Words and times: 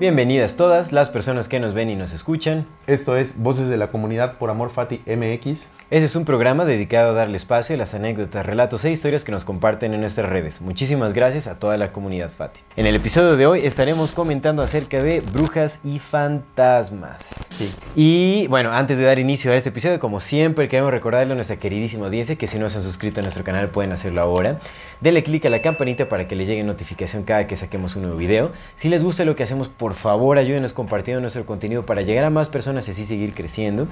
Bienvenidas 0.00 0.56
todas 0.56 0.90
las 0.90 1.08
personas 1.08 1.46
que 1.46 1.60
nos 1.60 1.72
ven 1.72 1.88
y 1.88 1.94
nos 1.94 2.12
escuchan. 2.12 2.66
Esto 2.88 3.16
es 3.16 3.38
Voces 3.38 3.68
de 3.68 3.76
la 3.76 3.92
Comunidad 3.92 4.38
por 4.38 4.50
Amor 4.50 4.70
Fati 4.70 5.00
MX. 5.06 5.68
Este 5.90 6.06
es 6.06 6.16
un 6.16 6.24
programa 6.24 6.64
dedicado 6.64 7.10
a 7.10 7.12
darle 7.12 7.36
espacio 7.36 7.76
a 7.76 7.78
las 7.78 7.94
anécdotas, 7.94 8.44
relatos 8.44 8.84
e 8.84 8.90
historias 8.90 9.22
que 9.22 9.30
nos 9.30 9.44
comparten 9.44 9.94
en 9.94 10.00
nuestras 10.00 10.28
redes. 10.28 10.60
Muchísimas 10.60 11.12
gracias 11.12 11.46
a 11.46 11.60
toda 11.60 11.76
la 11.76 11.92
comunidad 11.92 12.30
Fati. 12.30 12.60
En 12.74 12.86
el 12.86 12.96
episodio 12.96 13.36
de 13.36 13.46
hoy 13.46 13.64
estaremos 13.64 14.10
comentando 14.10 14.62
acerca 14.62 15.00
de 15.00 15.20
brujas 15.20 15.78
y 15.84 16.00
fantasmas. 16.00 17.18
Sí. 17.56 17.72
Y 17.94 18.48
bueno, 18.48 18.72
antes 18.72 18.98
de 18.98 19.04
dar 19.04 19.20
inicio 19.20 19.52
a 19.52 19.54
este 19.54 19.68
episodio, 19.68 20.00
como 20.00 20.18
siempre, 20.18 20.66
queremos 20.66 20.90
recordarle 20.90 21.34
a 21.34 21.36
nuestra 21.36 21.56
queridísima 21.56 22.06
audiencia 22.06 22.34
que 22.34 22.48
si 22.48 22.58
no 22.58 22.68
se 22.68 22.78
han 22.78 22.84
suscrito 22.84 23.20
a 23.20 23.22
nuestro 23.22 23.44
canal 23.44 23.68
pueden 23.68 23.92
hacerlo 23.92 24.22
ahora. 24.22 24.58
Denle 25.00 25.22
click 25.22 25.44
a 25.44 25.50
la 25.50 25.62
campanita 25.62 26.08
para 26.08 26.26
que 26.26 26.34
les 26.34 26.48
llegue 26.48 26.64
notificación 26.64 27.24
cada 27.24 27.46
que 27.46 27.56
saquemos 27.56 27.94
un 27.94 28.02
nuevo 28.02 28.16
video. 28.16 28.50
Si 28.74 28.88
les 28.88 29.04
gusta 29.04 29.24
lo 29.24 29.36
que 29.36 29.42
hacemos, 29.42 29.68
por 29.84 29.92
favor 29.92 30.38
ayúdenos 30.38 30.72
compartiendo 30.72 31.20
nuestro 31.20 31.44
contenido 31.44 31.84
para 31.84 32.00
llegar 32.00 32.24
a 32.24 32.30
más 32.30 32.48
personas 32.48 32.88
y 32.88 32.92
así 32.92 33.04
seguir 33.04 33.34
creciendo. 33.34 33.86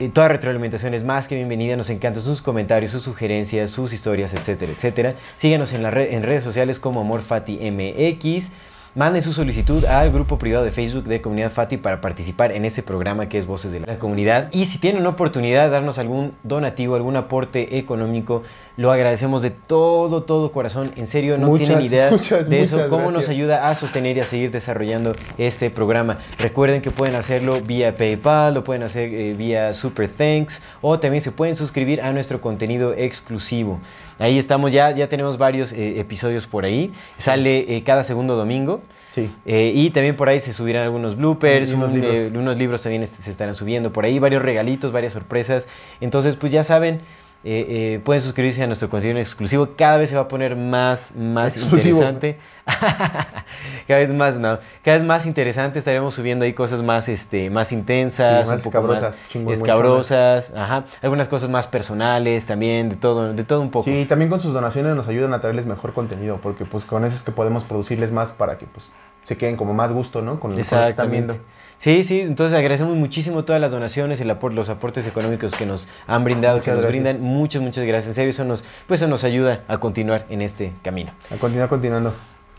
Y 0.00 0.08
toda 0.08 0.26
retroalimentación 0.26 0.92
es 0.92 1.04
más 1.04 1.28
que 1.28 1.36
bienvenida, 1.36 1.76
nos 1.76 1.88
encantan 1.88 2.20
sus 2.20 2.42
comentarios, 2.42 2.90
sus 2.90 3.04
sugerencias, 3.04 3.70
sus 3.70 3.92
historias, 3.92 4.34
etcétera, 4.34 4.72
etcétera. 4.72 5.14
Síganos 5.36 5.72
en, 5.72 5.84
la 5.84 5.92
red, 5.92 6.14
en 6.14 6.24
redes 6.24 6.42
sociales 6.42 6.80
como 6.80 7.02
AmorFatiMX. 7.02 8.50
Manden 8.98 9.22
su 9.22 9.32
solicitud 9.32 9.84
al 9.84 10.10
grupo 10.10 10.40
privado 10.40 10.64
de 10.64 10.72
Facebook 10.72 11.04
de 11.04 11.20
Comunidad 11.20 11.52
Fati 11.52 11.76
para 11.76 12.00
participar 12.00 12.50
en 12.50 12.64
este 12.64 12.82
programa 12.82 13.28
que 13.28 13.38
es 13.38 13.46
Voces 13.46 13.70
de 13.70 13.78
la 13.78 13.96
Comunidad. 13.96 14.48
Y 14.50 14.66
si 14.66 14.78
tienen 14.78 15.06
oportunidad 15.06 15.66
de 15.66 15.70
darnos 15.70 16.00
algún 16.00 16.32
donativo, 16.42 16.96
algún 16.96 17.14
aporte 17.14 17.78
económico, 17.78 18.42
lo 18.76 18.90
agradecemos 18.90 19.40
de 19.42 19.50
todo, 19.50 20.24
todo 20.24 20.50
corazón. 20.50 20.90
En 20.96 21.06
serio, 21.06 21.38
no 21.38 21.46
Muchas, 21.46 21.68
tienen 21.68 21.84
idea 21.84 22.10
muchas, 22.10 22.50
de 22.50 22.60
eso, 22.60 22.88
cómo 22.88 23.12
nos 23.12 23.28
ayuda 23.28 23.68
a 23.68 23.76
sostener 23.76 24.16
y 24.16 24.20
a 24.20 24.24
seguir 24.24 24.50
desarrollando 24.50 25.12
este 25.36 25.70
programa. 25.70 26.18
Recuerden 26.40 26.82
que 26.82 26.90
pueden 26.90 27.14
hacerlo 27.14 27.60
vía 27.60 27.94
PayPal, 27.94 28.54
lo 28.54 28.64
pueden 28.64 28.82
hacer 28.82 29.14
eh, 29.14 29.34
vía 29.34 29.74
Super 29.74 30.08
Thanks 30.08 30.60
o 30.80 30.98
también 30.98 31.20
se 31.20 31.30
pueden 31.30 31.54
suscribir 31.54 32.02
a 32.02 32.12
nuestro 32.12 32.40
contenido 32.40 32.94
exclusivo. 32.94 33.78
Ahí 34.18 34.36
estamos 34.36 34.72
ya, 34.72 34.90
ya 34.90 35.08
tenemos 35.08 35.38
varios 35.38 35.72
eh, 35.72 36.00
episodios 36.00 36.48
por 36.48 36.64
ahí. 36.64 36.92
Sale 37.18 37.76
eh, 37.76 37.84
cada 37.84 38.02
segundo 38.02 38.34
domingo. 38.34 38.82
Sí. 39.08 39.30
Eh, 39.46 39.72
y 39.74 39.90
también 39.90 40.16
por 40.16 40.28
ahí 40.28 40.38
se 40.40 40.52
subirán 40.52 40.84
algunos 40.84 41.16
bloopers, 41.16 41.72
unos 41.72 41.88
un, 41.88 41.94
libros. 42.00 42.20
eh, 42.20 42.30
unos 42.34 42.58
libros 42.58 42.82
también 42.82 43.06
se 43.06 43.30
estarán 43.30 43.54
subiendo 43.54 43.92
por 43.92 44.04
ahí, 44.04 44.18
varios 44.18 44.42
regalitos, 44.42 44.92
varias 44.92 45.12
sorpresas. 45.12 45.66
Entonces, 46.00 46.36
pues 46.36 46.52
ya 46.52 46.62
saben, 46.64 47.00
eh, 47.44 47.66
eh, 47.94 48.00
pueden 48.04 48.20
suscribirse 48.20 48.60
a 48.64 48.66
nuestro 48.66 48.90
contenido 48.90 49.20
exclusivo. 49.20 49.68
Cada 49.76 49.96
vez 49.96 50.10
se 50.10 50.16
va 50.16 50.22
a 50.22 50.28
poner 50.28 50.56
más, 50.56 51.12
más 51.14 51.56
Exclusivo. 51.56 51.98
interesante. 51.98 52.38
cada 53.86 54.00
vez 54.00 54.10
más, 54.10 54.36
no. 54.36 54.58
Cada 54.82 54.98
vez 54.98 55.06
más 55.06 55.24
interesante. 55.24 55.78
Estaremos 55.78 56.14
subiendo 56.14 56.44
ahí 56.44 56.52
cosas 56.52 56.82
más, 56.82 57.08
este, 57.08 57.48
más 57.48 57.70
intensas, 57.70 58.44
Sí, 58.44 58.50
más 58.50 58.58
un 58.58 58.64
poco 58.64 58.68
escabrosas, 58.78 59.02
más 59.02 59.28
chingüengüenchonas. 59.28 59.68
escabrosas. 59.68 60.52
Ajá. 60.56 60.84
Algunas 61.00 61.28
cosas 61.28 61.48
más 61.48 61.68
personales 61.68 62.44
también, 62.44 62.88
de 62.88 62.96
todo, 62.96 63.32
de 63.32 63.44
todo 63.44 63.60
un 63.60 63.70
poco. 63.70 63.84
Sí, 63.84 64.00
y 64.00 64.04
también 64.06 64.30
con 64.30 64.40
sus 64.40 64.52
donaciones 64.52 64.96
nos 64.96 65.06
ayudan 65.06 65.32
a 65.32 65.40
traerles 65.40 65.66
mejor 65.66 65.92
contenido, 65.92 66.40
porque 66.42 66.64
pues 66.64 66.84
con 66.84 67.04
eso 67.04 67.14
es 67.14 67.22
que 67.22 67.30
podemos 67.30 67.62
producirles 67.62 68.10
más 68.10 68.32
para 68.32 68.58
que 68.58 68.66
pues 68.66 68.90
se 69.22 69.36
queden 69.36 69.56
como 69.56 69.74
más 69.74 69.92
gusto, 69.92 70.22
¿no? 70.22 70.40
Con, 70.40 70.50
lo 70.50 70.56
que 70.56 70.62
están 70.62 71.10
viendo. 71.10 71.36
Sí, 71.78 72.02
sí, 72.02 72.20
entonces 72.20 72.58
agradecemos 72.58 72.96
muchísimo 72.96 73.44
todas 73.44 73.60
las 73.62 73.70
donaciones, 73.70 74.20
el 74.20 74.28
apor- 74.30 74.52
los 74.52 74.68
aportes 74.68 75.06
económicos 75.06 75.54
que 75.56 75.64
nos 75.64 75.88
han 76.08 76.24
brindado, 76.24 76.56
que 76.56 76.70
Muchas 76.70 76.74
nos 76.74 76.82
gracias. 76.82 77.02
brindan. 77.04 77.22
Muchas, 77.22 77.62
muchas 77.62 77.84
gracias. 77.86 78.08
En 78.08 78.14
serio, 78.14 78.30
eso 78.30 78.44
nos, 78.44 78.64
pues 78.88 79.00
eso 79.00 79.08
nos 79.08 79.22
ayuda 79.22 79.62
a 79.68 79.78
continuar 79.78 80.26
en 80.28 80.42
este 80.42 80.72
camino. 80.82 81.12
A 81.32 81.36
continuar 81.36 81.68
continuando. 81.68 82.14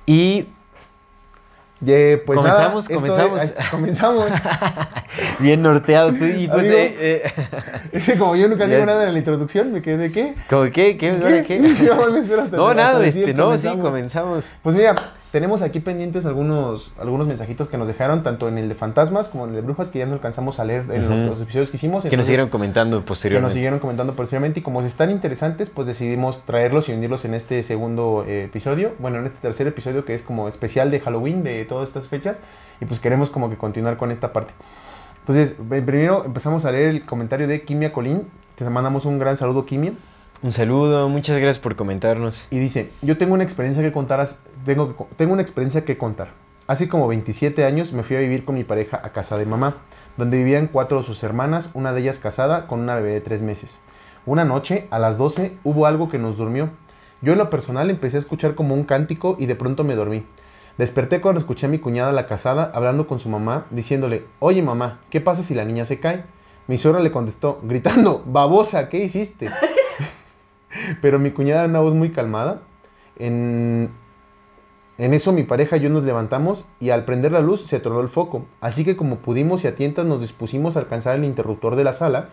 Y 0.05 0.47
Ye, 1.81 2.17
pues 2.25 2.35
nada, 2.41 2.55
Comenzamos, 2.73 2.83
esto 2.89 2.95
comenzamos. 2.95 3.41
es- 3.43 3.55
comenzamos. 3.71 4.25
bien 5.39 5.61
norteado 5.61 6.11
tú, 6.13 6.25
y 6.25 6.47
pues, 6.47 6.59
Amigo. 6.59 6.75
eh, 6.77 6.95
eh, 6.99 7.33
es 7.93 8.05
que 8.05 8.17
como 8.17 8.35
yo 8.35 8.49
nunca 8.49 8.67
digo 8.67 8.85
nada 8.85 9.05
en 9.07 9.13
la 9.13 9.19
introducción, 9.19 9.71
me 9.71 9.81
quedé 9.81 9.95
de 9.97 10.11
qué. 10.11 10.35
¿cómo 10.49 10.63
qué? 10.71 10.97
¿Qué? 10.97 11.09
¿Ahora 11.11 11.41
qué? 11.43 11.57
Yo 11.85 12.11
me 12.11 12.19
espero 12.19 12.41
hasta- 12.43 12.57
No, 12.57 12.67
hasta 12.69 12.81
nada, 12.83 12.99
decir, 12.99 13.21
este, 13.29 13.33
no, 13.33 13.57
sí, 13.57 13.67
comenzamos. 13.67 13.85
comenzamos. 13.85 14.43
Pues 14.61 14.75
mira, 14.75 14.95
tenemos 15.31 15.61
aquí 15.61 15.79
pendientes 15.79 16.25
algunos, 16.25 16.91
algunos 16.99 17.27
mensajitos 17.27 17.67
que 17.67 17.77
nos 17.77 17.87
dejaron, 17.87 18.23
tanto 18.23 18.47
en 18.47 18.57
el 18.57 18.67
de 18.67 18.75
fantasmas 18.75 19.29
como 19.29 19.43
en 19.43 19.51
el 19.51 19.55
de 19.57 19.61
brujas, 19.61 19.89
que 19.89 19.99
ya 19.99 20.05
no 20.07 20.13
alcanzamos 20.13 20.59
a 20.59 20.65
leer 20.65 20.85
en 20.91 21.07
los, 21.09 21.19
Ujú. 21.19 21.29
los 21.29 21.41
episodios 21.41 21.69
que 21.69 21.77
hicimos. 21.77 22.03
Que 22.03 22.17
nos 22.17 22.25
siguieron 22.25 22.49
comentando 22.49 22.97
que 22.97 23.01
nos 23.01 23.07
posteriormente. 23.07 23.53
siguieron 23.53 23.79
comentando 23.79 24.15
posteriormente 24.15 24.59
y 24.61 24.63
como 24.63 24.81
están 24.81 25.11
interesantes, 25.11 25.69
pues 25.69 25.87
decidimos 25.87 26.41
traerlos 26.45 26.89
y 26.89 26.93
unirlos 26.93 27.25
en 27.25 27.33
este 27.35 27.61
segundo 27.63 28.25
eh, 28.27 28.45
episodio, 28.45 28.93
bueno, 28.99 29.19
en 29.19 29.27
este 29.27 29.39
tercer 29.39 29.67
episodio 29.67 30.03
que 30.05 30.15
es 30.15 30.23
como 30.23 30.47
especial 30.47 30.89
de 30.89 30.99
Halloween 30.99 31.43
de 31.43 31.63
todas 31.65 31.89
estas 31.89 32.07
fechas 32.07 32.39
y 32.81 32.85
pues 32.85 32.99
queremos 32.99 33.29
como 33.29 33.49
que 33.49 33.57
continuar 33.57 33.97
con 33.97 34.11
esta 34.11 34.33
parte. 34.33 34.53
Entonces, 35.19 35.53
primero 35.69 36.25
empezamos 36.25 36.65
a 36.65 36.71
leer 36.71 36.89
el 36.89 37.05
comentario 37.05 37.47
de 37.47 37.61
Kimia 37.63 37.93
Colín, 37.93 38.23
te 38.55 38.67
mandamos 38.67 39.05
un 39.05 39.19
gran 39.19 39.37
saludo 39.37 39.65
Kimia 39.65 39.93
Un 40.41 40.53
saludo, 40.53 41.09
muchas 41.09 41.37
gracias 41.37 41.59
por 41.59 41.75
comentarnos. 41.75 42.47
y 42.49 42.59
dice, 42.59 42.91
yo 43.01 43.17
tengo 43.17 43.33
una 43.33 43.43
experiencia 43.43 43.83
que 43.83 43.91
contar, 43.91 44.25
tengo, 44.63 44.95
tengo 45.17 45.33
una 45.33 45.41
experiencia 45.41 45.83
que 45.83 45.97
contar. 45.97 46.29
Hace 46.65 46.87
como 46.87 47.09
27 47.09 47.65
años 47.65 47.91
me 47.91 48.03
fui 48.03 48.15
a 48.15 48.21
vivir 48.21 48.45
con 48.45 48.55
mi 48.55 48.63
pareja 48.63 49.01
a 49.03 49.11
casa 49.11 49.37
de 49.37 49.45
mamá, 49.45 49.77
donde 50.15 50.37
vivían 50.37 50.67
cuatro 50.67 50.99
de 50.99 51.03
sus 51.03 51.23
hermanas, 51.23 51.71
una 51.73 51.91
de 51.91 51.99
ellas 51.99 52.19
casada 52.19 52.67
con 52.67 52.79
una 52.79 52.95
bebé 52.95 53.09
de 53.09 53.21
tres 53.21 53.41
meses. 53.41 53.81
Una 54.25 54.45
noche, 54.45 54.87
a 54.91 54.99
las 54.99 55.17
12, 55.17 55.57
hubo 55.65 55.85
algo 55.87 56.07
que 56.07 56.19
nos 56.19 56.37
durmió. 56.37 56.69
Yo 57.21 57.33
en 57.33 57.39
lo 57.39 57.49
personal 57.49 57.89
empecé 57.89 58.15
a 58.15 58.21
escuchar 58.21 58.55
como 58.55 58.75
un 58.75 58.85
cántico 58.85 59.35
y 59.37 59.45
de 59.45 59.55
pronto 59.55 59.83
me 59.83 59.95
dormí. 59.95 60.25
Desperté 60.77 61.19
cuando 61.19 61.41
escuché 61.41 61.65
a 61.65 61.69
mi 61.69 61.79
cuñada 61.79 62.13
la 62.13 62.27
casada 62.27 62.71
hablando 62.73 63.07
con 63.07 63.19
su 63.19 63.27
mamá, 63.27 63.65
diciéndole, 63.71 64.25
oye 64.39 64.61
mamá, 64.61 64.99
¿qué 65.09 65.19
pasa 65.19 65.43
si 65.43 65.53
la 65.53 65.65
niña 65.65 65.83
se 65.83 65.99
cae? 65.99 66.23
Mi 66.67 66.77
suegra 66.77 67.01
le 67.01 67.11
contestó, 67.11 67.59
gritando, 67.63 68.23
babosa, 68.25 68.87
¿qué 68.87 69.03
hiciste? 69.03 69.49
Pero 71.01 71.19
mi 71.19 71.31
cuñada 71.31 71.65
una 71.65 71.79
voz 71.79 71.93
muy 71.93 72.11
calmada. 72.11 72.61
En, 73.17 73.89
en 74.97 75.13
eso 75.13 75.31
mi 75.31 75.43
pareja 75.43 75.77
y 75.77 75.81
yo 75.81 75.89
nos 75.89 76.05
levantamos 76.05 76.65
y 76.79 76.89
al 76.89 77.05
prender 77.05 77.31
la 77.31 77.41
luz 77.41 77.61
se 77.61 77.79
tronó 77.79 78.01
el 78.01 78.09
foco. 78.09 78.45
Así 78.61 78.83
que 78.83 78.97
como 78.97 79.17
pudimos 79.17 79.63
y 79.63 79.67
a 79.67 79.75
tientas 79.75 80.05
nos 80.05 80.21
dispusimos 80.21 80.75
a 80.75 80.79
alcanzar 80.79 81.15
el 81.17 81.25
interruptor 81.25 81.75
de 81.75 81.83
la 81.83 81.93
sala. 81.93 82.29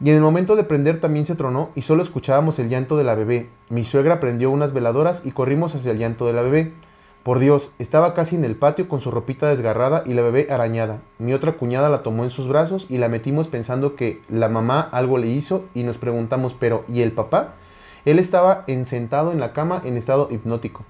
Y 0.00 0.10
en 0.10 0.16
el 0.16 0.22
momento 0.22 0.54
de 0.54 0.64
prender 0.64 1.00
también 1.00 1.24
se 1.24 1.34
tronó 1.34 1.70
y 1.74 1.82
solo 1.82 2.02
escuchábamos 2.02 2.58
el 2.58 2.68
llanto 2.68 2.96
de 2.96 3.04
la 3.04 3.16
bebé. 3.16 3.48
Mi 3.68 3.84
suegra 3.84 4.20
prendió 4.20 4.50
unas 4.50 4.72
veladoras 4.72 5.26
y 5.26 5.32
corrimos 5.32 5.74
hacia 5.74 5.92
el 5.92 5.98
llanto 5.98 6.26
de 6.26 6.32
la 6.32 6.42
bebé. 6.42 6.72
Por 7.22 7.40
Dios, 7.40 7.72
estaba 7.78 8.14
casi 8.14 8.36
en 8.36 8.44
el 8.44 8.56
patio 8.56 8.88
con 8.88 9.00
su 9.00 9.10
ropita 9.10 9.48
desgarrada 9.48 10.02
y 10.06 10.14
la 10.14 10.22
bebé 10.22 10.46
arañada. 10.50 11.00
Mi 11.18 11.34
otra 11.34 11.52
cuñada 11.52 11.90
la 11.90 12.02
tomó 12.02 12.24
en 12.24 12.30
sus 12.30 12.48
brazos 12.48 12.86
y 12.88 12.98
la 12.98 13.08
metimos 13.08 13.48
pensando 13.48 13.96
que 13.96 14.22
la 14.30 14.48
mamá 14.48 14.80
algo 14.80 15.18
le 15.18 15.28
hizo 15.28 15.64
y 15.74 15.82
nos 15.82 15.98
preguntamos, 15.98 16.54
pero 16.54 16.84
¿y 16.88 17.02
el 17.02 17.12
papá? 17.12 17.54
Él 18.04 18.18
estaba 18.18 18.64
ensentado 18.66 19.32
en 19.32 19.40
la 19.40 19.52
cama 19.52 19.82
en 19.84 19.96
estado 19.96 20.28
hipnótico. 20.30 20.84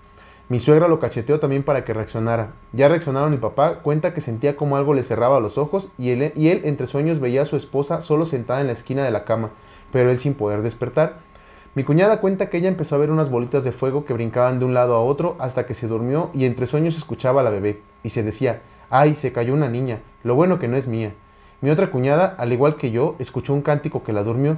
Mi 0.50 0.60
suegra 0.60 0.88
lo 0.88 0.98
cacheteó 0.98 1.40
también 1.40 1.62
para 1.62 1.84
que 1.84 1.92
reaccionara. 1.92 2.52
Ya 2.72 2.88
reaccionaron 2.88 3.32
mi 3.32 3.36
papá, 3.36 3.80
cuenta 3.80 4.14
que 4.14 4.22
sentía 4.22 4.56
como 4.56 4.76
algo 4.76 4.94
le 4.94 5.02
cerraba 5.02 5.40
los 5.40 5.58
ojos 5.58 5.90
y 5.98 6.10
él, 6.10 6.32
y 6.36 6.48
él 6.48 6.62
entre 6.64 6.86
sueños 6.86 7.20
veía 7.20 7.42
a 7.42 7.46
su 7.46 7.56
esposa 7.56 8.00
solo 8.00 8.24
sentada 8.24 8.60
en 8.60 8.68
la 8.68 8.72
esquina 8.72 9.04
de 9.04 9.10
la 9.10 9.24
cama, 9.24 9.50
pero 9.92 10.10
él 10.10 10.18
sin 10.18 10.34
poder 10.34 10.62
despertar. 10.62 11.18
Mi 11.78 11.84
cuñada 11.84 12.20
cuenta 12.20 12.50
que 12.50 12.56
ella 12.56 12.66
empezó 12.66 12.96
a 12.96 12.98
ver 12.98 13.12
unas 13.12 13.30
bolitas 13.30 13.62
de 13.62 13.70
fuego 13.70 14.04
que 14.04 14.12
brincaban 14.12 14.58
de 14.58 14.64
un 14.64 14.74
lado 14.74 14.96
a 14.96 15.00
otro 15.00 15.36
hasta 15.38 15.64
que 15.64 15.74
se 15.74 15.86
durmió 15.86 16.32
y 16.34 16.44
entre 16.44 16.66
sueños 16.66 16.96
escuchaba 16.96 17.40
a 17.40 17.44
la 17.44 17.50
bebé 17.50 17.82
y 18.02 18.10
se 18.10 18.24
decía, 18.24 18.62
ay, 18.90 19.14
se 19.14 19.30
cayó 19.30 19.54
una 19.54 19.68
niña, 19.68 20.00
lo 20.24 20.34
bueno 20.34 20.58
que 20.58 20.66
no 20.66 20.76
es 20.76 20.88
mía. 20.88 21.14
Mi 21.60 21.70
otra 21.70 21.92
cuñada, 21.92 22.34
al 22.36 22.52
igual 22.52 22.74
que 22.74 22.90
yo, 22.90 23.14
escuchó 23.20 23.54
un 23.54 23.62
cántico 23.62 24.02
que 24.02 24.12
la 24.12 24.24
durmió. 24.24 24.56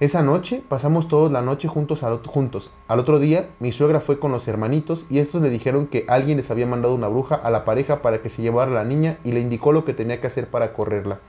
Esa 0.00 0.22
noche 0.22 0.60
pasamos 0.68 1.06
todos 1.06 1.30
la 1.30 1.40
noche 1.40 1.68
juntos 1.68 2.02
al, 2.02 2.98
otro 2.98 3.20
día, 3.20 3.48
mi 3.60 3.70
suegra 3.70 4.00
fue 4.00 4.18
con 4.18 4.32
los 4.32 4.48
hermanitos 4.48 5.06
y 5.08 5.20
estos 5.20 5.42
le 5.42 5.50
dijeron 5.50 5.86
que 5.86 6.04
alguien 6.08 6.36
les 6.36 6.50
había 6.50 6.66
mandado 6.66 6.96
una 6.96 7.06
bruja 7.06 7.36
a 7.36 7.50
la 7.50 7.64
pareja 7.64 8.02
para 8.02 8.20
que 8.22 8.28
se 8.28 8.42
llevara 8.42 8.72
a 8.72 8.74
la 8.74 8.84
niña 8.84 9.20
y 9.22 9.30
le 9.30 9.38
indicó 9.38 9.70
lo 9.70 9.84
que 9.84 9.94
tenía 9.94 10.20
que 10.20 10.26
hacer 10.26 10.48
para 10.48 10.72
correrla. 10.72 11.20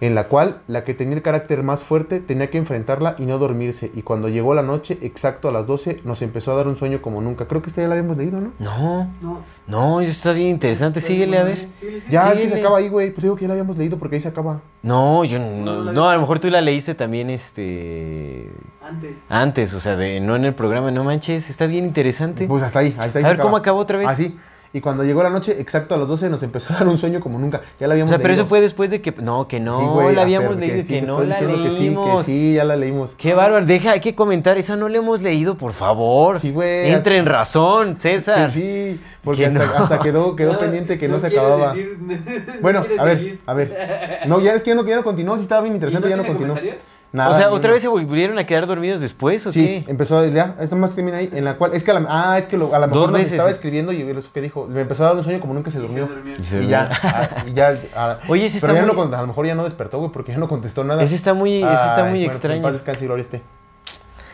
En 0.00 0.14
la 0.14 0.28
cual, 0.28 0.60
la 0.68 0.84
que 0.84 0.94
tenía 0.94 1.16
el 1.16 1.22
carácter 1.22 1.62
más 1.62 1.82
fuerte 1.82 2.20
tenía 2.20 2.50
que 2.50 2.58
enfrentarla 2.58 3.16
y 3.18 3.24
no 3.26 3.38
dormirse. 3.38 3.90
Y 3.94 4.02
cuando 4.02 4.28
llegó 4.28 4.54
la 4.54 4.62
noche, 4.62 4.96
exacto 5.02 5.48
a 5.48 5.52
las 5.52 5.66
12, 5.66 6.02
nos 6.04 6.22
empezó 6.22 6.52
a 6.52 6.56
dar 6.56 6.68
un 6.68 6.76
sueño 6.76 7.02
como 7.02 7.20
nunca. 7.20 7.46
Creo 7.48 7.62
que 7.62 7.68
esta 7.68 7.82
ya 7.82 7.88
la 7.88 7.94
habíamos 7.94 8.16
leído, 8.16 8.40
¿no? 8.40 8.52
No, 8.60 9.10
No. 9.20 9.40
no, 9.66 10.00
está 10.00 10.32
bien 10.32 10.48
interesante. 10.50 11.00
Síguele 11.00 11.38
a 11.38 11.42
ver. 11.44 11.58
Síguele, 11.74 12.00
síguele. 12.00 12.02
Ya, 12.10 12.32
es 12.32 12.38
que 12.38 12.48
se 12.48 12.60
acaba 12.60 12.78
ahí, 12.78 12.88
güey. 12.88 13.10
Pues 13.10 13.22
digo 13.22 13.34
que 13.34 13.42
ya 13.42 13.48
la 13.48 13.54
habíamos 13.54 13.76
leído 13.76 13.98
porque 13.98 14.16
ahí 14.16 14.20
se 14.22 14.28
acaba. 14.28 14.60
No, 14.82 15.24
yo 15.24 15.38
No, 15.38 15.92
no, 15.92 16.08
a 16.08 16.14
lo 16.14 16.20
mejor 16.20 16.38
tú 16.38 16.48
la 16.48 16.60
leíste 16.60 16.94
también, 16.94 17.30
este, 17.30 18.48
Antes. 18.80 19.10
antes, 19.28 19.74
o 19.74 19.80
sea, 19.80 19.96
de, 19.96 20.20
no 20.20 20.36
en 20.36 20.44
el 20.44 20.54
programa, 20.54 20.90
no 20.90 21.02
manches, 21.04 21.50
está 21.50 21.66
bien 21.66 21.84
interesante. 21.84 22.46
Pues 22.46 22.62
hasta 22.62 22.78
ahí, 22.78 22.94
hasta 22.98 23.18
ahí 23.18 23.24
A 23.24 23.28
se 23.28 23.32
ver, 23.34 23.38
¿cómo 23.38 23.56
acaba. 23.56 23.58
acabó 23.58 23.78
otra 23.80 23.98
vez? 23.98 24.08
Así. 24.08 24.36
Y 24.72 24.80
cuando 24.82 25.02
llegó 25.02 25.22
la 25.22 25.30
noche, 25.30 25.56
exacto 25.60 25.94
a 25.94 25.98
las 25.98 26.06
12, 26.08 26.28
nos 26.28 26.42
empezó 26.42 26.74
a 26.74 26.78
dar 26.78 26.88
un 26.88 26.98
sueño 26.98 27.20
como 27.20 27.38
nunca. 27.38 27.62
Ya 27.80 27.86
la 27.86 27.92
o 27.92 27.94
habíamos 27.94 28.10
sea, 28.10 28.18
pero 28.18 28.34
eso 28.34 28.44
fue 28.44 28.60
después 28.60 28.90
de 28.90 29.00
que, 29.00 29.12
no, 29.12 29.48
que 29.48 29.60
no, 29.60 29.80
Sí, 29.80 29.86
güey, 29.86 30.14
la 30.14 30.20
a 30.20 30.24
habíamos 30.24 30.50
Fer, 30.56 30.58
leído, 30.60 30.82
sí, 30.86 30.92
que 30.92 31.02
no 31.02 31.22
la 31.24 31.38
que 31.38 31.46
sí, 31.70 31.78
leímos. 31.80 32.18
que 32.18 32.22
sí, 32.24 32.52
ya 32.54 32.64
la 32.64 32.76
leímos. 32.76 33.14
Qué 33.14 33.32
bárbaro, 33.32 33.64
deja, 33.64 33.92
hay 33.92 34.00
que 34.00 34.14
comentar, 34.14 34.58
esa 34.58 34.76
no 34.76 34.88
la 34.90 34.98
hemos 34.98 35.22
leído, 35.22 35.56
por 35.56 35.72
favor. 35.72 36.38
Sí, 36.40 36.50
güey. 36.50 36.90
Entre 36.90 37.16
en 37.16 37.24
razón, 37.26 37.96
César. 37.98 38.50
Que 38.52 38.60
sí, 38.60 39.00
porque 39.24 39.42
Que 39.42 39.46
hasta, 39.46 39.64
no. 39.78 39.84
hasta 39.84 39.98
quedó, 40.00 40.36
quedó 40.36 40.58
pendiente 40.60 40.98
que 40.98 41.08
no, 41.08 41.18
se 41.18 41.28
acababa. 41.28 41.72
decir- 41.72 41.96
no 41.98 42.14
Bueno, 42.60 42.80
quiere 42.84 43.00
a 43.00 43.04
ver, 43.04 43.16
seguir. 43.18 43.40
a 43.46 43.54
ver. 43.54 44.20
No, 44.26 44.40
ya 44.40 44.52
es 44.52 44.62
que 44.62 44.70
ya 44.70 44.74
no, 44.76 44.86
ya 44.86 44.96
no 44.96 45.02
continuó, 45.04 45.36
sí 45.36 45.42
estaba 45.44 45.62
bien 45.62 45.72
¿Y 45.72 45.76
interesante, 45.76 46.08
ya 46.10 46.16
no 46.16 46.26
continuó. 46.26 46.54
comentarios? 46.56 46.86
Nada, 47.10 47.30
o 47.30 47.34
sea, 47.34 47.50
¿otra 47.50 47.68
uno. 47.70 47.74
vez 47.74 47.82
se 47.82 47.88
volvieron 47.88 48.38
a 48.38 48.44
quedar 48.44 48.66
dormidos 48.66 49.00
después 49.00 49.46
o 49.46 49.50
Sí, 49.52 49.60
qué? 49.64 49.84
empezó 49.90 50.26
ya, 50.26 50.56
esta 50.60 50.76
más 50.76 50.94
termina 50.94 51.16
ahí, 51.16 51.30
en 51.32 51.42
la 51.44 51.56
cual, 51.56 51.72
es 51.72 51.82
que 51.82 51.90
a 51.90 51.94
la, 51.94 52.06
ah, 52.08 52.36
es 52.36 52.44
que 52.44 52.58
lo- 52.58 52.74
a 52.74 52.78
lo 52.78 52.86
mejor 52.86 53.12
nos 53.12 53.22
estaba 53.22 53.48
escribiendo 53.50 53.92
y 53.92 54.02
eso 54.02 54.30
que 54.32 54.42
dijo, 54.42 54.66
me 54.68 54.82
empezó 54.82 55.04
a 55.04 55.08
dar 55.08 55.16
un 55.16 55.24
sueño 55.24 55.40
como 55.40 55.54
nunca 55.54 55.70
se 55.70 55.78
Y 55.78 55.80
se 55.80 55.86
durmió. 55.86 56.06
durmió. 56.06 56.34
Y 56.38 56.44
se 56.44 56.62
Y 56.62 56.66
ya, 56.66 56.90
ah, 57.02 57.28
y 57.46 57.52
ya, 57.54 57.80
ah, 57.96 58.18
Oye, 58.28 58.44
ese 58.44 58.60
pero 58.60 58.74
está 58.74 58.82
ya 58.82 58.86
no 58.86 58.92
muy- 58.92 59.04
con- 59.06 59.14
a 59.14 59.20
lo 59.22 59.26
mejor 59.26 59.46
ya 59.46 59.54
no 59.54 59.64
despertó, 59.64 59.98
güey, 60.00 60.12
porque 60.12 60.32
ya 60.32 60.38
no 60.38 60.48
contestó 60.48 60.84
nada. 60.84 61.02
Ese 61.02 61.14
está 61.14 61.32
muy, 61.32 61.62
ese 61.62 61.72
está 61.72 61.96
Ay, 61.96 62.02
muy 62.02 62.10
bueno, 62.18 62.26
pues, 62.26 62.36
extraño. 62.36 62.62
paz 62.62 62.72
descanse 62.74 63.04
y 63.04 63.06
gloria 63.06 63.22
esté. 63.22 63.42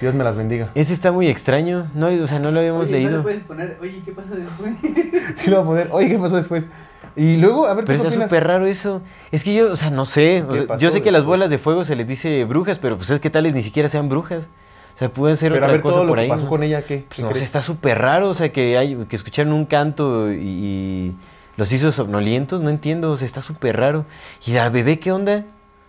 Dios 0.00 0.12
me 0.14 0.24
las 0.24 0.34
bendiga. 0.34 0.70
Ese 0.74 0.92
está 0.92 1.12
muy 1.12 1.28
extraño, 1.28 1.86
no, 1.94 2.08
o 2.08 2.26
sea, 2.26 2.40
no 2.40 2.50
lo 2.50 2.58
habíamos 2.58 2.86
Oye, 2.88 2.90
¿no 2.90 2.96
leído. 2.98 3.16
le 3.18 3.22
puedes 3.22 3.40
poner, 3.44 3.78
oye, 3.80 4.02
¿qué 4.04 4.10
pasa 4.10 4.34
después? 4.34 4.72
Sí 5.36 5.48
lo 5.50 5.62
voy 5.62 5.78
a 5.80 5.84
poner. 5.84 5.88
Oye, 5.92 6.08
¿qué 6.08 6.18
pasó 6.18 6.36
después? 6.36 6.66
Y 7.16 7.36
luego, 7.36 7.66
a 7.66 7.74
ver, 7.74 7.84
¿tú 7.84 7.88
Pero 7.88 8.02
qué 8.02 8.08
está 8.08 8.20
súper 8.24 8.44
raro 8.46 8.66
eso. 8.66 9.00
Es 9.30 9.44
que 9.44 9.54
yo, 9.54 9.72
o 9.72 9.76
sea, 9.76 9.90
no 9.90 10.04
sé. 10.04 10.42
o 10.48 10.52
¿Qué 10.52 10.66
sea, 10.66 10.76
yo 10.78 10.90
sé 10.90 11.02
que 11.02 11.12
las 11.12 11.24
bolas 11.24 11.48
de 11.50 11.58
fuego 11.58 11.84
se 11.84 11.94
les 11.96 12.06
dice 12.08 12.44
brujas, 12.44 12.78
pero 12.78 12.96
pues 12.96 13.10
es 13.10 13.20
que 13.20 13.30
tales 13.30 13.54
ni 13.54 13.62
siquiera 13.62 13.88
sean 13.88 14.08
brujas. 14.08 14.48
O 14.94 14.98
sea, 14.98 15.08
pueden 15.10 15.36
ser 15.36 15.52
Pero 15.52 15.64
a 15.64 15.68
otra 15.68 15.72
ver, 15.72 15.82
cosa 15.82 15.94
todo 15.94 16.02
lo 16.04 16.08
por 16.10 16.18
que 16.18 16.22
ahí. 16.22 16.28
pasó 16.28 16.44
¿no? 16.44 16.50
con 16.50 16.62
ella, 16.62 16.82
¿qué? 16.82 17.04
Pues 17.08 17.16
¿Qué 17.16 17.22
no 17.22 17.28
sé, 17.28 17.32
crees? 17.34 17.44
está 17.44 17.62
súper 17.62 17.98
raro. 17.98 18.28
O 18.30 18.34
sea, 18.34 18.52
que, 18.52 18.78
hay, 18.78 18.96
que 19.08 19.16
escucharon 19.16 19.52
un 19.52 19.66
canto 19.66 20.32
y, 20.32 20.36
y 20.36 21.16
los 21.56 21.72
hizo 21.72 21.92
somnolientos. 21.92 22.62
No 22.62 22.70
entiendo, 22.70 23.10
o 23.12 23.16
sea, 23.16 23.26
está 23.26 23.42
súper 23.42 23.76
raro. 23.76 24.04
¿Y 24.46 24.52
la 24.52 24.68
bebé 24.68 24.98
qué 24.98 25.12
onda? 25.12 25.44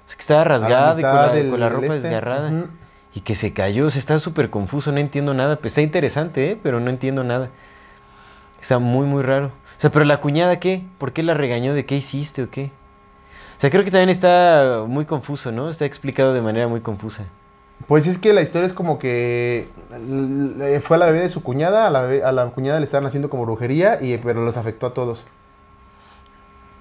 O 0.05 0.07
sea, 0.07 0.17
que 0.17 0.21
estaba 0.21 0.43
rasgada 0.43 0.99
y 0.99 1.01
con 1.03 1.15
la, 1.15 1.29
del- 1.33 1.49
con 1.49 1.59
la 1.59 1.65
del 1.67 1.75
ropa 1.75 1.95
este, 1.95 2.07
desgarrada. 2.07 2.51
Y 3.15 3.21
que 3.21 3.33
se 3.35 3.53
cayó. 3.53 3.87
O 3.87 3.89
sea, 3.89 3.99
está 3.99 4.19
súper 4.19 4.49
confuso, 4.51 4.91
no 4.91 4.99
entiendo 4.99 5.33
nada. 5.33 5.55
Pues 5.55 5.71
está 5.71 5.81
interesante, 5.81 6.51
¿eh? 6.51 6.59
Pero 6.61 6.79
no 6.79 6.89
entiendo 6.91 7.23
nada. 7.23 7.49
Está 8.61 8.79
muy, 8.79 9.05
muy 9.05 9.23
raro. 9.23 9.51
O 9.77 9.81
sea, 9.81 9.91
pero 9.91 10.05
la 10.05 10.21
cuñada, 10.21 10.59
¿qué? 10.59 10.83
¿Por 10.97 11.11
qué 11.13 11.21
la 11.23 11.33
regañó? 11.33 11.73
¿De 11.73 11.85
qué 11.85 11.95
hiciste 11.97 12.43
o 12.43 12.49
qué? 12.49 12.71
O 13.57 13.61
sea, 13.61 13.69
creo 13.69 13.83
que 13.83 13.91
también 13.91 14.09
está 14.09 14.83
muy 14.87 15.05
confuso, 15.05 15.51
¿no? 15.51 15.69
Está 15.69 15.85
explicado 15.85 16.33
de 16.33 16.41
manera 16.41 16.67
muy 16.67 16.81
confusa. 16.81 17.25
Pues 17.87 18.07
es 18.07 18.17
que 18.17 18.33
la 18.33 18.41
historia 18.41 18.65
es 18.65 18.73
como 18.73 18.99
que 18.99 19.67
fue 20.83 20.95
a 20.95 20.99
la 20.99 21.05
bebé 21.07 21.19
de 21.19 21.29
su 21.29 21.43
cuñada, 21.43 21.87
a 21.87 21.89
la, 21.89 22.03
bebé- 22.03 22.23
a 22.23 22.31
la 22.31 22.45
cuñada 22.47 22.79
le 22.79 22.85
estaban 22.85 23.05
haciendo 23.05 23.29
como 23.29 23.45
brujería, 23.45 23.99
y, 24.01 24.17
pero 24.17 24.43
los 24.45 24.55
afectó 24.57 24.87
a 24.87 24.93
todos. 24.93 25.25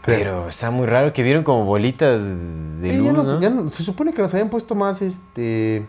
Creo. 0.02 0.19
Pero 0.19 0.49
está 0.49 0.70
muy 0.70 0.87
raro 0.87 1.12
que 1.12 1.23
vieron 1.23 1.43
como 1.44 1.64
bolitas 1.64 2.23
de 2.23 2.91
Sí, 2.91 2.96
luz, 2.96 3.12
no- 3.12 3.23
¿no? 3.25 3.41
ya 3.41 3.50
no- 3.50 3.70
se 3.70 3.82
supone 3.82 4.12
que 4.12 4.23
nos 4.23 4.32
habían 4.35 4.50
puesto 4.50 4.75
más, 4.75 5.02
este... 5.02 5.85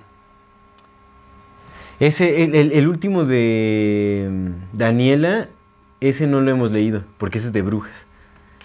Ese, 2.00 2.44
el, 2.44 2.56
el- 2.56 2.72
el 2.74 2.88
último 2.88 3.24
de 3.26 4.28
mm, 4.30 4.78
Daniela, 4.78 5.48
ese 6.10 6.28
no 6.28 6.42
lo 6.42 6.52
hemos 6.52 6.72
leído, 6.72 7.04
porque 7.18 7.38
ese 7.38 7.48
es 7.48 7.54
de 7.54 7.62
brujas. 7.62 8.08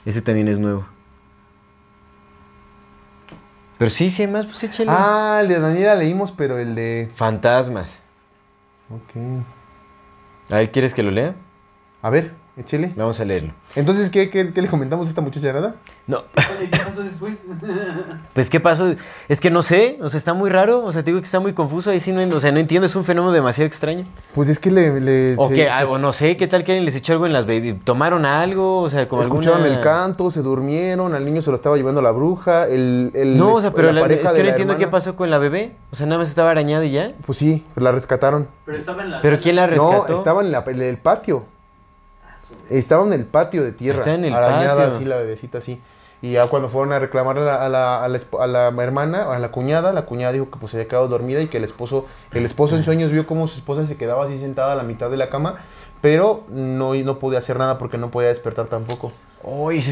Ese 0.04 0.22
también 0.22 0.48
es 0.48 0.58
nuevo. 0.58 0.86
Pero 3.78 3.90
sí, 3.90 4.10
sí 4.10 4.22
hay 4.22 4.28
más, 4.28 4.46
pues 4.46 4.62
échale. 4.64 4.90
Ah, 4.92 5.38
el 5.40 5.48
de 5.48 5.58
Daniela 5.58 5.94
leímos, 5.94 6.32
pero 6.32 6.58
el 6.58 6.74
de... 6.74 7.10
Fantasmas. 7.14 8.02
Ok. 8.90 9.42
A 10.50 10.56
ver, 10.56 10.70
¿quieres 10.70 10.92
que 10.92 11.02
lo 11.02 11.10
lea? 11.10 11.34
A 12.02 12.10
ver, 12.10 12.34
échele. 12.60 12.92
Vamos 12.96 13.18
a 13.20 13.24
leerlo. 13.24 13.52
Entonces, 13.74 14.10
¿qué, 14.10 14.30
qué, 14.30 14.52
qué 14.52 14.62
le 14.62 14.68
comentamos 14.68 15.06
a 15.06 15.10
esta 15.10 15.20
muchacha, 15.20 15.52
nada? 15.52 15.74
No, 16.06 16.24
¿qué 16.70 16.78
pasó 16.78 17.02
después? 17.02 17.34
pues 18.34 18.50
¿qué 18.50 18.58
pasó? 18.60 18.94
Es 19.28 19.40
que 19.40 19.50
no 19.50 19.62
sé, 19.62 19.98
o 20.02 20.08
sea, 20.08 20.18
está 20.18 20.34
muy 20.34 20.50
raro, 20.50 20.84
o 20.84 20.92
sea, 20.92 21.02
te 21.02 21.10
digo 21.10 21.20
que 21.20 21.24
está 21.24 21.38
muy 21.40 21.52
confuso, 21.52 21.90
ahí 21.90 22.00
sí 22.00 22.12
no, 22.12 22.20
en- 22.20 22.32
o 22.32 22.40
sea, 22.40 22.50
no 22.52 22.58
entiendo, 22.58 22.86
es 22.86 22.96
un 22.96 23.04
fenómeno 23.04 23.32
demasiado 23.32 23.66
extraño. 23.66 24.06
Pues 24.34 24.48
es 24.48 24.58
que 24.58 24.70
le... 24.70 25.00
le 25.00 25.34
O 25.36 25.48
se- 25.48 25.54
que, 25.54 25.62
se- 25.64 25.70
algo, 25.70 25.98
no 25.98 26.12
sé, 26.12 26.36
¿qué 26.36 26.46
tal 26.48 26.64
que 26.64 26.72
alguien 26.72 26.84
les 26.84 26.96
echó 26.96 27.12
algo 27.12 27.26
en 27.26 27.32
las 27.32 27.46
baby? 27.46 27.74
¿Tomaron 27.84 28.24
algo? 28.26 28.80
O 28.82 28.90
sea, 28.90 29.06
como 29.08 29.22
Escucharon 29.22 29.58
alguna... 29.60 29.76
el 29.78 29.84
canto, 29.84 30.30
se 30.30 30.42
durmieron, 30.42 31.14
al 31.14 31.24
niño 31.24 31.42
se 31.42 31.50
lo 31.50 31.56
estaba 31.56 31.76
llevando 31.76 32.02
la 32.02 32.10
bruja, 32.10 32.66
el... 32.66 33.10
el 33.14 33.36
No, 33.38 33.54
o 33.54 33.60
sea, 33.60 33.70
pero 33.72 33.92
la- 33.92 34.00
es 34.06 34.32
que 34.32 34.42
no 34.42 34.48
entiendo 34.48 34.76
qué 34.76 34.86
pasó 34.88 35.14
con 35.16 35.30
la 35.30 35.38
bebé. 35.38 35.76
O 35.92 35.96
sea, 35.96 36.06
nada 36.06 36.18
más 36.18 36.28
estaba 36.28 36.50
arañada 36.50 36.84
y 36.84 36.90
ya. 36.90 37.12
Pues 37.26 37.38
sí, 37.38 37.64
la 37.76 37.92
rescataron. 37.92 38.48
Pero 38.64 38.78
estaba 38.78 39.02
en 39.04 39.10
la 39.12 39.20
¿Pero 39.20 39.36
sala. 39.36 39.42
quién 39.42 39.56
la 39.56 39.66
rescató? 39.66 40.06
No, 40.08 40.14
estaba 40.14 40.42
en, 40.42 40.52
la- 40.52 40.64
en 40.66 40.82
el 40.82 40.96
patio. 40.98 41.44
Estaba 42.68 43.04
en 43.04 43.12
el 43.12 43.24
patio 43.24 43.62
de 43.62 43.72
tierra. 43.72 43.98
Está 43.98 44.14
en 44.14 44.24
el 44.24 44.34
arañada 44.34 44.76
patio. 44.76 44.96
así, 44.96 45.04
la 45.04 45.16
bebecita 45.16 45.58
así. 45.58 45.80
Y 46.22 46.32
ya 46.32 46.46
cuando 46.48 46.68
fueron 46.68 46.92
a 46.92 46.98
reclamar 46.98 47.38
a 47.38 47.40
la, 47.40 47.64
a 47.64 47.68
la, 47.68 48.04
a 48.04 48.08
la 48.08 48.20
a 48.40 48.46
la 48.46 48.82
hermana, 48.82 49.32
a 49.34 49.38
la 49.38 49.50
cuñada, 49.50 49.92
la 49.92 50.02
cuñada 50.02 50.32
dijo 50.32 50.50
que 50.50 50.58
pues 50.58 50.72
se 50.72 50.76
había 50.76 50.88
quedado 50.88 51.08
dormida 51.08 51.40
y 51.40 51.46
que 51.46 51.56
el 51.56 51.64
esposo, 51.64 52.06
el 52.32 52.44
esposo 52.44 52.76
en 52.76 52.82
sueños 52.82 53.10
vio 53.10 53.26
cómo 53.26 53.46
su 53.46 53.56
esposa 53.56 53.86
se 53.86 53.96
quedaba 53.96 54.24
así 54.24 54.36
sentada 54.36 54.72
a 54.72 54.76
la 54.76 54.82
mitad 54.82 55.10
de 55.10 55.16
la 55.16 55.30
cama, 55.30 55.54
pero 56.02 56.44
no, 56.50 56.94
no 56.94 57.18
podía 57.18 57.38
hacer 57.38 57.58
nada 57.58 57.78
porque 57.78 57.96
no 57.96 58.10
podía 58.10 58.28
despertar 58.28 58.66
tampoco. 58.66 59.12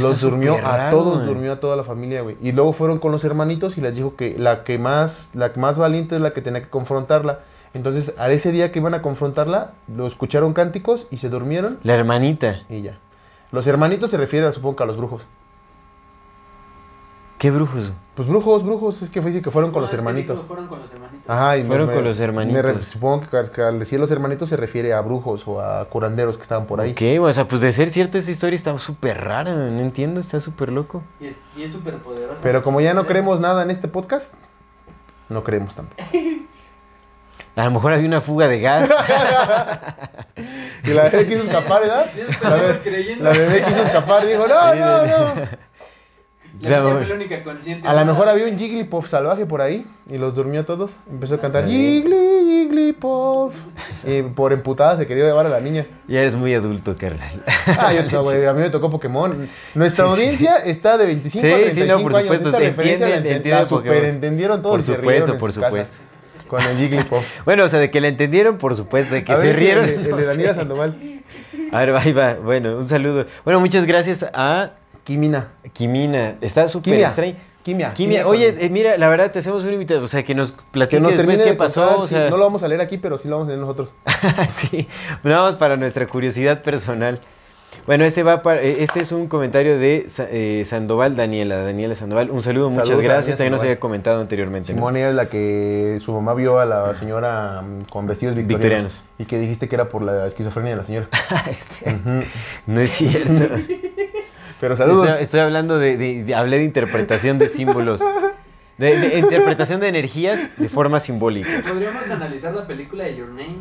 Los 0.02 0.20
durmió 0.20 0.56
a 0.58 0.76
raro, 0.76 0.99
todos, 0.99 1.25
durmió 1.25 1.52
a 1.52 1.60
toda 1.60 1.76
la 1.76 1.84
familia, 1.84 2.20
güey. 2.20 2.37
Y 2.43 2.52
luego 2.52 2.75
fueron 2.75 2.99
con 2.99 3.12
los 3.12 3.25
hermanitos 3.25 3.78
y 3.78 3.81
les 3.81 3.96
dijo 3.96 4.14
que 4.14 4.37
la 4.38 4.64
que 4.64 4.78
más, 4.78 5.31
la 5.32 5.52
que 5.55 5.60
más 5.60 5.78
valiente 5.78 6.16
es 6.16 6.20
la 6.20 6.32
que 6.32 6.43
tenía 6.43 6.60
que 6.60 6.69
confrontarla. 6.69 7.40
Entonces, 7.78 8.16
a 8.19 8.28
ese 8.32 8.50
día 8.50 8.72
que 8.72 8.80
iban 8.80 8.92
a 8.94 9.02
confrontarla, 9.02 9.70
lo 9.86 10.08
escucharon 10.08 10.52
cánticos 10.52 11.06
y 11.12 11.19
se 11.19 11.28
durmieron 11.28 11.78
La 11.84 11.94
hermanita. 11.94 12.62
y 12.69 12.82
ya. 12.82 12.98
Los 13.52 13.69
hermanitos 13.69 14.10
se 14.10 14.16
refiere, 14.16 14.52
supongo 14.52 14.74
que 14.74 14.82
a 14.82 14.86
los 14.86 14.96
brujos. 14.96 15.26
¿Qué 17.38 17.53
brujos? 17.53 17.93
Pues 18.17 18.26
brujos, 18.26 18.64
brujos, 18.64 19.00
es 19.00 19.10
que 19.10 19.22
fue 19.22 19.31
que 19.41 19.48
fueron 19.53 19.70
con 19.70 19.81
No, 19.81 19.86
los 19.86 19.94
hermanitos. 19.94 20.41
Fueron 20.44 20.67
con 20.67 20.81
los 20.81 20.93
hermanitos. 20.93 21.31
Ajá, 21.31 21.56
y 21.56 21.62
Fueron 21.62 21.86
me- 21.86 21.94
con 21.94 22.03
los 22.03 22.19
hermanitos. 22.19 22.64
re- 22.64 22.82
supongo 22.82 23.20
que, 23.31 23.50
que 23.53 23.62
al 23.62 23.79
decir 23.79 24.00
los 24.00 24.10
hermanitos 24.10 24.48
se 24.48 24.56
refiere 24.56 24.93
a 24.93 25.00
brujos 25.03 25.46
o 25.46 25.60
a 25.60 25.84
curanderos 25.84 26.36
que 26.36 26.43
estaban 26.43 26.67
por 26.67 26.81
ahí. 26.81 26.91
Ok, 26.91 27.22
o 27.22 27.32
sea, 27.32 27.46
pues 27.46 27.60
de 27.60 27.72
ser 27.72 27.91
cierta 27.91 28.19
esa 28.19 28.32
historia 28.32 28.56
está 28.56 28.76
súper 28.81 29.20
rara, 29.22 29.55
no 29.55 29.79
entiendo, 29.79 30.19
está 30.19 30.41
súper 30.41 30.72
loco. 30.72 31.05
Y 31.20 31.29
es, 31.29 31.36
y 31.56 31.62
es 31.62 31.70
súper 31.72 31.98
poderosa. 31.98 32.41
Pero 32.43 32.64
como 32.64 32.81
ya 32.81 32.93
no 32.93 33.06
creemos 33.06 33.38
nada 33.38 33.62
en 33.62 33.70
este 33.70 33.86
podcast, 33.86 34.34
no 35.29 35.44
creemos 35.44 35.76
tampoco. 35.76 36.03
A 37.58 37.65
lo 37.65 37.70
mejor 37.72 37.93
había 37.93 38.06
una 38.06 38.20
fuga 38.20 38.46
de 38.48 38.60
gas. 38.60 38.88
Y 40.84 40.91
la 40.91 41.08
bebé 41.08 41.27
quiso 41.27 41.43
escapar, 41.43 41.81
¿verdad? 41.82 42.06
La 42.43 42.50
bebé, 42.55 42.79
creyendo. 42.82 43.24
la 43.24 43.31
bebé 43.32 43.65
quiso 43.67 43.82
escapar 43.82 44.24
y 44.24 44.29
dijo, 44.29 44.46
no, 44.46 44.74
no, 44.74 45.06
no. 45.06 45.34
La 46.60 46.69
Ya, 46.70 46.79
niña 46.79 46.81
güey. 46.82 46.94
fue 46.98 47.06
la 47.06 47.15
única 47.17 47.44
consciente. 47.44 47.86
A 47.88 47.93
lo 47.94 48.05
mejor 48.06 48.29
había 48.29 48.46
un 48.46 48.56
Jigglypuff 48.58 49.08
salvaje 49.08 49.44
por 49.46 49.60
ahí 49.60 49.84
y 50.08 50.17
los 50.19 50.34
durmió 50.36 50.60
a 50.60 50.65
todos. 50.65 50.93
Empezó 51.10 51.34
a 51.34 51.41
cantar. 51.41 51.67
Jiggly, 51.67 52.17
Jigglypuff. 52.69 53.55
Y 54.05 54.22
por 54.22 54.53
emputada 54.53 54.96
se 54.96 55.06
quería 55.06 55.24
llevar 55.24 55.46
a 55.46 55.48
la 55.50 55.60
niña. 55.60 55.86
ya 56.06 56.20
eres 56.20 56.34
muy 56.36 56.55
adulto, 56.55 56.94
carnal. 56.96 57.43
Ah, 57.79 57.93
yo, 57.93 58.05
no, 58.10 58.22
güey, 58.22 58.46
a 58.46 58.53
mí 58.55 58.60
me 58.62 58.70
tocó 58.70 58.88
Pokémon. 58.91 59.48
Nuestra 59.74 60.05
audiencia 60.06 60.56
está 60.58 60.96
de 60.96 61.06
25 61.06 61.44
a 61.46 61.50
Sí, 61.50 61.55
sí, 61.56 61.74
35 61.74 61.96
no, 61.98 62.03
por 62.03 62.12
años. 62.17 62.22
supuesto, 62.22 62.48
Esta 62.48 62.58
referencia 62.60 63.08
la, 63.08 63.15
entienden, 63.17 63.32
enten- 63.32 63.36
entienden 63.36 63.62
la 63.62 63.69
Pokémon. 63.69 63.94
superentendieron 63.96 64.62
todos 64.62 64.72
Por 64.72 64.81
y 64.81 64.82
se 64.84 64.94
supuesto, 64.96 65.38
por 65.38 65.50
casas 65.50 65.65
supuesto. 65.69 65.96
Con 66.48 66.62
el 66.62 66.76
Jigglypuff. 66.76 67.24
Bueno, 67.44 67.64
o 67.64 67.69
sea, 67.69 67.78
de 67.78 67.90
que 67.90 68.00
la 68.00 68.08
entendieron, 68.08 68.58
por 68.58 68.74
supuesto, 68.74 69.14
de 69.14 69.22
que 69.24 69.32
A 69.32 69.36
se 69.36 69.43
ver 69.48 69.56
rieron. 69.56 69.84
El, 69.84 69.90
el 69.90 70.10
no 70.10 70.17
de 70.17 70.26
Daniela 70.26 70.55
sé. 70.55 70.60
Sandoval. 70.60 70.94
A 71.72 71.81
ver, 71.81 71.94
ahí 71.96 72.12
va. 72.12 72.34
Bueno, 72.34 72.78
un 72.78 72.88
saludo. 72.88 73.26
Bueno, 73.44 73.60
muchas 73.60 73.84
gracias 73.84 74.24
a 74.32 74.72
Kimina. 75.05 75.48
Kimina. 75.72 76.36
Está 76.40 76.67
súper 76.69 77.00
extraño. 77.00 77.36
Quimia. 77.62 77.93
Quimia, 77.93 78.26
oye, 78.26 78.56
eh, 78.60 78.70
mira, 78.70 78.96
la 78.96 79.08
verdad 79.08 79.31
te 79.31 79.40
hacemos 79.40 79.62
una 79.64 79.74
invitación, 79.74 80.02
o 80.02 80.08
sea, 80.08 80.22
que 80.22 80.34
nos 80.34 80.52
que 80.52 80.62
platiques 80.70 81.02
nos 81.02 81.10
después 81.10 81.26
termine 81.26 81.44
qué 81.44 81.50
de 81.50 81.56
pasó, 81.56 81.82
contar, 81.82 81.98
o 81.98 82.06
sí, 82.06 82.14
sea, 82.14 82.31
no 82.31 82.38
lo 82.38 82.44
vamos 82.44 82.62
a 82.62 82.69
leer 82.69 82.81
aquí, 82.81 82.96
pero 82.96 83.19
sí 83.19 83.28
lo 83.28 83.36
vamos 83.36 83.48
a 83.48 83.50
leer 83.50 83.60
nosotros. 83.60 83.93
sí, 84.56 84.88
nada 85.22 85.43
más 85.43 85.56
para 85.56 85.76
nuestra 85.76 86.06
curiosidad 86.06 86.62
personal. 86.62 87.20
Bueno, 87.87 88.05
este 88.05 88.22
va 88.22 88.43
para, 88.43 88.60
eh, 88.63 88.82
este 88.82 89.01
es 89.01 89.13
un 89.13 89.29
comentario 89.29 89.79
de 89.79 90.06
eh, 90.19 90.65
Sandoval 90.69 91.17
Daniela, 91.17 91.56
Daniela 91.56 91.94
Sandoval. 91.94 92.31
Un 92.31 92.43
saludo, 92.43 92.69
muchas 92.69 92.87
Saludos 92.89 93.05
gracias. 93.06 93.37
También 93.39 93.53
nos 93.53 93.63
había 93.63 93.81
comentado 93.81 94.20
anteriormente. 94.20 94.72
¿no? 94.72 94.77
Simón 94.79 94.96
es 94.98 95.15
la 95.15 95.27
que 95.31 95.98
su 96.01 96.13
mamá 96.13 96.34
vio 96.34 96.58
a 96.58 96.67
la 96.67 96.94
señora 96.94 97.63
mm, 97.63 97.84
con 97.91 98.06
vestidos 98.06 98.34
victorianos, 98.34 98.58
Victorianos. 98.58 99.05
y 99.19 99.25
que 99.25 99.39
dijiste 99.39 99.69
que 99.69 99.75
era 99.77 99.89
por 99.89 100.03
la 100.03 100.27
esquizofrenia 100.27 100.72
de 100.72 100.77
la 100.77 100.84
señora. 100.84 101.08
Este, 101.48 101.91
Ujú. 101.94 102.27
no 102.67 102.81
es 102.81 102.91
cierto. 102.91 103.32
Pero 104.60 104.77
saludos. 104.77 105.06
Estoy, 105.08 105.22
estoy 105.22 105.41
hablando 105.41 105.79
de, 105.79 105.96
de- 105.96 106.25
de- 106.25 106.34
hablé 106.34 106.58
de 106.58 106.65
interpretación 106.65 107.39
de 107.39 107.48
símbolos. 107.48 108.03
De, 108.77 108.96
de 108.98 109.19
interpretación 109.19 109.81
de 109.81 109.89
energías 109.89 110.51
de 110.56 110.69
forma 110.69 111.01
simbólica. 111.01 111.48
Podríamos 111.69 112.08
analizar 112.10 112.55
la 112.55 112.63
película 112.65 113.05
de 113.05 113.17
Your 113.17 113.29
Name, 113.31 113.56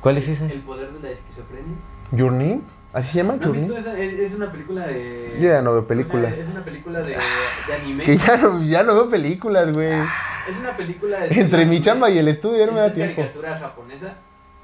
¿Cuál 0.00 0.18
es 0.18 0.28
esa? 0.28 0.46
El 0.46 0.60
poder 0.60 0.92
de 0.92 1.00
la 1.00 1.10
esquizofrenia. 1.10 1.74
Your 2.12 2.30
Name, 2.32 2.60
¿así 2.92 3.12
se 3.12 3.18
llama? 3.18 3.36
¿No 3.40 3.52
visto 3.52 3.76
esa? 3.76 3.98
Es, 3.98 4.12
es 4.14 4.34
una 4.34 4.50
película 4.50 4.86
de... 4.86 5.36
Yo 5.40 5.48
ya 5.48 5.62
no 5.62 5.70
veo 5.72 5.80
o 5.80 5.82
sea, 5.82 5.88
películas. 5.88 6.38
es 6.38 6.48
una 6.48 6.64
película 6.64 7.00
de, 7.00 7.16
de 7.16 7.74
anime. 7.80 8.04
Que 8.04 8.16
ya 8.18 8.36
no, 8.36 8.62
ya 8.62 8.82
no 8.82 8.94
veo 8.94 9.08
películas, 9.08 9.72
güey. 9.72 9.92
Es 10.48 10.56
una 10.60 10.76
película 10.76 11.20
de... 11.20 11.40
Entre 11.40 11.66
mi 11.66 11.80
chamba 11.80 12.10
y 12.10 12.18
el 12.18 12.28
estudio 12.28 12.58
ya 12.58 12.66
no 12.66 12.72
me 12.72 12.80
da 12.80 12.86
¿Es 12.86 12.94
tiempo. 12.94 13.16
caricatura 13.16 13.58
japonesa? 13.58 14.14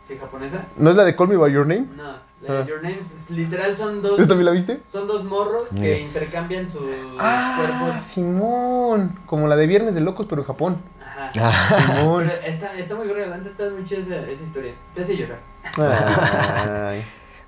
¿Sí, 0.08 0.16
japonesa? 0.18 0.64
¿No 0.76 0.90
es 0.90 0.96
la 0.96 1.04
de 1.04 1.16
Call 1.16 1.28
Me 1.28 1.36
By 1.36 1.52
Your 1.52 1.66
Name? 1.66 1.86
No, 1.96 2.04
la 2.42 2.54
de 2.54 2.62
Ah. 2.62 2.66
Your 2.66 2.82
Name, 2.82 2.98
es- 3.00 3.30
literal 3.30 3.74
son 3.74 4.02
dos... 4.02 4.12
¿Esta 4.20 4.28
también 4.28 4.46
la 4.46 4.52
viste? 4.52 4.80
Son 4.86 5.06
dos 5.08 5.24
morros 5.24 5.70
que 5.70 6.00
intercambian 6.00 6.68
sus 6.68 6.82
Ah, 7.18 7.56
cuerpos. 7.58 8.04
Simón. 8.04 9.18
Como 9.26 9.48
la 9.48 9.56
de 9.56 9.66
Viernes 9.66 9.94
de 9.96 10.00
Locos, 10.02 10.26
pero 10.28 10.42
en 10.42 10.46
Japón. 10.46 10.76
Ajá. 11.00 11.30
Ah, 11.40 11.92
Simón. 11.96 12.24
Pero 12.28 12.46
está, 12.46 12.74
está 12.78 12.94
muy 12.94 13.08
relevante, 13.08 13.48
está 13.48 13.68
muy 13.70 13.84
chida 13.84 13.98
esa, 14.00 14.28
esa 14.30 14.44
historia. 14.44 14.74
Te 14.94 15.02
hace 15.02 15.16
llorar. 15.16 15.38
Ay. 15.76 17.04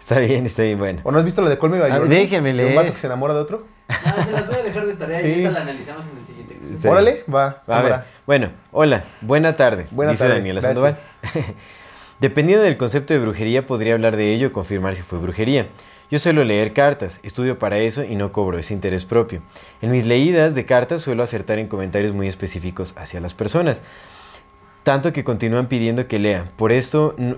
Está 0.08 0.20
bien, 0.20 0.46
está 0.46 0.62
bien, 0.62 0.78
bueno. 0.78 1.00
¿O 1.04 1.12
no 1.12 1.18
has 1.18 1.24
visto 1.24 1.42
la 1.42 1.50
de 1.50 1.58
Call 1.58 1.70
Me 1.70 1.78
By 1.80 1.90
Ah, 1.90 1.98
déjenme 2.00 2.48
De 2.50 2.54
leer. 2.54 2.68
Un 2.70 2.76
vato 2.76 2.92
que 2.92 2.98
se 2.98 3.06
enamora 3.06 3.34
de 3.34 3.40
otro. 3.40 3.66
No, 3.88 4.24
se 4.24 4.32
las 4.32 4.46
voy 4.46 4.56
a 4.56 4.62
dejar 4.62 4.86
de 4.86 4.94
tarea 4.94 5.18
Sí. 5.20 5.26
y 5.28 5.32
esa 5.40 5.50
la 5.50 5.60
analizamos 5.62 6.04
en 6.10 6.18
el 6.18 6.24
siguiente. 6.26 6.58
Está 6.72 6.90
Órale, 6.90 7.24
va. 7.32 7.44
A 7.44 7.48
ver, 7.50 7.62
cámara. 7.66 8.06
bueno, 8.26 8.50
hola, 8.72 9.04
buena 9.20 9.56
tarde. 9.56 9.86
Buena 9.90 10.12
dice 10.12 10.24
tarde, 10.24 10.36
Daniela. 10.38 10.60
Sandoval. 10.62 10.96
Dependiendo 12.20 12.64
del 12.64 12.76
concepto 12.76 13.14
de 13.14 13.20
brujería, 13.20 13.66
podría 13.66 13.94
hablar 13.94 14.16
de 14.16 14.34
ello 14.34 14.48
o 14.48 14.52
confirmar 14.52 14.96
si 14.96 15.02
fue 15.02 15.18
brujería. 15.18 15.68
Yo 16.10 16.18
suelo 16.18 16.42
leer 16.42 16.72
cartas, 16.72 17.20
estudio 17.22 17.58
para 17.58 17.78
eso 17.78 18.02
y 18.02 18.16
no 18.16 18.32
cobro 18.32 18.58
ese 18.58 18.72
interés 18.74 19.04
propio. 19.04 19.42
En 19.82 19.90
mis 19.90 20.06
leídas 20.06 20.54
de 20.54 20.64
cartas 20.64 21.02
suelo 21.02 21.22
acertar 21.22 21.58
en 21.58 21.68
comentarios 21.68 22.12
muy 22.14 22.26
específicos 22.26 22.94
hacia 22.96 23.20
las 23.20 23.34
personas, 23.34 23.82
tanto 24.84 25.12
que 25.12 25.22
continúan 25.22 25.66
pidiendo 25.66 26.08
que 26.08 26.18
lea. 26.18 26.46
Por 26.56 26.72
esto, 26.72 27.14
no- 27.18 27.36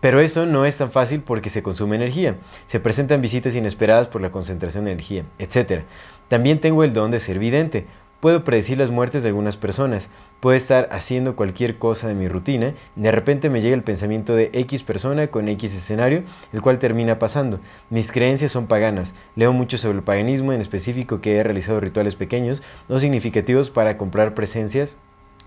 pero 0.00 0.20
esto 0.20 0.46
no 0.46 0.66
es 0.66 0.76
tan 0.76 0.90
fácil 0.90 1.20
porque 1.20 1.50
se 1.50 1.62
consume 1.62 1.96
energía. 1.96 2.36
Se 2.66 2.80
presentan 2.80 3.22
visitas 3.22 3.54
inesperadas 3.54 4.08
por 4.08 4.20
la 4.20 4.30
concentración 4.30 4.84
de 4.84 4.92
energía, 4.92 5.24
etc. 5.38 5.82
También 6.28 6.60
tengo 6.60 6.84
el 6.84 6.92
don 6.92 7.10
de 7.10 7.18
ser 7.18 7.38
vidente. 7.38 7.86
Puedo 8.20 8.44
predecir 8.44 8.78
las 8.78 8.90
muertes 8.90 9.22
de 9.22 9.28
algunas 9.28 9.56
personas. 9.56 10.08
Puedo 10.40 10.56
estar 10.56 10.88
haciendo 10.90 11.36
cualquier 11.36 11.78
cosa 11.78 12.08
de 12.08 12.14
mi 12.14 12.28
rutina. 12.28 12.74
De 12.94 13.12
repente 13.12 13.50
me 13.50 13.60
llega 13.60 13.74
el 13.74 13.82
pensamiento 13.82 14.34
de 14.34 14.50
X 14.52 14.82
persona 14.82 15.28
con 15.28 15.48
X 15.48 15.74
escenario, 15.74 16.24
el 16.52 16.62
cual 16.62 16.78
termina 16.78 17.18
pasando. 17.18 17.60
Mis 17.90 18.12
creencias 18.12 18.52
son 18.52 18.66
paganas. 18.66 19.14
Leo 19.34 19.52
mucho 19.52 19.78
sobre 19.78 19.98
el 19.98 20.04
paganismo, 20.04 20.52
en 20.52 20.60
específico 20.60 21.20
que 21.20 21.36
he 21.36 21.42
realizado 21.42 21.80
rituales 21.80 22.16
pequeños, 22.16 22.62
no 22.88 23.00
significativos 23.00 23.70
para 23.70 23.96
comprar 23.96 24.34
presencias, 24.34 24.96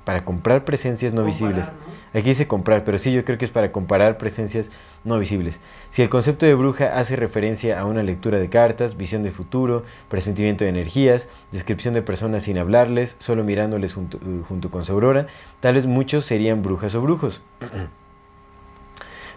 para 0.09 0.25
comprar 0.25 0.65
presencias 0.65 1.13
no 1.13 1.21
Comparar, 1.21 1.53
visibles. 1.53 1.67
¿no? 2.13 2.19
Aquí 2.19 2.29
dice 2.29 2.47
comprar, 2.47 2.83
pero 2.83 2.97
sí, 2.97 3.11
yo 3.11 3.23
creo 3.23 3.37
que 3.37 3.45
es 3.45 3.51
para 3.51 3.71
comparar 3.71 4.17
presencias 4.17 4.71
no 5.03 5.19
visibles. 5.19 5.59
Si 5.91 6.01
el 6.01 6.09
concepto 6.09 6.47
de 6.47 6.55
bruja 6.55 6.97
hace 6.99 7.15
referencia 7.15 7.79
a 7.79 7.85
una 7.85 8.01
lectura 8.01 8.39
de 8.39 8.49
cartas, 8.49 8.97
visión 8.97 9.21
de 9.21 9.29
futuro, 9.29 9.83
presentimiento 10.09 10.63
de 10.63 10.71
energías, 10.71 11.27
descripción 11.51 11.93
de 11.93 12.01
personas 12.01 12.41
sin 12.41 12.57
hablarles, 12.57 13.17
solo 13.19 13.43
mirándoles 13.43 13.93
junto, 13.93 14.17
junto 14.47 14.71
con 14.71 14.83
su 14.83 14.93
aurora, 14.93 15.27
tal 15.59 15.75
vez 15.75 15.85
muchos 15.85 16.25
serían 16.25 16.63
brujas 16.63 16.95
o 16.95 17.03
brujos. 17.03 17.43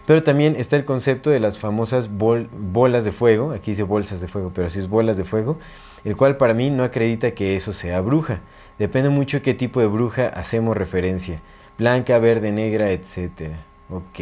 Pero 0.07 0.23
también 0.23 0.55
está 0.55 0.75
el 0.75 0.85
concepto 0.85 1.29
de 1.29 1.39
las 1.39 1.59
famosas 1.59 2.09
bol- 2.09 2.49
bolas 2.51 3.05
de 3.05 3.11
fuego, 3.11 3.51
aquí 3.51 3.71
dice 3.71 3.83
bolsas 3.83 4.21
de 4.21 4.27
fuego, 4.27 4.51
pero 4.55 4.69
sí 4.69 4.79
es 4.79 4.89
bolas 4.89 5.17
de 5.17 5.23
fuego, 5.23 5.59
el 6.03 6.17
cual 6.17 6.35
para 6.37 6.55
mí 6.55 6.71
no 6.71 6.83
acredita 6.83 7.31
que 7.31 7.55
eso 7.55 7.73
sea 7.73 8.01
bruja. 8.01 8.39
Depende 8.79 9.09
mucho 9.09 9.41
qué 9.41 9.53
tipo 9.53 9.79
de 9.79 9.87
bruja 9.87 10.27
hacemos 10.27 10.75
referencia. 10.75 11.39
Blanca, 11.77 12.17
verde, 12.19 12.51
negra, 12.51 12.91
etc. 12.91 13.53
Ok. 13.89 14.19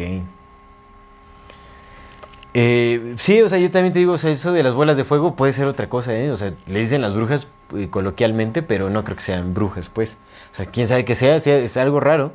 Eh, 2.54 3.14
sí, 3.16 3.40
o 3.40 3.48
sea, 3.48 3.58
yo 3.58 3.70
también 3.70 3.94
te 3.94 3.98
digo, 4.00 4.12
o 4.12 4.18
sea, 4.18 4.30
eso 4.30 4.52
de 4.52 4.62
las 4.62 4.74
bolas 4.74 4.96
de 4.98 5.04
fuego 5.04 5.36
puede 5.36 5.52
ser 5.52 5.66
otra 5.66 5.88
cosa, 5.88 6.14
¿eh? 6.14 6.30
O 6.30 6.36
sea, 6.36 6.52
le 6.66 6.80
dicen 6.80 7.00
las 7.00 7.14
brujas 7.14 7.48
eh, 7.74 7.88
coloquialmente, 7.88 8.62
pero 8.62 8.90
no 8.90 9.04
creo 9.04 9.16
que 9.16 9.22
sean 9.22 9.54
brujas, 9.54 9.88
pues. 9.88 10.18
O 10.52 10.54
sea, 10.54 10.66
quién 10.66 10.86
sabe 10.86 11.04
que 11.06 11.14
sea, 11.14 11.38
sea- 11.40 11.56
es 11.58 11.76
algo 11.78 11.98
raro, 12.00 12.32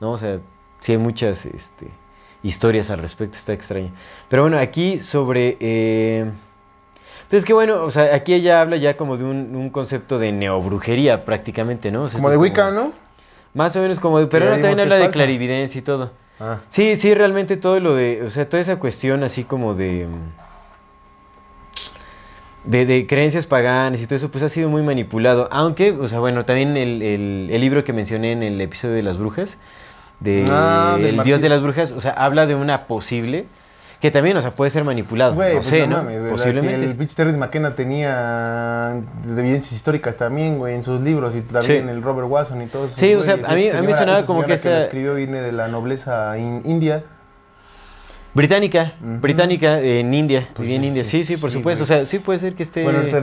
¿no? 0.00 0.10
O 0.12 0.18
sea, 0.18 0.40
sí 0.80 0.92
hay 0.92 0.98
muchas 0.98 1.46
este, 1.46 1.86
historias 2.42 2.90
al 2.90 2.98
respecto, 2.98 3.36
está 3.36 3.52
extraño. 3.52 3.92
Pero 4.28 4.42
bueno, 4.42 4.58
aquí 4.58 4.98
sobre... 5.00 5.56
eh, 5.60 6.30
pues 7.30 7.40
es 7.42 7.44
que 7.46 7.52
bueno, 7.54 7.82
o 7.84 7.90
sea, 7.90 8.14
aquí 8.14 8.34
ella 8.34 8.60
habla 8.60 8.76
ya 8.76 8.96
como 8.98 9.16
de 9.16 9.24
un, 9.24 9.56
un 9.56 9.70
concepto 9.70 10.18
de 10.18 10.32
neobrujería 10.32 11.24
prácticamente, 11.24 11.90
¿no? 11.90 12.00
O 12.02 12.08
sea, 12.08 12.18
Como 12.18 12.28
de 12.28 12.36
Wicca, 12.36 12.70
¿no? 12.70 12.92
Más 13.54 13.74
o 13.76 13.80
menos 13.80 13.98
como 14.00 14.18
de... 14.18 14.26
Pero 14.26 14.44
vimos 14.46 14.60
también 14.60 14.80
habla 14.80 14.96
de 14.96 15.10
clarividencia 15.10 15.78
y 15.78 15.82
todo. 15.82 16.10
Ah. 16.38 16.58
Sí, 16.70 16.96
sí, 16.96 17.14
realmente 17.14 17.56
todo 17.56 17.80
lo 17.80 17.94
de, 17.94 18.22
o 18.24 18.30
sea, 18.30 18.48
toda 18.48 18.60
esa 18.60 18.76
cuestión 18.76 19.22
así 19.24 19.44
como 19.44 19.74
de, 19.74 20.06
de, 22.64 22.86
de 22.86 23.06
creencias 23.06 23.46
paganas 23.46 24.00
y 24.00 24.06
todo 24.06 24.16
eso, 24.16 24.30
pues 24.30 24.44
ha 24.44 24.48
sido 24.48 24.68
muy 24.68 24.82
manipulado. 24.82 25.48
Aunque, 25.50 25.92
o 25.92 26.06
sea, 26.08 26.18
bueno, 26.20 26.44
también 26.44 26.76
el, 26.76 27.02
el- 27.02 27.48
el 27.50 27.60
libro 27.60 27.84
que 27.84 27.92
mencioné 27.92 28.32
en 28.32 28.42
el 28.42 28.60
episodio 28.60 28.94
de 28.94 29.02
las 29.02 29.18
brujas, 29.18 29.56
de 30.20 30.44
Ah, 30.50 30.96
El 30.98 31.16
Martín. 31.16 31.22
Dios 31.24 31.40
de 31.40 31.48
las 31.48 31.62
Brujas, 31.62 31.92
o 31.92 32.00
sea, 32.00 32.12
habla 32.12 32.46
de 32.46 32.54
una 32.54 32.86
posible, 32.86 33.46
que 34.00 34.10
también, 34.10 34.36
o 34.36 34.40
sea, 34.42 34.52
puede 34.52 34.70
ser 34.70 34.82
manipulado. 34.82 35.34
Güey, 35.34 35.50
no 35.50 35.54
pues 35.56 35.66
sé, 35.66 35.86
no 35.86 36.02
Posiblemente. 36.30 36.86
El 36.86 36.96
pinche 36.96 37.14
Terrence 37.14 37.38
McKenna 37.38 37.74
tenía 37.74 38.96
evidencias 39.26 39.72
históricas 39.72 40.16
también, 40.16 40.56
güey, 40.58 40.74
en 40.74 40.82
sus 40.82 41.00
libros 41.02 41.34
y 41.34 41.42
también 41.42 41.84
Sí. 41.84 41.90
el 41.90 42.02
Robert 42.02 42.28
Watson 42.30 42.62
y 42.62 42.66
todo 42.66 42.86
eso. 42.86 42.94
Sí, 42.96 43.14
o 43.14 43.22
sea, 43.22 43.34
a 43.34 43.36
mí- 43.36 43.68
a 43.68 43.82
mí 43.82 43.92
señora- 43.92 43.98
sonaba 43.98 44.22
como 44.24 44.44
que 44.44 44.56
señora 44.56 44.78
lo 44.78 44.84
esta- 44.84 44.88
escribió 44.88 45.14
viene 45.16 45.40
de 45.42 45.52
la 45.52 45.68
nobleza 45.68 46.36
in- 46.38 46.62
india. 46.64 47.04
Británica, 48.32 48.92
británica 49.00 49.80
en 49.80 50.14
India, 50.14 50.46
Pues 50.54 50.60
vivía 50.68 50.76
en 50.76 50.82
sí, 50.82 50.86
India. 50.88 51.04
sí, 51.04 51.24
Sí, 51.24 51.36
por 51.36 51.50
sí, 51.50 51.56
supuesto. 51.58 51.84
güey. 51.84 52.00
O 52.00 52.04
sea, 52.04 52.06
sí 52.06 52.20
puede 52.20 52.38
ser 52.38 52.54
que 52.54 52.62
esté. 52.62 52.84
Bueno, 52.84 53.00
ahorita 53.00 53.20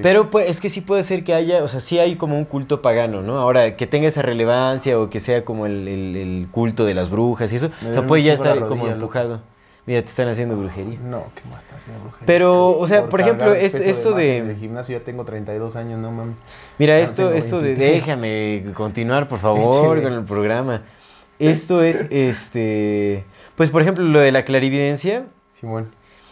Pero 0.00 0.30
pues, 0.30 0.48
es 0.48 0.60
que 0.60 0.70
sí 0.70 0.80
puede 0.80 1.02
ser 1.02 1.24
que 1.24 1.34
haya, 1.34 1.64
o 1.64 1.66
sea, 1.68 1.80
sí 1.80 1.98
hay 1.98 2.14
como 2.14 2.38
un 2.38 2.44
culto 2.44 2.82
pagano, 2.82 3.20
¿no? 3.22 3.36
Ahora, 3.38 3.74
que 3.76 3.88
tenga 3.88 4.06
esa 4.06 4.22
relevancia 4.22 4.96
o 5.00 5.10
que 5.10 5.18
sea 5.18 5.44
como 5.44 5.66
el, 5.66 5.88
el- 5.88 6.16
el 6.16 6.46
culto 6.52 6.84
de 6.84 6.94
las 6.94 7.10
brujas 7.10 7.52
y 7.52 7.56
eso, 7.56 7.68
o 7.90 7.92
sea, 7.92 8.06
puede 8.06 8.22
ya 8.22 8.32
estar 8.34 8.60
como 8.68 8.86
loco. 8.86 9.40
Mira, 9.86 10.00
te 10.02 10.08
están 10.08 10.28
haciendo 10.28 10.56
brujería. 10.56 10.98
No, 11.00 11.24
qué 11.34 11.48
mata, 11.48 11.78
señor 11.80 12.00
brujería. 12.00 12.26
Pero, 12.26 12.76
o 12.76 12.88
sea, 12.88 13.06
por 13.06 13.20
ejemplo, 13.20 13.54
esto- 13.54 13.78
esto 13.78 14.10
más 14.10 14.18
de- 14.18 14.36
En 14.38 14.50
el 14.50 14.56
gimnasio 14.56 14.98
ya 14.98 15.04
tengo 15.04 15.24
32 15.24 15.76
años, 15.76 16.00
no 16.00 16.10
mames. 16.10 16.34
Mira, 16.78 16.98
Ya 16.98 17.04
esto, 17.04 17.32
esto 17.32 17.60
de... 17.60 17.68
23. 17.74 17.92
Déjame 18.04 18.64
continuar, 18.74 19.28
por 19.28 19.38
favor, 19.38 20.02
con 20.02 20.12
el 20.12 20.24
programa. 20.24 20.82
Esto 21.38 21.82
es, 21.82 22.06
este... 22.10 23.24
Pues, 23.54 23.70
por 23.70 23.80
ejemplo, 23.82 24.04
lo 24.04 24.18
de 24.18 24.32
la 24.32 24.44
clarividencia, 24.44 25.26
Simón. 25.52 25.90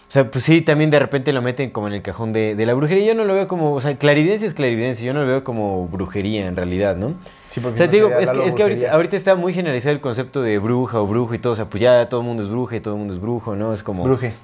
O 0.09 0.13
sea, 0.15 0.31
pues 0.31 0.45
sí, 0.45 0.61
también 0.61 0.91
de 0.91 0.99
repente 1.01 1.33
lo 1.33 1.43
meten 1.43 1.71
como 1.71 1.89
en 1.89 1.95
el 1.95 2.03
cajón 2.03 2.33
de, 2.33 2.55
de 2.55 2.67
la 2.67 2.75
brujería. 2.75 3.05
Yo 3.07 3.15
no 3.15 3.25
lo 3.25 3.35
veo 3.35 3.49
como, 3.49 3.73
o 3.73 3.81
sea, 3.81 3.97
clarividencia 3.97 4.47
es 4.47 4.55
clarividencia, 4.55 5.05
yo 5.05 5.13
no 5.15 5.23
lo 5.23 5.27
veo 5.27 5.45
como 5.45 5.89
brujería 5.89 6.47
en 6.47 6.55
realidad, 6.57 6.95
¿no? 6.97 7.15
Sí, 7.51 7.59
O 7.61 7.65
porque 7.65 7.79
sea, 7.79 7.87
no 7.87 7.91
te 7.91 7.97
digo, 7.97 8.09
es 8.11 8.17
que, 8.19 8.25
Lalo 8.27 8.43
es 8.45 8.55
que 8.55 8.63
ahorita, 8.91 9.17
está 9.17 9.35
muy 9.35 9.53
generalizado 9.53 9.93
el 9.95 10.01
concepto 10.01 10.43
de 10.43 10.59
bruja 10.59 11.01
o 11.01 11.07
brujo 11.07 11.35
y 11.35 11.39
todo, 11.39 11.55
o 11.55 11.57
sea, 11.57 11.65
pues 11.65 11.81
ya 11.81 12.09
todo 12.09 12.21
el 12.21 12.27
mundo 12.27 12.43
es 12.45 12.49
bruja 12.49 12.77
y 12.77 12.81
todo 12.81 12.95
el 12.95 12.99
mundo 12.99 13.15
es 13.15 13.21
brujo, 13.21 13.57
¿no? 13.57 13.73
Es 13.73 13.83
como, 13.83 14.05
Bruje. 14.05 14.35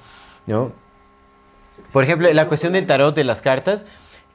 ¿no? 0.46 0.72
Por 1.92 2.04
ejemplo, 2.04 2.32
la 2.32 2.46
cuestión 2.48 2.72
del 2.72 2.86
tarot 2.86 3.14
de 3.14 3.24
las 3.24 3.42
cartas, 3.42 3.86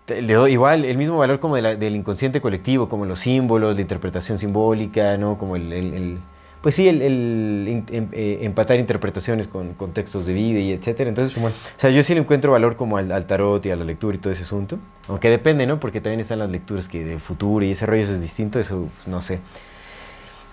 te- 0.06 0.22
le 0.22 0.34
doy 0.34 0.54
igual 0.54 0.86
el 0.86 0.98
mismo 0.98 1.18
valor 1.18 1.40
como 1.40 1.56
de 1.56 1.62
la- 1.62 1.76
del 1.76 1.96
inconsciente 1.96 2.40
colectivo, 2.42 2.88
como 2.88 3.06
los 3.06 3.20
símbolos, 3.20 3.76
la 3.76 3.82
interpretación 3.82 4.38
simbólica, 4.38 5.18
¿no? 5.18 5.38
Como 5.38 5.56
el, 5.56 5.74
el- 5.74 5.94
el- 5.94 6.18
pues 6.66 6.74
sí, 6.74 6.88
el, 6.88 7.00
em- 7.04 8.08
eh, 8.12 8.40
empatar 8.42 8.80
interpretaciones 8.80 9.48
con 9.48 9.76
contextos 9.76 10.26
de 10.26 10.34
vida 10.34 10.58
y 10.60 10.72
etcétera. 10.72 11.10
Entonces, 11.10 11.38
o 11.38 11.52
sea, 11.78 11.92
yo 11.92 12.02
sí 12.02 12.16
le 12.16 12.22
encuentro 12.22 12.52
valor 12.54 12.76
como 12.76 12.98
al, 12.98 13.12
al 13.12 13.28
tarot 13.28 13.64
y 13.68 13.70
a 13.70 13.76
la 13.76 13.86
lectura 13.86 14.16
y 14.16 14.18
todo 14.18 14.34
ese 14.34 14.42
asunto. 14.42 14.80
Aunque 15.08 15.30
depende, 15.30 15.68
¿no? 15.68 15.80
Porque 15.80 16.02
también 16.02 16.22
están 16.22 16.40
las 16.40 16.50
lecturas 16.50 16.88
que 16.88 17.06
de 17.06 17.20
futuro 17.20 17.64
y 17.64 17.70
ese 17.70 17.86
rollo 17.86 18.02
eso 18.02 18.14
es 18.14 18.22
distinto, 18.22 18.58
eso 18.60 18.90
pues, 18.96 19.08
no 19.08 19.22
sé. 19.22 19.42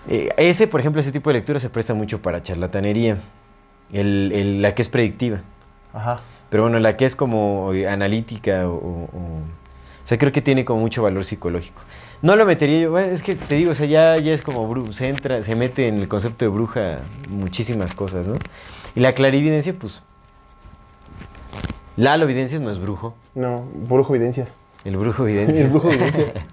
Eh, 0.07 0.29
ese, 0.37 0.67
por 0.67 0.79
ejemplo, 0.81 1.01
ese 1.01 1.11
tipo 1.11 1.31
de 1.31 1.33
lectura 1.39 1.59
se 1.59 1.71
presta 1.71 1.95
mucho 1.95 2.21
para 2.21 2.43
charlatanería. 2.43 3.17
El- 3.91 4.61
la 4.61 4.75
que 4.75 4.83
es 4.83 4.89
predictiva. 4.89 5.41
Ajá. 5.93 6.21
Pero 6.51 6.61
bueno, 6.61 6.77
la 6.77 6.95
que 6.95 7.05
es 7.05 7.15
como 7.15 7.71
eh, 7.73 7.87
analítica 7.87 8.67
o, 8.69 8.73
o- 8.75 9.03
o- 9.05 9.39
o 10.03 10.05
sea, 10.07 10.19
creo 10.19 10.31
que 10.31 10.43
tiene 10.43 10.63
como 10.63 10.81
mucho 10.81 11.01
valor 11.01 11.25
psicológico. 11.25 11.81
No 12.23 12.35
lo 12.37 12.45
metería 12.45 12.79
yo, 12.79 12.89
bueno, 12.91 13.11
es 13.11 13.21
que 13.21 13.35
te 13.35 13.53
digo, 13.55 13.71
o 13.71 13.75
sea, 13.75 13.85
ya, 13.85 14.17
ya 14.17 14.33
es 14.33 14.41
como, 14.41 14.67
bru- 14.67 14.91
se 14.93 15.09
entra, 15.09 15.43
se 15.43 15.55
mete 15.55 15.87
en 15.89 15.97
el 15.97 16.07
concepto 16.07 16.45
de 16.45 16.49
bruja 16.49 16.99
muchísimas 17.29 17.93
cosas, 17.93 18.25
¿no? 18.25 18.35
Y 18.95 19.01
la 19.01 19.13
clarividencia, 19.13 19.73
pues, 19.77 20.01
Lalo 21.97 22.25
Videncias 22.25 22.61
no 22.61 22.71
es 22.71 22.79
brujo. 22.79 23.13
No, 23.35 23.65
brujo 23.87 24.15
evidencias. 24.15 24.49
El 24.85 24.97
brujo 24.97 25.25
Videncias. 25.25 25.59
El 25.59 25.67
brujo 25.69 25.89
evidencias. 25.91 26.31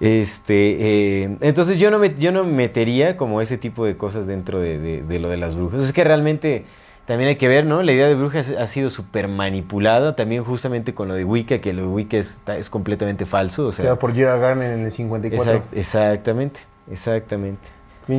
Este, 0.00 1.22
eh, 1.22 1.36
entonces 1.40 1.78
yo 1.78 1.90
no, 1.90 1.98
me, 2.00 2.14
yo 2.16 2.32
no 2.32 2.44
metería 2.44 3.16
como 3.16 3.40
ese 3.40 3.56
tipo 3.58 3.86
de 3.86 3.96
cosas 3.96 4.26
dentro 4.26 4.58
de, 4.60 4.78
de- 4.78 5.02
de 5.02 5.18
lo 5.20 5.28
de 5.30 5.36
las 5.36 5.54
brujas. 5.54 5.82
Es 5.82 5.92
que 5.92 6.04
realmente 6.04 6.64
también 7.06 7.28
hay 7.28 7.36
que 7.36 7.48
ver, 7.48 7.66
¿no? 7.66 7.82
La 7.82 7.92
idea 7.92 8.06
de 8.08 8.14
brujas 8.14 8.50
ha 8.50 8.66
sido 8.66 8.88
súper 8.90 9.28
manipulada, 9.28 10.16
también 10.16 10.42
justamente 10.44 10.94
con 10.94 11.08
lo 11.08 11.14
de 11.14 11.24
Wicca, 11.24 11.58
que 11.60 11.72
lo 11.72 11.82
de 11.82 11.88
Wicca 11.88 12.16
es, 12.16 12.40
es 12.46 12.70
completamente 12.70 13.26
falso. 13.26 13.66
O 13.66 13.72
sea, 13.72 13.82
Creado 13.82 13.98
por 13.98 14.14
Gerard 14.14 14.40
Garner 14.40 14.72
en 14.72 14.84
el 14.84 14.90
54. 14.90 15.52
exact- 15.52 15.64
exactamente, 15.78 16.60
exactamente. 16.90 17.68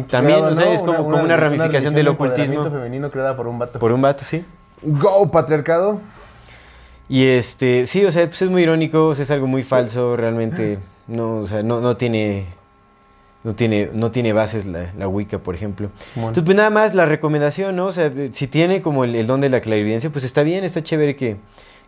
También, 0.09 0.39
o 0.43 0.53
sea, 0.53 0.73
es 0.73 0.81
como- 0.81 1.03
como 1.03 1.17
una 1.23 1.37
ramificación 1.37 1.93
del 1.93 2.07
ocultismo. 2.07 2.63
femenino 2.63 3.11
creada 3.11 3.35
por 3.37 3.47
un 3.47 3.59
vato. 3.59 3.77
Por 3.79 3.91
un 3.91 4.01
vato, 4.01 4.23
sí. 4.23 4.43
Go, 4.81 5.29
patriarcado. 5.31 5.99
Y 7.07 7.25
este, 7.27 7.85
sí, 7.85 8.03
o 8.03 8.11
sea, 8.11 8.25
pues 8.25 8.41
es 8.41 8.49
muy 8.49 8.63
irónico, 8.63 9.07
o 9.09 9.13
sea, 9.15 9.23
es 9.23 9.31
algo 9.31 9.45
muy 9.45 9.61
falso, 9.63 10.15
realmente 10.15 10.79
no, 11.07 11.37
o 11.37 11.45
sea, 11.45 11.61
no, 11.61 11.79
no 11.79 11.97
tiene, 11.97 12.47
no 13.45 13.55
tiene, 13.55 13.89
no 13.93 14.11
tiene 14.11 14.33
bases 14.33 14.65
la, 14.65 14.91
la 14.97 15.07
Wicca, 15.07 15.37
por 15.37 15.55
ejemplo. 15.55 15.89
Entonces, 16.29 16.43
pues 16.43 16.57
nada 16.57 16.69
más 16.71 16.93
la 16.95 17.05
recomendación, 17.05 17.77
¿no? 17.77 17.85
O 17.85 17.91
sea, 17.93 18.11
si 18.31 18.47
tiene 18.47 18.81
como 18.81 19.05
el, 19.05 19.15
el 19.15 19.27
don 19.27 19.39
de 19.39 19.47
la 19.49 19.61
clarividencia, 19.61 20.09
pues 20.09 20.25
está 20.25 20.43
bien, 20.43 20.63
está 20.63 20.81
chévere 20.83 21.15
que, 21.15 21.37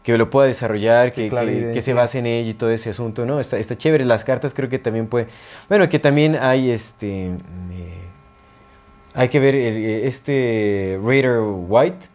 que 0.03 0.17
lo 0.17 0.29
pueda 0.29 0.47
desarrollar, 0.47 1.11
que, 1.11 1.29
que- 1.73 1.81
se 1.81 1.93
base 1.93 2.19
en 2.19 2.27
ello 2.27 2.51
y 2.51 2.53
todo 2.53 2.69
ese 2.69 2.91
asunto, 2.91 3.25
¿no? 3.25 3.39
Está, 3.41 3.57
está 3.57 3.75
chévere. 3.77 4.05
Las 4.05 4.23
cartas 4.23 4.53
creo 4.53 4.69
que 4.69 4.79
también 4.79 5.07
puede... 5.07 5.27
Bueno, 5.67 5.89
que 5.89 5.99
también 5.99 6.37
hay 6.39 6.69
este... 6.71 7.25
eh, 7.25 8.01
hay 9.13 9.29
que 9.29 9.39
ver 9.39 9.55
el- 9.55 9.77
eh, 9.77 10.07
este 10.07 10.99
Raider 11.03 11.39
White. 11.41 12.07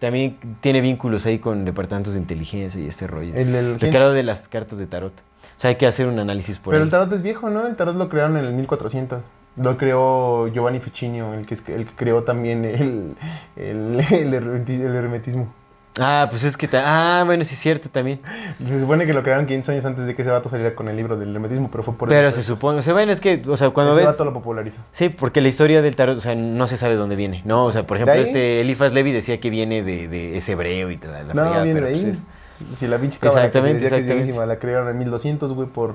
También 0.00 0.36
tiene 0.60 0.80
vínculos 0.80 1.26
ahí 1.26 1.38
con 1.38 1.64
departamentos 1.64 2.14
de 2.14 2.18
inteligencia 2.20 2.80
y 2.82 2.86
este 2.88 3.06
rollo. 3.06 3.34
El, 3.34 3.54
el- 3.54 3.78
creador 3.78 4.14
de 4.14 4.22
las 4.22 4.48
cartas 4.48 4.78
de 4.78 4.86
tarot. 4.86 5.12
O 5.60 5.62
sea, 5.62 5.68
hay 5.68 5.76
que 5.76 5.86
hacer 5.86 6.06
un 6.06 6.18
análisis 6.18 6.58
por 6.58 6.70
Pero 6.72 6.82
ahí. 6.82 6.86
el 6.86 6.90
tarot 6.90 7.12
es 7.12 7.20
viejo, 7.20 7.50
¿no? 7.50 7.66
El 7.66 7.76
tarot 7.76 7.94
lo 7.94 8.08
crearon 8.08 8.38
en 8.38 8.46
el 8.46 8.54
1400. 8.54 9.20
Lo 9.56 9.76
creó 9.76 10.48
Giovanni 10.48 10.80
Ficcinio, 10.80 11.34
el 11.34 11.44
que, 11.44 11.52
es- 11.52 11.68
el 11.68 11.84
que 11.84 11.92
creó 11.94 12.22
también 12.24 12.64
el, 12.64 13.14
el, 13.56 14.00
el 14.10 14.32
hermeti- 14.32 14.80
el 14.80 14.94
hermetismo. 14.94 15.52
Ah, 16.00 16.28
pues 16.30 16.44
es 16.44 16.56
que... 16.56 16.66
ta- 16.66 17.20
Ah, 17.20 17.24
bueno, 17.24 17.44
sí 17.44 17.52
es 17.54 17.60
cierto 17.60 17.90
también. 17.90 18.20
Se 18.66 18.80
supone 18.80 19.04
que 19.04 19.12
lo 19.12 19.22
crearon 19.22 19.44
500 19.44 19.68
años 19.68 19.84
antes 19.84 20.06
de 20.06 20.14
que 20.14 20.22
ese 20.22 20.30
vato 20.30 20.48
saliera 20.48 20.74
con 20.74 20.88
el 20.88 20.96
libro 20.96 21.18
del 21.18 21.34
hermetismo, 21.34 21.68
pero 21.70 21.82
fue 21.82 21.92
por 21.94 22.08
Pero 22.08 22.28
después. 22.28 22.42
se 22.46 22.48
supone... 22.54 22.78
O 22.78 22.82
sea, 22.82 22.94
bueno, 22.94 23.12
es 23.12 23.20
que... 23.20 23.42
O 23.46 23.56
sea, 23.58 23.68
cuando 23.68 23.92
ese 23.92 24.00
ves... 24.02 24.06
vato 24.12 24.24
lo 24.24 24.32
popularizó. 24.32 24.80
Sí, 24.92 25.10
porque 25.10 25.42
la 25.42 25.48
historia 25.48 25.82
del 25.82 25.94
tarot, 25.94 26.16
o 26.16 26.20
sea, 26.22 26.34
no 26.36 26.66
se 26.68 26.78
sabe 26.78 26.94
de 26.94 27.00
dónde 27.00 27.16
viene, 27.16 27.42
¿no? 27.44 27.66
O 27.66 27.70
sea, 27.70 27.86
por 27.86 27.98
ejemplo, 27.98 28.14
ahí? 28.14 28.22
este 28.22 28.62
Elifas 28.62 28.94
Levi 28.94 29.12
decía 29.12 29.40
que 29.40 29.50
viene 29.50 29.82
de, 29.82 30.08
de 30.08 30.38
ese 30.38 30.52
hebreo 30.52 30.90
y 30.90 30.96
toda 30.96 31.22
la 31.22 31.34
no, 31.34 31.42
fregada, 31.42 31.64
viene 31.64 31.74
pero 31.80 31.86
de 31.88 31.92
ahí. 31.94 32.02
pues 32.02 32.16
es- 32.18 32.26
Si 32.78 32.86
la 32.86 32.98
pinche 32.98 33.18
cámara 33.18 33.50
que 33.50 33.52
se 33.52 33.58
Exactamente, 33.58 33.84
decía 33.84 34.16
que 34.16 34.30
es 34.30 34.36
la 34.36 34.58
crearon 34.58 34.88
en 34.88 34.98
1200, 34.98 35.52
güey, 35.52 35.68
por 35.68 35.94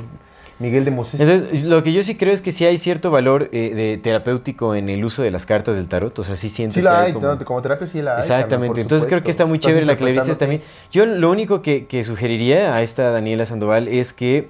Miguel 0.59 0.85
de 0.85 0.91
Mosés. 0.91 1.19
Entonces, 1.19 1.63
lo 1.63 1.83
que 1.83 1.91
yo 1.91 2.03
sí 2.03 2.15
creo 2.15 2.33
es 2.33 2.41
que 2.41 2.51
sí 2.51 2.65
hay 2.65 2.77
cierto 2.77 3.11
valor 3.11 3.49
eh, 3.51 3.73
de 3.75 3.97
terapéutico 3.97 4.73
en 4.75 4.89
el 4.89 5.03
uso 5.03 5.21
de 5.21 5.31
las 5.31 5.45
cartas 5.45 5.75
del 5.75 5.87
tarot, 5.87 6.17
o 6.17 6.23
sea, 6.23 6.35
sí 6.35 6.49
siento 6.49 6.75
sí 6.75 6.79
que 6.79 6.85
la 6.85 7.01
hay 7.01 7.07
hay, 7.07 7.13
como... 7.13 7.61
terapia 7.61 7.87
sí 7.87 8.01
la 8.01 8.15
hay. 8.15 8.21
Exactamente, 8.21 8.81
entonces 8.81 9.07
creo 9.07 9.21
que 9.21 9.31
está 9.31 9.45
muy 9.45 9.57
Estás 9.57 9.71
chévere 9.71 9.85
la 9.85 9.93
interpretándote. 9.93 10.39
también. 10.39 10.61
Yo 10.91 11.05
lo 11.05 11.29
único 11.29 11.61
que, 11.61 11.87
que 11.87 12.03
sugeriría 12.03 12.73
a 12.73 12.81
esta 12.83 13.11
Daniela 13.11 13.45
Sandoval 13.45 13.89
es 13.89 14.13
que 14.13 14.49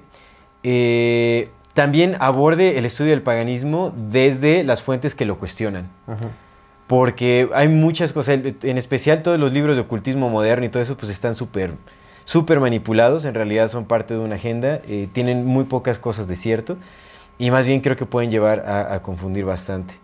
eh, 0.62 1.48
también 1.74 2.16
aborde 2.20 2.78
el 2.78 2.86
estudio 2.86 3.10
del 3.10 3.22
paganismo 3.22 3.92
desde 3.96 4.64
las 4.64 4.82
fuentes 4.82 5.14
que 5.14 5.26
lo 5.26 5.38
cuestionan. 5.38 5.90
Porque 6.86 7.48
hay 7.52 7.68
muchas 7.68 8.12
cosas, 8.12 8.38
en 8.62 8.78
especial 8.78 9.22
todos 9.22 9.38
los 9.40 9.52
libros 9.52 9.76
de 9.76 9.82
ocultismo 9.82 10.30
moderno 10.30 10.64
y 10.64 10.68
todo 10.68 10.82
eso, 10.82 10.96
pues 10.96 11.10
están 11.10 11.36
súper 11.36 11.72
súper 12.26 12.60
manipulados, 12.60 13.24
en 13.24 13.32
realidad 13.32 13.68
son 13.68 13.86
parte 13.86 14.12
de 14.12 14.20
una 14.20 14.34
agenda, 14.34 14.82
eh, 14.86 15.08
tienen 15.14 15.46
muy 15.46 15.64
pocas 15.64 15.98
cosas 15.98 16.28
de 16.28 16.36
cierto 16.36 16.76
y 17.38 17.50
más 17.50 17.66
bien 17.66 17.80
creo 17.80 17.96
que 17.96 18.04
pueden 18.04 18.30
llevar 18.30 18.60
a, 18.66 18.92
a 18.92 19.02
confundir 19.02 19.46
bastante. 19.46 19.94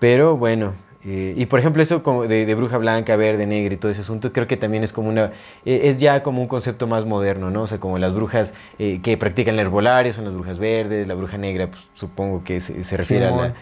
Pero 0.00 0.36
bueno, 0.36 0.74
eh, 1.04 1.34
y 1.36 1.46
por 1.46 1.60
ejemplo 1.60 1.80
eso 1.82 2.02
como 2.02 2.26
de, 2.26 2.44
de 2.44 2.54
bruja 2.54 2.76
blanca, 2.78 3.14
verde, 3.16 3.46
negra 3.46 3.72
y 3.74 3.76
todo 3.76 3.90
ese 3.90 4.00
asunto, 4.00 4.32
creo 4.32 4.46
que 4.46 4.56
también 4.56 4.82
es 4.82 4.92
como 4.92 5.08
una, 5.08 5.32
eh, 5.64 5.82
es 5.84 5.98
ya 5.98 6.22
como 6.22 6.42
un 6.42 6.48
concepto 6.48 6.86
más 6.86 7.06
moderno, 7.06 7.50
¿no? 7.50 7.62
O 7.62 7.66
sea, 7.66 7.78
como 7.78 7.98
las 7.98 8.14
brujas 8.14 8.52
eh, 8.78 9.00
que 9.02 9.16
practican 9.16 9.54
la 9.56 9.62
herbolaria 9.62 10.12
son 10.12 10.24
las 10.24 10.34
brujas 10.34 10.58
verdes, 10.58 11.06
la 11.06 11.14
bruja 11.14 11.38
negra, 11.38 11.68
pues 11.70 11.88
supongo 11.94 12.42
que 12.42 12.60
se, 12.60 12.82
se 12.82 12.96
refiere 12.96 13.26
a 13.26 13.30
la, 13.30 13.54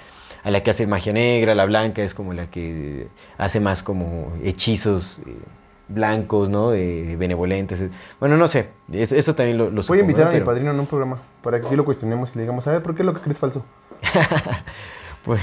a 0.44 0.50
la 0.50 0.62
que 0.62 0.70
hace 0.70 0.87
magia 0.87 1.12
negra, 1.12 1.55
la 1.55 1.66
blanca 1.66 2.02
es 2.02 2.14
como 2.14 2.33
la 2.33 2.50
que 2.50 3.09
hace 3.38 3.61
más 3.61 3.83
como 3.83 4.33
hechizos 4.42 5.20
eh, 5.26 5.37
blancos, 5.88 6.49
¿no? 6.51 6.70
De, 6.70 7.16
benevolentes. 7.16 7.81
Bueno, 8.20 8.37
no 8.37 8.49
sé, 8.49 8.68
es- 8.92 9.12
eso 9.12 9.35
también 9.35 9.59
lo, 9.59 9.70
lo 9.70 9.83
Voy 9.83 9.99
a 9.99 10.01
invitar 10.03 10.25
¿no? 10.25 10.31
a 10.31 10.35
mi 10.35 10.40
padrino 10.40 10.70
en 10.72 10.81
un 10.81 10.87
programa 10.87 11.22
para 11.42 11.61
que 11.61 11.66
aquí 11.66 11.77
lo 11.77 11.85
cuestionemos 11.85 12.33
y 12.35 12.37
le 12.38 12.42
digamos, 12.42 12.66
a 12.66 12.72
ver, 12.72 12.83
¿por 12.83 12.94
qué 12.94 13.05
lo 13.05 13.14
que 13.14 13.20
crees 13.20 13.38
falso? 13.38 13.64
pues, 15.25 15.40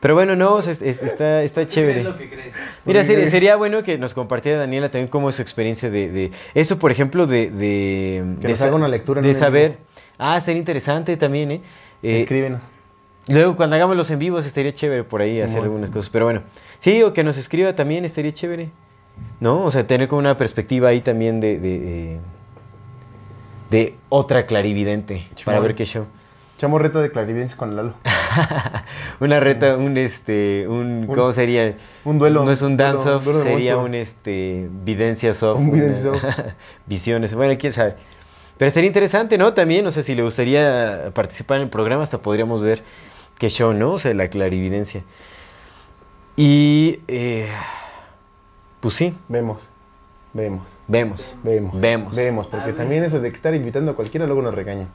pero 0.00 0.14
bueno, 0.14 0.34
no, 0.36 0.58
es- 0.58 0.66
es- 0.68 1.02
está, 1.02 1.42
está 1.42 1.66
chévere. 1.66 2.00
Es 2.00 2.04
lo 2.04 2.16
que 2.16 2.28
crees. 2.28 2.54
Mira, 2.84 3.04
sería, 3.04 3.56
bueno 3.56 3.82
que 3.82 3.98
nos 3.98 4.14
compartiera 4.14 4.58
Daniela 4.58 4.90
también 4.90 5.08
cómo 5.08 5.28
es 5.28 5.36
su 5.36 5.42
experiencia 5.42 5.90
de, 5.90 6.10
de- 6.10 6.30
eso, 6.54 6.78
por 6.78 6.90
ejemplo, 6.90 7.26
de, 7.26 7.50
de, 7.50 8.24
Que 8.40 8.46
de 8.46 8.48
nos 8.50 8.58
sa- 8.58 8.66
haga 8.66 8.76
una 8.76 8.88
lectura 8.88 9.20
en 9.20 9.24
de 9.26 9.32
un 9.32 9.38
saber. 9.38 9.78
Ah, 10.18 10.36
estaría 10.36 10.58
interesante 10.58 11.16
también, 11.16 11.50
¿eh? 11.52 11.60
Eh, 12.02 12.16
Escríbenos. 12.18 12.62
Luego, 13.28 13.54
cuando 13.56 13.76
hagamos 13.76 13.96
los 13.96 14.10
en 14.10 14.18
vivos, 14.18 14.44
estaría 14.46 14.72
chévere 14.72 15.04
por 15.04 15.20
ahí 15.22 15.40
hacer 15.40 15.60
algunas 15.62 15.90
cosas. 15.90 16.10
Pero 16.10 16.24
bueno, 16.24 16.42
sí, 16.80 17.02
o 17.04 17.12
que 17.12 17.22
nos 17.22 17.38
escriba 17.38 17.74
también 17.76 18.04
estaría 18.04 18.32
chévere. 18.32 18.70
¿No? 19.42 19.64
O 19.64 19.70
sea, 19.72 19.84
tener 19.88 20.06
como 20.06 20.20
una 20.20 20.36
perspectiva 20.36 20.90
ahí 20.90 21.00
también 21.00 21.40
de, 21.40 21.58
de, 21.58 21.74
eh, 22.14 22.18
de 23.70 23.96
otra 24.08 24.46
clarividente 24.46 25.24
para 25.44 25.58
ver 25.58 25.74
qué 25.74 25.84
show. 25.84 26.06
Echamos 26.56 26.80
reto 26.80 27.00
de 27.02 27.10
clarividencia 27.10 27.56
con 27.56 27.74
Lalo. 27.74 27.94
Una 29.20 29.40
reta, 29.40 29.76
un 29.76 29.96
este, 29.98 30.66
un, 30.68 31.00
Un- 31.00 31.06
¿cómo 31.08 31.32
sería? 31.32 31.74
un 32.04 32.20
duelo, 32.20 32.44
No 32.44 32.52
es 32.52 32.62
un 32.62 32.76
dance 32.76 33.08
off, 33.10 33.24
duelo 33.24 33.42
sería 33.42 33.76
un 33.78 33.96
este, 33.96 34.68
videncia 34.84 35.34
soft. 35.34 35.58
Un 35.58 35.72
videncia 35.72 36.10
una- 36.12 36.54
Visiones, 36.86 37.34
bueno, 37.34 37.54
quién 37.58 37.72
sabe. 37.72 37.96
Pero 38.58 38.68
estaría 38.68 38.86
interesante, 38.86 39.38
¿no? 39.38 39.54
También, 39.54 39.84
o 39.88 39.90
sea, 39.90 40.04
si 40.04 40.14
le 40.14 40.22
gustaría 40.22 41.10
participar 41.14 41.56
en 41.56 41.64
el 41.64 41.68
programa, 41.68 42.04
hasta 42.04 42.18
podríamos 42.22 42.62
ver 42.62 42.84
qué 43.40 43.48
show, 43.48 43.72
¿no? 43.72 43.94
O 43.94 43.98
sea, 43.98 44.14
la 44.14 44.28
clarividencia. 44.28 45.02
Y, 46.36 47.00
eh, 47.08 47.48
pues 48.82 48.94
sí, 48.94 49.16
Vemos, 49.28 49.68
vemos, 50.34 50.66
vemos. 50.88 51.36
vemos. 51.42 51.80
Vemos. 51.80 52.16
Vemos, 52.16 52.46
porque 52.48 52.72
también 52.72 53.04
eso 53.04 53.20
de 53.20 53.30
que 53.30 53.36
estar 53.36 53.54
invitando 53.54 53.92
a 53.92 53.94
cualquiera 53.96 54.26
luego 54.26 54.42
nos 54.42 54.54
regañan. 54.54 54.88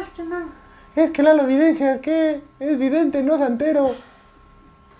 es 0.00 0.08
que 0.10 0.24
no. 0.24 0.50
Es 0.96 1.10
que 1.12 1.22
Lalo 1.22 1.44
evidencia, 1.44 1.94
es 1.94 2.00
que 2.00 2.42
es 2.58 2.78
vidente, 2.78 3.22
no 3.22 3.38
santero. 3.38 3.94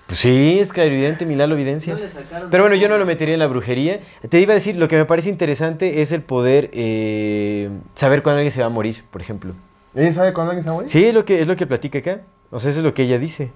Pues 0.06 0.20
sí, 0.20 0.58
es 0.60 0.72
clarividente, 0.72 1.26
mi 1.26 1.34
Lalo 1.34 1.54
No 1.54 1.60
Evidencias. 1.60 2.00
le 2.00 2.10
sacaron 2.10 2.48
Pero 2.50 2.62
bueno, 2.62 2.76
yo 2.76 2.88
no 2.88 2.96
lo 2.96 3.06
metería 3.06 3.34
en 3.34 3.40
la 3.40 3.48
brujería. 3.48 4.00
Te 4.28 4.40
iba 4.40 4.52
a 4.52 4.54
decir, 4.54 4.76
lo 4.76 4.86
que 4.86 4.96
me 4.96 5.04
parece 5.04 5.28
interesante 5.28 6.00
es 6.00 6.12
el 6.12 6.22
poder 6.22 6.70
eh, 6.72 7.70
saber 7.94 8.22
cuándo 8.22 8.38
alguien 8.38 8.52
se 8.52 8.60
va 8.60 8.66
a 8.68 8.70
morir, 8.70 9.04
por 9.10 9.20
ejemplo. 9.20 9.52
¿Ella 9.94 10.12
sabe 10.12 10.32
cuándo 10.32 10.52
alguien 10.52 10.62
se 10.62 10.68
va 10.70 10.74
a 10.74 10.76
morir? 10.76 10.90
Sí, 10.90 11.04
es 11.04 11.12
lo 11.14 11.24
que, 11.24 11.40
es 11.42 11.48
lo 11.48 11.56
que 11.56 11.66
platica 11.66 11.98
acá. 11.98 12.20
O 12.52 12.60
sea, 12.60 12.70
eso 12.70 12.78
es 12.80 12.84
lo 12.84 12.94
que 12.94 13.02
ella 13.02 13.18
dice. 13.18 13.50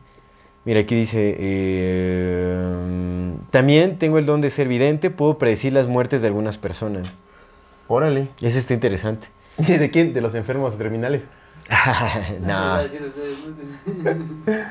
Mira, 0.66 0.81
aquí 0.81 0.96
dice, 0.96 1.37
eh, 1.38 2.59
también 3.52 3.98
tengo 3.98 4.18
el 4.18 4.26
don 4.26 4.40
de 4.40 4.50
ser 4.50 4.66
vidente, 4.66 5.11
puedo 5.11 5.38
predecir 5.38 5.72
las 5.72 5.87
muertes 5.87 6.22
de 6.22 6.26
algunas 6.26 6.59
personas. 6.59 7.18
Órale. 7.87 8.31
Eso 8.42 8.59
está 8.59 8.74
interesante. 8.74 9.29
¿De 9.59 9.90
quién? 9.90 10.12
De 10.12 10.20
los 10.20 10.35
enfermos 10.35 10.76
terminales. 10.76 11.22
No, 12.40 12.83
¿no? 12.83 12.88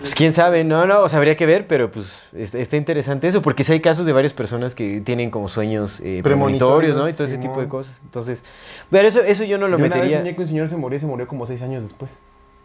pues 0.00 0.14
quién 0.14 0.32
sabe, 0.32 0.64
no, 0.64 0.86
no, 0.86 1.00
o 1.02 1.08
sea, 1.08 1.18
habría 1.18 1.36
que 1.36 1.46
ver, 1.46 1.66
pero 1.66 1.90
pues 1.90 2.28
está, 2.32 2.58
está 2.58 2.76
interesante 2.76 3.26
eso, 3.28 3.42
porque 3.42 3.64
sí 3.64 3.72
hay 3.72 3.80
casos 3.80 4.06
de 4.06 4.12
varias 4.12 4.32
personas 4.32 4.74
que 4.74 5.00
tienen 5.00 5.30
como 5.30 5.48
sueños 5.48 6.00
eh, 6.04 6.20
premonitorios, 6.22 6.96
¿no? 6.96 7.08
Y 7.08 7.12
todo 7.12 7.24
ese 7.24 7.36
Simón. 7.36 7.48
tipo 7.50 7.60
de 7.60 7.68
cosas. 7.68 7.92
Entonces, 8.04 8.42
pero 8.90 9.06
eso, 9.08 9.22
eso 9.22 9.44
yo 9.44 9.58
no 9.58 9.68
lo 9.68 9.78
Yo 9.78 9.84
una 9.86 9.94
vez 9.94 10.04
metería. 10.04 10.18
soñé 10.18 10.34
que 10.34 10.40
un 10.42 10.48
señor 10.48 10.68
se 10.68 10.76
murió 10.76 10.96
y 10.96 11.00
se 11.00 11.06
murió 11.06 11.26
como 11.28 11.46
seis 11.46 11.62
años 11.62 11.82
después. 11.82 12.16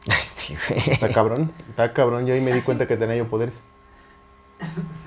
Este, 0.20 0.56
güey. 0.70 0.90
Está 0.92 1.10
cabrón, 1.10 1.52
está 1.70 1.92
cabrón. 1.94 2.26
Yo 2.28 2.34
ahí 2.34 2.42
me 2.42 2.54
di 2.54 2.62
cuenta 2.62 2.88
que 2.88 2.96
tenía 2.98 3.16
yo 3.16 3.28
poderes. 3.28 3.62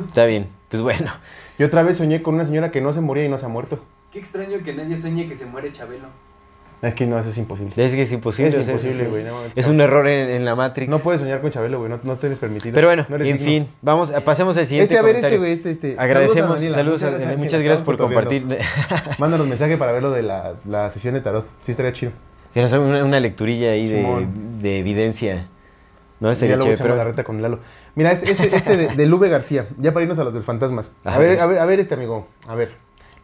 Está 0.09 0.27
bien, 0.27 0.49
pues 0.71 0.83
bueno. 0.83 1.11
Y 1.59 1.63
otra 1.65 1.83
vez 1.83 1.97
soñé 1.97 2.23
con 2.23 2.35
una 2.35 2.45
señora 2.45 2.71
que 2.71 2.81
no 2.81 2.93
se 2.93 3.01
moría 3.01 3.25
y 3.25 3.29
no 3.29 3.39
se 3.39 3.47
ha 3.47 3.49
muerto. 3.49 3.83
Qué 4.13 4.19
extraño 4.19 4.59
que 4.65 4.75
nadie 4.75 4.99
sueñe 4.99 5.29
que 5.29 5.37
se 5.37 5.47
muere 5.47 5.73
Chabelo. 5.73 6.09
Es 6.81 6.95
que 6.95 7.07
no, 7.07 7.19
eso 7.19 7.31
es 7.31 7.39
imposible. 7.39 7.73
Es 7.85 7.93
que 7.93 8.03
es 8.03 8.13
imposible. 8.13 8.51
Es 8.51 8.57
o 8.59 8.63
sea, 8.63 8.73
imposible, 8.75 9.09
güey. 9.09 9.25
no, 9.25 9.41
Es 9.57 9.67
un 9.67 9.81
error 9.81 10.07
en, 10.07 10.31
en 10.31 10.45
la 10.45 10.55
Matrix. 10.55 10.89
No 10.89 11.01
puedes 11.01 11.21
soñar 11.21 11.41
con 11.41 11.51
Chabelo, 11.51 11.79
güey. 11.79 11.91
No, 11.91 11.99
no 12.05 12.17
tienes 12.19 12.39
permitido. 12.39 12.73
Pero 12.75 12.87
bueno, 12.87 13.05
No 13.09 13.17
eres 13.17 13.27
en 13.29 13.39
digno. 13.39 13.47
fin, 13.51 13.69
vamos, 13.83 14.11
a- 14.11 14.21
pasemos 14.23 14.57
al 14.57 14.67
siguiente 14.69 14.95
Este, 14.95 14.99
a 14.99 15.03
ver, 15.03 15.17
este, 15.17 15.39
güey, 15.39 15.53
este, 15.53 15.71
este. 15.73 15.97
Agradecemos, 15.99 16.61
saludos, 16.61 17.03
a 17.03 17.07
Muchas 17.11 17.21
Daniela, 17.23 17.37
muchas 17.43 17.63
gracias 17.63 17.85
por 17.85 17.97
compartir. 17.97 18.47
Mándanos 19.19 19.47
mensaje 19.49 19.77
para 19.77 19.91
ver 19.91 20.03
lo 20.05 20.11
de 20.13 20.23
la, 20.23 20.55
la 20.69 20.89
sesión 20.91 21.15
de 21.15 21.21
tarot. 21.21 21.49
Sí, 21.63 21.73
estaría 21.73 21.93
chido. 21.93 22.13
Que 22.55 22.63
nos 22.63 22.73
una, 22.73 23.05
una 23.05 23.21
lecturilla 23.21 23.71
ahí 23.73 23.87
de, 23.89 24.27
de 24.61 24.79
evidencia. 24.79 25.47
No, 26.21 26.35
chévere, 26.35 26.55
echamos 26.55 26.81
pero- 26.81 26.97
la 26.97 27.05
reta 27.05 27.23
con 27.25 27.41
Lalo. 27.41 27.61
Mira, 27.95 28.13
este, 28.13 28.31
este, 28.31 28.55
este 28.57 28.77
de, 28.77 28.89
de 28.95 29.07
Lube 29.07 29.29
García, 29.29 29.67
ya 29.79 29.93
para 29.93 30.03
irnos 30.05 30.19
a 30.19 30.25
los 30.25 30.35
del 30.35 30.43
fantasmas. 30.43 30.93
A 31.05 31.19
ver, 31.19 31.41
a 31.41 31.47
ver, 31.47 31.59
a 31.59 31.65
ver 31.65 31.81
este 31.81 31.95
amigo, 31.95 32.27
a 32.47 32.55
ver. 32.55 32.73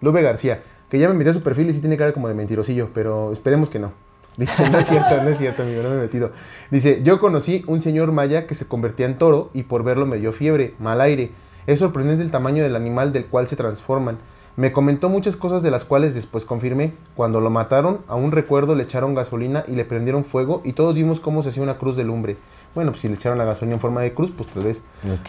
Lube 0.01 0.21
García, 0.23 0.63
que 0.91 0.99
ya 0.99 1.09
me 1.09 1.15
metí 1.15 1.31
a 1.31 1.33
su 1.33 1.43
perfil 1.43 1.69
y 1.71 1.73
sí 1.73 1.81
tiene 1.81 1.97
cara 1.97 2.13
como 2.13 2.29
de 2.29 2.35
mentirosillo, 2.35 2.91
pero 2.93 3.33
esperemos 3.33 3.69
que 3.71 3.79
no. 3.79 3.93
Dice, 4.37 4.69
no 4.69 4.79
es 4.79 4.87
cierto, 4.87 5.23
no 5.23 5.29
es 5.29 5.39
cierto, 5.39 5.63
amigo, 5.63 5.83
no 5.83 5.91
me 5.91 5.97
he 5.97 6.01
metido. 6.01 6.33
Dice, 6.71 7.01
yo 7.05 7.21
conocí 7.21 7.65
un 7.69 7.81
señor 7.81 8.11
maya 8.11 8.47
que 8.49 8.55
se 8.57 8.67
convertía 8.67 9.07
en 9.07 9.17
toro 9.17 9.51
y 9.55 9.63
por 9.63 9.85
verlo 9.85 10.07
me 10.07 10.19
dio 10.19 10.33
fiebre, 10.33 10.75
mal 10.81 11.01
aire. 11.01 11.31
Es 11.69 11.79
sorprendente 11.79 12.23
el 12.25 12.31
tamaño 12.33 12.63
del 12.65 12.75
animal 12.75 13.13
del 13.13 13.27
cual 13.27 13.47
se 13.47 13.55
transforman. 13.57 14.19
Me 14.57 14.73
comentó 14.73 15.09
muchas 15.09 15.35
cosas 15.35 15.65
de 15.65 15.73
las 15.73 15.85
cuales 15.85 16.15
después 16.15 16.45
confirmé. 16.45 16.95
Cuando 17.17 17.41
lo 17.41 17.51
mataron, 17.51 18.01
a 18.07 18.15
un 18.15 18.31
recuerdo 18.31 18.77
le 18.77 18.85
echaron 18.85 19.15
gasolina 19.15 19.65
y 19.67 19.73
le 19.73 19.85
prendieron 19.85 20.25
fuego 20.25 20.61
y 20.65 20.75
todos 20.75 20.95
vimos 20.95 21.19
cómo 21.19 21.43
se 21.43 21.49
hacía 21.49 21.63
una 21.63 21.77
cruz 21.77 21.97
de 21.97 22.05
lumbre. 22.05 22.37
Bueno, 22.73 22.93
pues 22.93 23.01
si 23.01 23.09
le 23.09 23.15
echaron 23.15 23.37
la 23.37 23.45
gasolina 23.45 23.75
en 23.75 23.81
forma 23.81 24.03
de 24.03 24.15
cruz, 24.15 24.31
pues 24.31 24.49
tal 24.49 24.65
vez. 24.65 24.81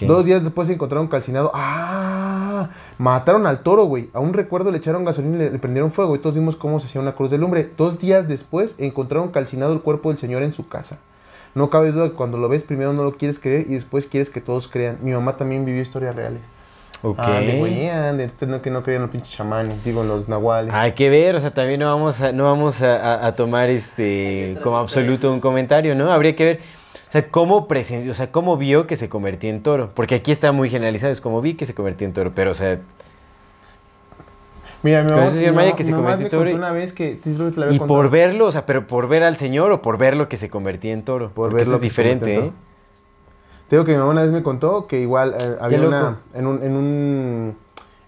Dos 0.01 0.25
días 0.25 0.43
después 0.43 0.67
se 0.67 0.75
encontraron 0.75 1.07
calcinado. 1.07 1.51
¡Ah! 1.55 2.69
Mataron 2.99 3.47
al 3.47 3.61
toro, 3.61 3.85
güey. 3.85 4.09
A 4.13 4.19
un 4.19 4.33
recuerdo 4.33 4.71
le 4.71 4.77
echaron 4.77 5.05
gasolina 5.05 5.35
y 5.37 5.39
le, 5.39 5.51
le 5.51 5.59
prendieron 5.59 5.91
fuego 5.91 6.15
y 6.15 6.19
todos 6.19 6.35
vimos 6.35 6.55
cómo 6.55 6.79
se 6.79 6.85
hacía 6.85 7.01
una 7.01 7.15
cruz 7.15 7.31
de 7.31 7.39
lumbre. 7.39 7.71
Dos 7.77 7.99
días 7.99 8.27
después 8.27 8.75
encontraron 8.77 9.29
calcinado 9.29 9.73
el 9.73 9.81
cuerpo 9.81 10.09
del 10.09 10.19
señor 10.19 10.43
en 10.43 10.53
su 10.53 10.67
casa. 10.67 10.99
No 11.55 11.69
cabe 11.71 11.91
duda 11.91 12.09
que 12.09 12.15
cuando 12.15 12.37
lo 12.37 12.49
ves 12.49 12.63
primero 12.63 12.93
no 12.93 13.03
lo 13.03 13.13
quieres 13.13 13.39
creer 13.39 13.65
y 13.67 13.73
después 13.73 14.05
quieres 14.05 14.29
que 14.29 14.41
todos 14.41 14.67
crean. 14.67 14.99
Mi 15.01 15.13
mamá 15.13 15.37
también 15.37 15.65
vivió 15.65 15.81
historias 15.81 16.15
reales. 16.15 16.41
Ok. 17.07 17.19
Ande, 17.19 17.59
güey, 17.59 17.87
ande. 17.89 18.25
Usted 18.25 18.47
no, 18.47 18.61
que 18.61 18.71
no 18.71 18.81
creían 18.81 19.03
los 19.03 19.11
pinches 19.11 19.29
chamanes, 19.31 19.83
digo, 19.83 20.03
los 20.03 20.27
nahuales. 20.27 20.73
Hay 20.73 20.93
que 20.93 21.09
ver, 21.09 21.35
o 21.35 21.39
sea, 21.39 21.51
también 21.53 21.79
no 21.79 21.85
vamos 21.85 22.19
a, 22.21 22.31
no 22.31 22.45
vamos 22.45 22.81
a, 22.81 22.95
a- 22.97 23.27
a 23.27 23.35
tomar 23.35 23.69
este 23.69 24.57
como 24.63 24.77
absoluto 24.77 25.31
un 25.31 25.39
comentario, 25.39 25.93
¿no? 25.95 26.11
Habría 26.11 26.35
que 26.35 26.45
ver, 26.45 26.59
o 27.07 27.11
sea, 27.11 27.27
cómo 27.29 27.67
presenció, 27.67 28.09
o 28.11 28.15
sea, 28.15 28.31
cómo 28.31 28.57
vio 28.57 28.87
que 28.87 28.95
se 28.95 29.07
convertía 29.09 29.49
en 29.51 29.61
toro. 29.61 29.91
Porque 29.93 30.15
aquí 30.15 30.31
está 30.31 30.51
muy 30.51 30.69
generalizado, 30.69 31.11
es 31.11 31.21
como 31.21 31.41
vi 31.41 31.53
que 31.53 31.65
se 31.65 31.75
convertía 31.75 32.07
en 32.07 32.13
toro, 32.13 32.31
pero, 32.33 32.51
o 32.51 32.55
sea, 32.55 32.79
Mira, 34.83 35.01
mi 35.01 35.11
mamá, 35.11 35.29
señor 35.29 35.53
Maya 35.53 35.69
mamá- 35.69 35.75
que 35.77 35.83
se 35.83 35.91
convirtió 35.93 36.25
en 36.25 36.29
toro 36.29 36.41
contó 36.43 36.55
y- 36.55 36.59
una 36.59 36.71
vez 36.71 36.93
que... 36.93 37.19
y 37.25 37.33
contado. 37.37 37.87
por 37.87 38.09
verlo, 38.11 38.45
o 38.45 38.51
sea, 38.51 38.65
pero 38.67 38.85
por 38.85 39.07
ver 39.07 39.23
al 39.23 39.35
señor 39.35 39.71
o 39.71 39.81
por 39.81 39.97
verlo 39.97 40.29
que 40.29 40.37
se 40.37 40.49
convertía 40.49 40.93
en 40.93 41.03
toro. 41.03 41.27
Por 41.29 41.33
Porque 41.49 41.55
ver 41.55 41.61
eso 41.63 41.71
lo 41.71 41.75
es 41.77 41.81
diferente, 41.81 42.35
¿eh? 42.35 42.51
Te 43.67 43.75
digo 43.75 43.85
que 43.85 43.93
mi 43.93 43.97
mamá 43.97 44.11
una 44.11 44.21
vez 44.21 44.31
me 44.31 44.43
contó 44.43 44.87
que 44.87 44.99
igual 44.99 45.35
eh, 45.39 45.55
había 45.59 45.81
una... 45.81 46.19
En 46.33 46.47
un, 46.47 46.63
en 46.63 46.75
un... 46.75 47.57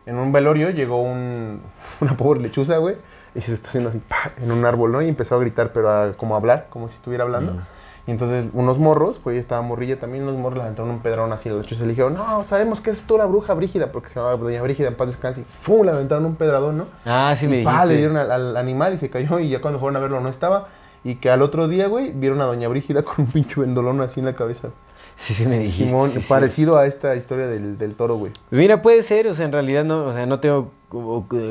En 0.05 0.15
un 0.15 0.31
velorio 0.31 0.69
llegó 0.69 1.01
un, 1.01 1.61
una 2.01 2.15
pobre 2.15 2.39
lechuza, 2.39 2.77
güey, 2.77 2.95
y 3.35 3.41
se 3.41 3.53
está 3.53 3.67
haciendo 3.67 3.89
así, 3.89 3.99
¡pa! 3.99 4.31
en 4.41 4.51
un 4.51 4.63
árbol, 4.63 4.91
¿no? 4.93 5.01
Y 5.01 5.09
empezó 5.09 5.35
a 5.35 5.39
gritar, 5.39 5.73
pero 5.73 5.89
a, 5.89 6.13
como 6.13 6.35
a 6.35 6.37
hablar, 6.37 6.67
como 6.69 6.87
si 6.87 6.95
estuviera 6.95 7.25
hablando. 7.25 7.53
Mm. 7.53 7.59
Y 8.07 8.11
entonces 8.11 8.45
unos 8.53 8.79
morros, 8.79 9.19
pues 9.21 9.33
ella 9.33 9.41
estaba 9.41 9.61
morrilla 9.61 9.99
también, 9.99 10.23
unos 10.23 10.37
morros 10.37 10.59
le 10.59 10.63
aventaron 10.63 10.89
un 10.91 10.99
pedrón 10.99 11.33
así 11.33 11.49
a 11.49 11.51
la 11.51 11.59
lechuza 11.59 11.83
le 11.83 11.89
dijeron, 11.89 12.13
no, 12.13 12.41
sabemos 12.45 12.79
que 12.79 12.91
eres 12.91 13.03
tú 13.03 13.17
la 13.17 13.25
bruja 13.25 13.53
Brígida, 13.53 13.91
porque 13.91 14.07
se 14.07 14.15
llamaba 14.15 14.37
Doña 14.37 14.61
Brígida, 14.61 14.87
en 14.87 14.95
paz 14.95 15.07
descanse. 15.09 15.41
Y 15.41 15.43
¡fum! 15.43 15.85
Le 15.85 15.91
aventaron 15.91 16.25
un 16.25 16.37
pedradón, 16.37 16.77
¿no? 16.77 16.85
Ah, 17.05 17.35
sí 17.35 17.49
me 17.49 17.59
y 17.59 17.63
pa, 17.65 17.71
dijiste. 17.71 17.87
le 17.89 17.97
dieron 17.97 18.15
al, 18.15 18.31
al 18.31 18.55
animal 18.55 18.93
y 18.93 18.97
se 18.97 19.09
cayó 19.09 19.39
y 19.39 19.49
ya 19.49 19.59
cuando 19.59 19.81
fueron 19.81 19.97
a 19.97 19.99
verlo 19.99 20.21
no 20.21 20.29
estaba. 20.29 20.69
Y 21.03 21.15
que 21.15 21.29
al 21.29 21.41
otro 21.41 21.67
día, 21.67 21.87
güey, 21.87 22.11
vieron 22.11 22.41
a 22.41 22.45
Doña 22.45 22.67
Brígida 22.67 23.03
con 23.03 23.25
un 23.25 23.27
pinche 23.31 23.59
vendolón 23.61 24.01
así 24.01 24.19
en 24.19 24.25
la 24.25 24.35
cabeza. 24.35 24.69
Sí, 25.15 25.33
sí 25.33 25.47
me 25.47 25.57
dijiste. 25.59 25.87
Simón, 25.87 26.11
sí, 26.11 26.21
sí. 26.21 26.27
parecido 26.27 26.77
a 26.77 26.85
esta 26.85 27.15
historia 27.15 27.47
del, 27.47 27.77
del 27.77 27.95
toro, 27.95 28.17
güey. 28.17 28.33
Pues 28.49 28.59
mira, 28.59 28.81
puede 28.81 29.01
ser, 29.03 29.27
o 29.27 29.33
sea, 29.33 29.45
en 29.45 29.51
realidad 29.51 29.83
no, 29.83 30.05
o 30.05 30.13
sea, 30.13 30.25
no 30.27 30.39
tengo 30.39 30.71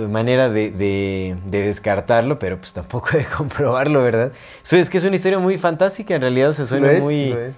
manera 0.08 0.48
de, 0.50 0.70
de- 0.70 1.36
de 1.46 1.62
descartarlo, 1.62 2.38
pero 2.38 2.58
pues 2.58 2.72
tampoco 2.72 3.10
de 3.16 3.24
comprobarlo, 3.36 4.02
¿verdad? 4.02 4.32
Eso 4.62 4.76
es 4.76 4.88
que 4.90 4.98
es 4.98 5.04
una 5.04 5.16
historia 5.16 5.38
muy 5.38 5.58
fantástica, 5.58 6.14
en 6.14 6.22
realidad, 6.22 6.50
o 6.50 6.52
sea, 6.52 6.66
suena 6.66 6.92
es, 6.92 7.02
muy, 7.02 7.14
eh, 7.32 7.52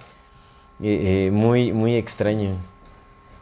eh, 0.81 1.29
muy, 1.31 1.71
muy 1.73 1.95
extraño. 1.95 2.51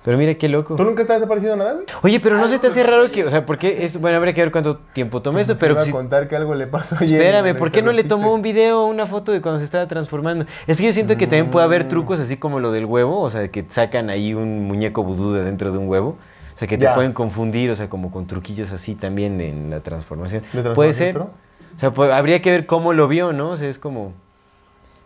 Pero 0.07 0.17
mira 0.17 0.35
qué 0.35 0.47
loco. 0.47 0.77
¿Tú 0.77 0.85
nunca 0.85 1.01
has 1.01 1.09
desaparecido 1.09 1.57
nada, 1.57 1.73
güey? 1.73 1.85
Oye, 2.01 2.21
pero 2.21 2.37
no 2.37 2.47
se 2.47 2.59
te 2.59 2.67
hace 2.67 2.81
raro 2.81 3.11
que, 3.11 3.25
o 3.25 3.29
sea, 3.29 3.45
porque 3.45 3.83
es, 3.83 3.99
bueno, 3.99 4.15
habría 4.15 4.33
que 4.33 4.39
ver 4.39 4.53
cuánto 4.53 4.77
tiempo 4.77 5.21
tomó 5.21 5.37
esto, 5.37 5.57
pero 5.59 5.73
iba 5.73 5.81
pues, 5.81 5.89
a 5.89 5.91
contar 5.91 6.29
que 6.29 6.37
algo 6.37 6.55
le 6.55 6.65
pasó 6.65 6.95
ayer. 6.97 7.19
espérame, 7.21 7.43
me 7.43 7.55
¿por 7.55 7.71
qué 7.71 7.81
no 7.81 7.91
le 7.91 8.05
tomó 8.05 8.33
un 8.33 8.41
video 8.41 8.83
o 8.83 8.85
una 8.85 9.05
foto 9.05 9.33
de 9.33 9.41
cuando 9.41 9.59
se 9.59 9.65
estaba 9.65 9.85
transformando? 9.85 10.45
Es 10.65 10.77
que 10.77 10.85
yo 10.85 10.93
siento 10.93 11.17
que 11.17 11.27
también 11.27 11.51
puede 11.51 11.65
haber 11.65 11.83
Mm. 11.83 11.89
trucos 11.89 12.21
así 12.21 12.37
como 12.37 12.61
lo 12.61 12.71
del 12.71 12.85
huevo, 12.85 13.19
o 13.19 13.29
sea, 13.29 13.49
que 13.49 13.65
sacan 13.67 14.09
ahí 14.09 14.33
un 14.33 14.65
muñeco 14.65 15.03
vudú 15.03 15.33
de 15.33 15.43
dentro 15.43 15.73
de 15.73 15.77
un 15.77 15.89
huevo. 15.89 16.15
O 16.55 16.57
sea, 16.57 16.69
que 16.69 16.77
te 16.77 16.85
Ya. 16.85 16.95
pueden 16.95 17.11
confundir, 17.11 17.69
o 17.69 17.75
sea, 17.75 17.89
como 17.89 18.09
con 18.09 18.27
truquillos 18.27 18.71
así 18.71 18.95
también 18.95 19.41
en 19.41 19.69
la 19.69 19.81
transformación. 19.81 20.41
¿De 20.53 20.63
Puede 20.71 20.93
transformación, 20.93 21.05
ser. 21.05 21.13
toro? 21.15 21.29
O 21.75 21.79
sea, 21.81 21.91
pues, 21.91 22.11
habría 22.13 22.41
que 22.41 22.49
ver 22.49 22.65
cómo 22.65 22.93
lo 22.93 23.09
vio, 23.09 23.33
¿no? 23.33 23.49
O 23.49 23.57
sea, 23.57 23.67
es 23.67 23.77
como... 23.77 24.13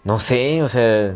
No 0.04 0.20
sé, 0.20 0.62
o 0.62 0.68
sea... 0.68 1.16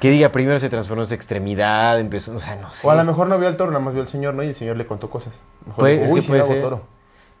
Que 0.00 0.10
diga, 0.10 0.30
primero 0.32 0.58
se 0.58 0.68
transformó 0.70 1.02
en 1.02 1.08
su 1.08 1.14
extremidad, 1.14 2.00
empezó, 2.00 2.34
o 2.34 2.38
sea, 2.38 2.56
no 2.56 2.70
sé. 2.70 2.86
O 2.86 2.90
a 2.90 2.94
lo 2.96 3.04
mejor 3.04 3.28
no 3.28 3.38
vio 3.38 3.48
al 3.48 3.56
toro, 3.56 3.70
nada 3.70 3.84
más 3.84 3.92
vio 3.92 4.02
al 4.02 4.08
señor, 4.08 4.34
¿no? 4.34 4.42
Y 4.42 4.48
el 4.48 4.54
señor 4.54 4.76
le 4.76 4.86
contó 4.86 5.10
cosas. 5.10 5.40
Mejor 5.66 5.80
Puede- 5.80 5.92
dijo, 5.94 6.04
es 6.04 6.10
que 6.10 6.14
"Uy, 6.16 6.22
sí, 6.22 6.28
puede 6.28 6.40
hago 6.42 6.52
ser. 6.52 6.60
toro. 6.62 6.82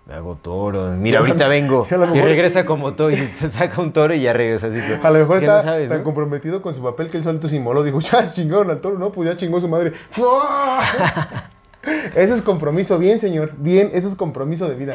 Me 0.06 0.14
hago 0.14 0.34
toro. 0.36 0.92
Mira, 0.92 1.20
ahorita 1.20 1.48
vengo. 1.48 1.86
y 1.90 1.94
a 1.94 1.96
lo 1.96 2.04
Y 2.06 2.10
mejor- 2.10 2.28
regresa 2.28 2.64
como 2.66 2.92
toro 2.94 3.10
y 3.10 3.16
se 3.16 3.48
saca 3.50 3.80
un 3.80 3.92
toro 3.92 4.12
y 4.14 4.20
ya 4.22 4.32
regresa 4.32 4.66
así. 4.66 4.78
A 5.02 5.10
lo 5.10 5.18
mejor 5.20 5.36
es 5.36 5.40
que 5.40 5.46
no 5.46 5.56
está 5.58 5.62
sabes, 5.70 5.88
tan 5.88 5.98
¿no? 5.98 6.04
comprometido 6.04 6.60
con 6.62 6.74
su 6.74 6.82
papel 6.82 7.08
que 7.10 7.16
él 7.16 7.24
solito 7.24 7.48
se 7.48 7.56
inmoló. 7.56 7.82
Dijo, 7.82 7.98
ya 8.00 8.22
chingaron 8.24 8.70
al 8.70 8.80
toro, 8.80 8.98
¿no? 8.98 9.10
Pues 9.10 9.28
ya 9.30 9.36
chingó 9.36 9.58
su 9.60 9.68
madre. 9.68 9.92
¡Fua! 10.10 10.80
Eso 12.14 12.34
es 12.34 12.42
compromiso, 12.42 12.98
bien, 12.98 13.18
señor. 13.18 13.52
Bien, 13.56 13.90
eso 13.94 14.06
es 14.08 14.14
compromiso 14.14 14.68
de 14.68 14.74
vida. 14.74 14.94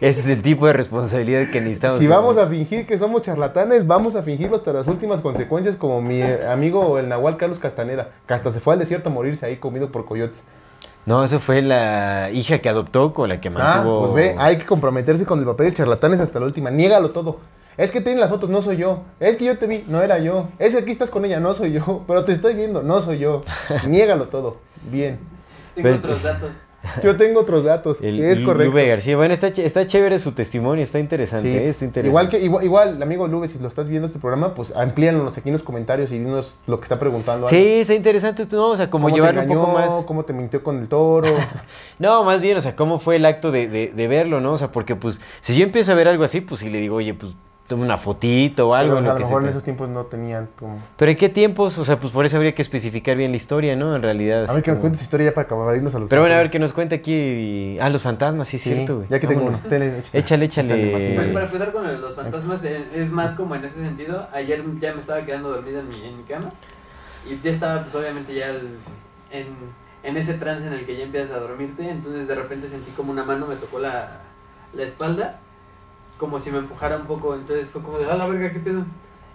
Ese 0.00 0.20
es 0.20 0.26
el 0.28 0.42
tipo 0.42 0.66
de 0.66 0.72
responsabilidad 0.72 1.46
que 1.50 1.60
necesitamos. 1.60 1.98
Si 1.98 2.06
vamos 2.06 2.36
a 2.36 2.46
fingir 2.46 2.86
que 2.86 2.98
somos 2.98 3.22
charlatanes, 3.22 3.86
vamos 3.86 4.14
a 4.16 4.22
fingirlo 4.22 4.56
hasta 4.56 4.72
las 4.72 4.86
últimas 4.88 5.20
consecuencias, 5.20 5.76
como 5.76 6.02
mi 6.02 6.20
eh, 6.20 6.46
amigo 6.48 6.98
el 6.98 7.08
Nahual 7.08 7.36
Carlos 7.36 7.58
Castaneda, 7.58 8.10
que 8.26 8.34
hasta 8.34 8.50
se 8.50 8.60
fue 8.60 8.74
al 8.74 8.78
desierto 8.80 9.08
a 9.08 9.12
morirse 9.12 9.46
ahí 9.46 9.56
comido 9.56 9.90
por 9.90 10.04
coyotes. 10.04 10.44
No, 11.06 11.22
eso 11.22 11.38
fue 11.38 11.62
la 11.62 12.30
hija 12.32 12.58
que 12.58 12.68
adoptó 12.68 13.14
con 13.14 13.28
la 13.28 13.40
que 13.40 13.48
Ah, 13.48 13.52
mantuvo... 13.52 14.00
pues 14.12 14.14
ve, 14.14 14.34
hay 14.38 14.58
que 14.58 14.66
comprometerse 14.66 15.24
con 15.24 15.38
el 15.38 15.44
papel 15.44 15.66
de 15.68 15.74
charlatanes 15.74 16.20
hasta 16.20 16.40
la 16.40 16.46
última. 16.46 16.70
Niégalo 16.70 17.10
todo. 17.10 17.38
Es 17.76 17.90
que 17.92 18.00
tienen 18.00 18.20
las 18.20 18.30
fotos, 18.30 18.50
no 18.50 18.60
soy 18.60 18.78
yo. 18.78 19.02
Es 19.20 19.36
que 19.36 19.44
yo 19.44 19.56
te 19.56 19.66
vi, 19.66 19.84
no 19.86 20.02
era 20.02 20.18
yo. 20.18 20.48
Es 20.58 20.74
que 20.74 20.80
aquí 20.80 20.90
estás 20.90 21.10
con 21.10 21.24
ella, 21.24 21.38
no 21.40 21.54
soy 21.54 21.72
yo. 21.74 22.02
Pero 22.08 22.24
te 22.24 22.32
estoy 22.32 22.54
viendo, 22.54 22.82
no 22.82 23.00
soy 23.00 23.18
yo. 23.18 23.44
Niégalo 23.86 24.24
todo. 24.28 24.56
Bien. 24.90 25.18
Tengo 25.74 25.88
Pues- 25.90 25.98
otros 26.00 26.22
datos. 26.22 26.50
Yo 27.02 27.16
tengo 27.16 27.40
otros 27.40 27.64
datos. 27.64 27.98
El 28.00 28.20
es 28.20 28.40
correcto. 28.40 28.70
Lube 28.72 28.86
García. 28.86 29.16
Bueno, 29.16 29.34
está, 29.34 29.48
está 29.48 29.86
chévere 29.86 30.18
su 30.18 30.32
testimonio, 30.32 30.82
está 30.82 30.98
interesante, 30.98 31.48
Sí. 31.50 31.56
¿eh? 31.56 31.68
está 31.68 31.84
interesante. 31.84 32.08
Igual 32.08 32.28
que 32.28 32.38
igual, 32.40 32.64
igual, 32.64 33.02
amigo 33.02 33.26
Lube, 33.28 33.48
si 33.48 33.58
lo 33.58 33.68
estás 33.68 33.88
viendo 33.88 34.06
este 34.06 34.18
programa, 34.18 34.54
pues 34.54 34.72
amplíanos 34.76 35.36
aquí 35.38 35.48
en 35.48 35.54
los 35.54 35.62
comentarios 35.62 36.12
y 36.12 36.18
dinos 36.18 36.58
lo 36.66 36.78
que 36.78 36.84
está 36.84 36.98
preguntando. 36.98 37.48
Sí, 37.48 37.80
está 37.80 37.94
interesante 37.94 38.46
¿no? 38.52 38.68
O 38.70 38.76
sea, 38.76 38.90
como 38.90 39.04
¿Cómo 39.06 39.14
te 39.14 39.20
llevarlo 39.20 39.42
un 39.42 39.48
poco 39.48 39.72
más... 39.72 40.04
¿Cómo 40.04 40.24
te 40.24 40.32
mintió 40.32 40.62
con 40.62 40.78
el 40.78 40.88
toro? 40.88 41.28
No, 41.98 42.24
más 42.24 42.42
bien, 42.42 42.56
o 42.58 42.60
sea, 42.60 42.76
cómo 42.76 42.98
fue 42.98 43.16
el 43.16 43.24
acto 43.24 43.50
de, 43.52 43.68
de- 43.68 43.92
de 43.94 44.08
verlo, 44.08 44.40
¿no? 44.40 44.52
O 44.52 44.58
sea, 44.58 44.70
porque 44.70 44.96
pues, 44.96 45.20
si 45.40 45.56
yo 45.56 45.64
empiezo 45.64 45.92
a 45.92 45.94
ver 45.94 46.08
algo 46.08 46.24
así, 46.24 46.40
pues 46.42 46.60
si 46.60 46.68
le 46.68 46.78
digo, 46.78 46.96
oye, 46.96 47.14
pues 47.14 47.34
una 47.74 47.98
fotito 47.98 48.68
o 48.68 48.74
algo. 48.74 48.94
Pero, 48.94 48.98
en 48.98 49.04
a 49.04 49.08
lo 49.08 49.14
lo 49.14 49.18
que 49.18 49.24
se 49.24 49.28
mejor 49.30 49.42
en 49.42 49.48
esos 49.48 49.64
tiempos 49.64 49.88
no 49.88 50.04
tenían 50.06 50.48
como... 50.58 50.80
Pero 50.96 51.10
¿en 51.10 51.16
qué 51.16 51.28
tiempos? 51.28 51.76
O 51.78 51.84
sea, 51.84 51.98
pues 51.98 52.12
por 52.12 52.24
eso 52.24 52.36
habría 52.36 52.54
que 52.54 52.62
especificar 52.62 53.16
bien 53.16 53.32
la 53.32 53.36
historia, 53.36 53.74
¿no? 53.76 53.96
En 53.96 54.02
realidad. 54.02 54.44
A 54.48 54.54
ver 54.54 54.62
que 54.62 54.70
nos 54.70 54.76
como- 54.78 54.82
cuentes 54.82 55.02
historia 55.02 55.26
ya 55.26 55.34
para 55.34 55.46
acabar 55.46 55.74
irnos 55.76 55.94
a 55.94 55.98
los 55.98 56.08
Pero 56.08 56.22
bueno, 56.22 56.34
a 56.36 56.38
ver 56.38 56.50
que 56.50 56.58
nos 56.58 56.72
cuente 56.72 56.94
aquí. 56.94 57.76
Ah, 57.80 57.90
los 57.90 58.02
fantasmas, 58.02 58.46
sí, 58.48 58.58
Sí, 58.58 58.72
cierto, 58.72 58.96
güey. 58.98 59.08
Ya 59.08 59.18
que 59.18 59.26
tengo 59.26 59.40
Vámonos. 59.40 59.60
unos 59.60 59.68
teles. 59.70 60.14
Échale, 60.14 60.44
échale. 60.44 61.14
Pues 61.16 61.28
para 61.30 61.46
empezar 61.46 61.72
con 61.72 61.86
de 61.86 61.98
los 61.98 62.14
fantasmas, 62.14 62.64
eh, 62.64 62.84
es 62.94 63.10
más 63.10 63.34
como 63.34 63.54
en 63.56 63.64
ese 63.64 63.80
sentido. 63.80 64.28
Ayer 64.32 64.62
ya 64.80 64.92
me 64.92 65.00
estaba 65.00 65.24
quedando 65.24 65.48
dormido 65.50 65.80
en 65.80 65.88
mi, 65.88 66.04
en 66.04 66.16
mi 66.18 66.22
cama. 66.22 66.50
Y 67.28 67.38
ya 67.40 67.50
estaba, 67.50 67.82
pues 67.82 67.94
obviamente, 67.94 68.32
ya 68.34 68.46
el- 68.50 68.76
en, 69.32 69.46
en 70.04 70.16
ese 70.16 70.34
trance 70.34 70.66
en 70.66 70.72
el 70.72 70.86
que 70.86 70.96
ya 70.96 71.02
empiezas 71.04 71.32
a 71.32 71.40
dormirte. 71.40 71.88
Entonces 71.90 72.28
de 72.28 72.34
repente 72.36 72.68
sentí 72.68 72.92
como 72.92 73.10
una 73.10 73.24
mano 73.24 73.46
me 73.48 73.56
tocó 73.56 73.78
la, 73.80 74.20
la 74.72 74.82
espalda. 74.84 75.40
Como 76.18 76.40
si 76.40 76.50
me 76.50 76.58
empujara 76.58 76.96
un 76.96 77.06
poco. 77.06 77.34
Entonces 77.34 77.68
fue 77.68 77.82
como 77.82 77.98
de, 77.98 78.10
a 78.10 78.16
la 78.16 78.26
verga, 78.26 78.52
¿qué 78.52 78.60
pedo? 78.60 78.84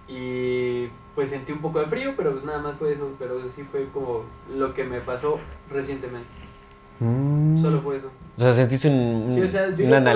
Y 0.07 0.87
pues 1.15 1.29
sentí 1.29 1.51
un 1.51 1.59
poco 1.59 1.79
de 1.79 1.87
frío, 1.87 2.13
pero 2.17 2.31
pues 2.31 2.43
nada 2.43 2.59
más 2.59 2.77
fue 2.77 2.93
eso. 2.93 3.09
Pero 3.19 3.47
sí 3.49 3.63
fue 3.63 3.87
como 3.93 4.23
lo 4.53 4.73
que 4.73 4.83
me 4.83 5.01
pasó 5.01 5.39
recientemente. 5.69 6.27
Mm. 6.99 7.61
Solo 7.61 7.81
fue 7.81 7.97
eso. 7.97 8.11
O 8.37 8.41
sea, 8.41 8.53
sentiste 8.53 8.87
un. 8.87 9.31
Sí, 9.33 9.41
o 9.41 9.47
sea, 9.47 9.75
yo 9.75 9.85
una 9.85 10.15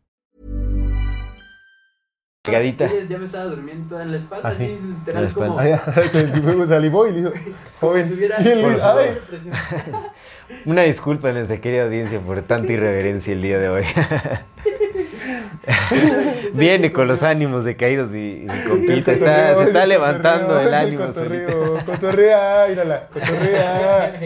Pegadita. 2.43 2.89
Ya 3.07 3.19
me 3.19 3.25
estaba 3.25 3.43
durmiendo 3.45 3.87
toda 3.89 4.01
en 4.01 4.11
la 4.13 4.17
espalda, 4.17 4.49
Así, 4.49 4.63
así, 4.63 4.79
literal 4.81 5.25
espalda. 5.25 5.47
como, 5.49 5.59
Ah, 5.59 5.67
ya, 5.67 5.77
se 6.09 6.67
salivó 6.67 7.07
y 7.07 7.11
le 7.11 7.19
hizo. 7.19 7.31
Joven. 7.79 8.07
si 8.07 8.13
hubiera 8.15 8.37
ay. 8.39 9.19
Una 10.65 10.81
disculpa 10.81 11.29
a 11.29 11.33
nuestra 11.33 11.61
querida 11.61 11.83
audiencia 11.83 12.19
por 12.19 12.41
tanta 12.41 12.73
irreverencia 12.73 13.33
el 13.33 13.43
día 13.43 13.59
de 13.59 13.69
hoy. 13.69 13.83
Viene 16.55 16.91
con 16.91 17.07
los 17.07 17.21
ánimos 17.21 17.63
decaídos 17.63 18.15
y, 18.15 18.43
y 18.43 18.47
compita 18.67 19.11
está, 19.11 19.55
se 19.57 19.63
está 19.65 19.85
levantando 19.85 20.59
el 20.59 20.73
ánimo. 20.73 21.05
Cotorreo, 21.05 21.77
cotorrea, 21.85 22.65
mírala, 22.69 23.07
cotorrea. 23.09 24.19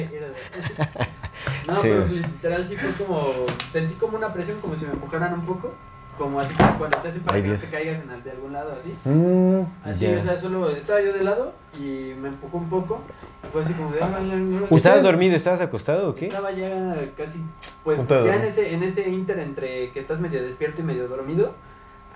No, 1.67 1.81
Sí. 1.81 1.89
pero 1.91 2.05
literal 2.07 2.65
sí 2.65 2.77
fue 2.77 2.91
como. 3.05 3.33
Sentí 3.73 3.93
como 3.95 4.15
una 4.17 4.31
presión, 4.31 4.57
como 4.61 4.77
si 4.77 4.85
me 4.85 4.93
empujaran 4.93 5.33
un 5.33 5.45
poco. 5.45 5.75
Como 6.17 6.39
así 6.39 6.53
como 6.55 6.77
cuando 6.77 6.97
te 6.99 7.07
hacen 7.09 7.21
para 7.23 7.35
Ay, 7.35 7.43
que 7.43 7.49
no 7.49 7.55
te 7.57 7.67
caigas 7.67 8.01
en, 8.01 8.23
de 8.23 8.31
algún 8.31 8.53
lado, 8.53 8.73
así. 8.77 8.95
Mm, 9.03 9.61
Así, 9.83 10.05
Ya. 10.07 10.17
o 10.17 10.21
sea, 10.21 10.37
solo 10.37 10.69
estaba 10.69 11.01
yo 11.01 11.11
de 11.13 11.23
lado 11.23 11.53
y 11.77 12.13
me 12.17 12.29
empujó 12.29 12.57
un 12.57 12.69
poco. 12.69 13.01
Y 13.43 13.47
fue 13.51 13.61
así 13.61 13.73
como 13.73 13.91
de. 13.91 14.01
"Ah, 14.01 14.09
la- 14.09 14.19
la- 14.21 14.35
la- 14.35 14.61
¿Usted- 14.63 14.75
¿Estabas 14.77 15.03
dormido? 15.03 15.35
¿Estabas 15.35 15.59
acostado 15.59 16.09
o 16.09 16.15
qué? 16.15 16.27
Estaba 16.27 16.51
ya 16.51 16.95
casi. 17.17 17.39
Pues 17.83 18.07
ya 18.07 18.35
en 18.35 18.43
ese, 18.43 18.73
en 18.73 18.83
ese 18.83 19.09
inter 19.09 19.39
entre 19.39 19.91
que 19.91 19.99
estás 19.99 20.19
medio 20.21 20.41
despierto 20.41 20.81
y 20.81 20.85
medio 20.85 21.07
dormido. 21.09 21.53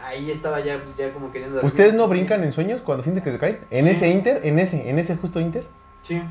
Ahí 0.02 0.32
estaba 0.32 0.62
ya, 0.62 0.82
pues, 0.82 0.96
ya 0.98 1.12
como 1.14 1.30
queriendo 1.34 1.56
dormir. 1.58 1.70
¿Ustedes 1.70 1.94
no 1.94 2.08
brincan 2.08 2.42
en 2.46 2.54
sueños 2.54 2.80
cuando 2.82 3.04
sienten 3.04 3.22
que 3.22 3.34
se 3.34 3.38
caen? 3.38 3.60
¿En 3.70 3.84
Sí. 3.84 3.92
ese 3.92 4.10
inter? 4.10 4.40
¿En 4.46 4.58
ese? 4.60 4.90
¿En 4.90 4.98
ese 4.98 5.18
justo 5.18 5.42
inter? 5.42 5.68
Sí. 6.04 6.22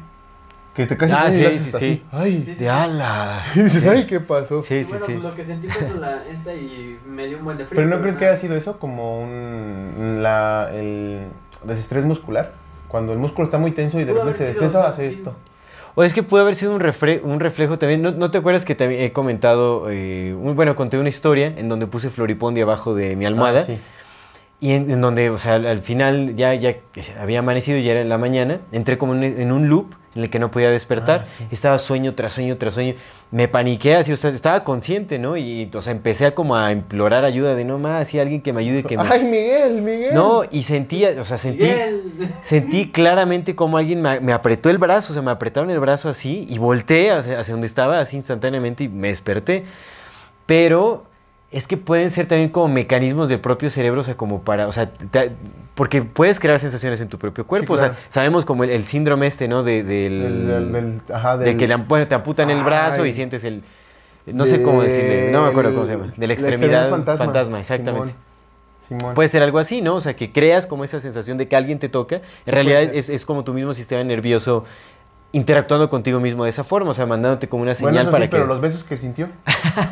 Que 0.79 0.87
te 0.87 0.97
casi 0.97 1.13
Ah, 1.13 1.29
sí, 1.33 1.45
sí, 1.45 1.59
sí. 1.59 1.77
así. 1.77 2.03
Ay. 2.13 2.43
Sí, 2.47 2.55
sí, 2.55 2.63
De 2.63 2.71
ala. 2.71 3.45
Y 3.57 3.63
dices, 3.63 3.85
ay, 3.85 4.07
¿qué 4.07 4.21
pasó? 4.21 4.63
Sí, 4.63 4.85
sí, 4.85 4.91
bueno, 4.91 5.07
sí. 5.07 5.13
pues 5.15 5.25
lo 5.25 5.35
que 5.35 5.45
sentí 5.45 5.69
fue 5.69 5.85
eso, 5.85 5.97
la, 5.99 6.23
esta 6.31 6.55
y 6.55 6.97
me 7.05 7.27
dio 7.27 7.39
un 7.39 7.45
buen 7.45 7.59
de 7.59 7.67
frío. 7.67 7.77
¿Pero 7.83 7.89
no 7.89 8.01
crees 8.01 8.17
que 8.17 8.27
haya 8.27 8.37
sido 8.37 8.55
eso 8.57 8.79
como 8.79 9.21
un 9.21 10.21
la, 10.23 10.71
el 10.73 11.27
desestrés 11.65 12.05
muscular? 12.05 12.53
Cuando 12.87 13.13
el 13.13 13.19
músculo 13.19 13.47
está 13.47 13.59
muy 13.59 13.73
tenso 13.73 13.99
y 13.99 14.05
de 14.05 14.13
repente 14.13 14.35
se 14.39 14.45
destensa, 14.47 14.87
hace 14.87 15.11
sí. 15.13 15.19
esto. 15.19 15.35
O 15.97 16.05
es 16.05 16.15
que 16.15 16.23
puede 16.23 16.43
haber 16.43 16.55
sido 16.55 16.73
un, 16.73 16.81
refre- 16.81 17.21
un 17.25 17.41
reflejo 17.41 17.77
también. 17.77 18.01
¿No, 18.01 18.13
no 18.13 18.31
te 18.31 18.39
acuerdas 18.39 18.65
que 18.65 18.77
también 18.77 19.03
he 19.03 19.13
comentado, 19.13 19.87
eh, 19.91 20.33
un- 20.41 20.55
bueno, 20.55 20.77
conté 20.77 20.97
una 20.97 21.09
historia 21.09 21.53
en 21.57 21.69
donde 21.69 21.89
puse 21.89 22.09
Floripondio 22.09 22.63
abajo 22.67 22.95
de 22.95 23.17
mi 23.17 23.27
almohada? 23.27 23.63
Ah, 23.63 23.65
sí. 23.65 23.81
Y 24.61 24.73
en, 24.75 24.91
en 24.93 25.01
donde, 25.01 25.29
o 25.31 25.39
sea, 25.39 25.57
al, 25.57 25.67
al 25.67 25.81
final 25.81 26.37
ya, 26.37 26.55
ya 26.55 26.77
había 27.21 27.41
amanecido, 27.41 27.79
ya 27.79 27.91
era 27.91 28.01
en 28.01 28.09
la 28.09 28.19
mañana, 28.19 28.61
entré 28.71 28.97
como 28.97 29.15
en, 29.17 29.25
en 29.25 29.51
un 29.51 29.69
loop 29.69 29.93
en 30.15 30.23
el 30.23 30.31
que 30.31 30.39
no 30.39 30.51
podía 30.51 30.71
despertar. 30.71 31.21
Ah, 31.23 31.27
sí. 31.27 31.47
Estaba 31.51 31.79
sueño 31.79 32.15
tras 32.15 32.33
sueño 32.33 32.57
tras 32.57 32.75
sueño. 32.75 32.95
Me 33.31 33.47
paniqué 33.47 33.95
así, 33.95 34.13
o 34.13 34.17
sea, 34.17 34.31
estaba 34.31 34.65
consciente, 34.65 35.19
¿no? 35.19 35.37
Y, 35.37 35.71
o 35.75 35.83
sea, 35.83 35.93
empecé 35.93 36.27
a 36.27 36.35
como 36.35 36.57
a 36.57 36.73
implorar 36.73 37.25
ayuda 37.25 37.55
de 37.55 37.65
no 37.65 37.79
más, 37.79 38.03
así 38.03 38.19
alguien 38.19 38.41
que 38.41 38.53
me 38.53 38.61
ayude, 38.61 38.85
que 38.85 38.97
me... 38.97 39.03
Ay, 39.11 39.25
Miguel, 39.25 39.83
Miguel. 39.83 40.15
No, 40.15 40.45
y 40.51 40.63
sentía, 40.63 41.15
o 41.21 41.25
sea, 41.25 41.39
sentí... 41.39 41.65
Miguel. 41.65 42.13
Sentí 42.43 42.91
claramente 42.91 43.55
como 43.55 43.77
alguien 43.77 44.01
me, 44.01 44.21
me 44.21 44.33
apretó 44.33 44.71
el 44.71 44.79
brazo, 44.79 45.13
o 45.13 45.15
sea, 45.15 45.23
me 45.23 45.31
apretaron 45.31 45.71
el 45.71 45.81
brazo 45.81 46.09
así 46.09 46.47
y 46.49 46.59
volteé 46.59 47.11
hacia, 47.11 47.41
hacia 47.41 47.53
donde 47.53 47.67
estaba 47.67 48.01
así 48.01 48.17
instantáneamente 48.17 48.85
y 48.85 48.89
me 48.89 49.09
desperté. 49.09 49.65
Pero 50.47 51.05
es 51.51 51.67
que 51.67 51.77
pueden 51.79 52.11
ser 52.11 52.27
también 52.27 52.51
como 52.51 52.69
mecanismos 52.69 53.29
del 53.29 53.41
propio 53.41 53.71
cerebro, 53.71 54.03
o 54.03 54.05
sea, 54.05 54.17
como 54.17 54.43
para, 54.43 54.69
o 54.69 54.73
sea, 54.73 54.91
te- 54.91 55.33
porque 55.75 56.03
puedes 56.03 56.39
crear 56.41 56.61
sensaciones 56.61 57.01
en 57.01 57.09
tu 57.09 57.19
propio 57.19 57.47
cuerpo. 57.47 57.75
claro. 57.75 57.93
O 57.93 57.95
sea, 57.95 58.05
sabemos 58.11 58.45
como 58.45 58.65
el, 58.65 58.71
el 58.71 58.85
síndrome 58.85 59.27
este, 59.27 59.49
¿no? 59.49 59.63
De, 59.63 59.83
del, 59.83 60.21
Del, 60.21 60.47
del, 60.49 60.73
del- 60.73 61.15
ajá, 61.15 61.37
de 61.39 61.57
que 61.57 61.67
le, 61.67 61.77
bueno, 61.77 62.07
te 62.07 62.15
amputan 62.15 62.51
el 62.51 62.63
brazo 62.63 63.07
y 63.07 63.13
sientes 63.13 63.45
el... 63.45 63.63
No 64.27 64.45
sé 64.45 64.61
cómo 64.63 64.83
decirle, 64.83 65.31
no 65.33 65.43
me 65.45 65.49
acuerdo 65.49 65.73
cómo 65.73 65.87
se 65.87 65.93
llama. 65.93 66.09
De 66.15 66.27
la 66.27 66.33
extremidad 66.35 66.91
fantasma, 66.91 67.61
exactamente. 67.61 68.13
Simón. 68.87 68.99
Simón. 69.01 69.15
Puede 69.15 69.29
ser 69.31 69.43
algo 69.43 69.59
así, 69.59 69.81
¿no? 69.81 69.95
O 69.97 70.01
sea, 70.03 70.17
que 70.17 70.33
creas 70.33 70.67
como 70.67 70.85
esa 70.85 71.01
sensación 71.01 71.39
de 71.39 71.49
que 71.49 71.57
alguien 71.57 71.79
te 71.79 71.89
toca. 71.89 72.17
En 72.45 72.53
realidad 72.53 72.83
es, 72.83 73.09
es 73.09 73.25
como 73.25 73.43
tu 73.45 73.55
mismo 73.55 73.73
sistema 73.73 74.05
nervioso 74.05 74.65
interactuando 75.33 75.89
contigo 75.91 76.21
mismo 76.21 76.45
de 76.45 76.51
esa 76.51 76.65
forma, 76.65 76.91
o 76.91 76.95
sea, 76.95 77.07
mandándote 77.07 77.49
como 77.49 77.63
una 77.63 77.75
señal 77.75 77.93
bueno, 77.93 78.01
eso 78.03 78.11
para 78.11 78.25
sí, 78.25 78.31
que... 78.31 78.37
pero 78.37 78.47
los 78.47 78.61
besos 78.61 78.85
que 78.85 78.95
él 78.95 79.01
sintió. 79.01 79.29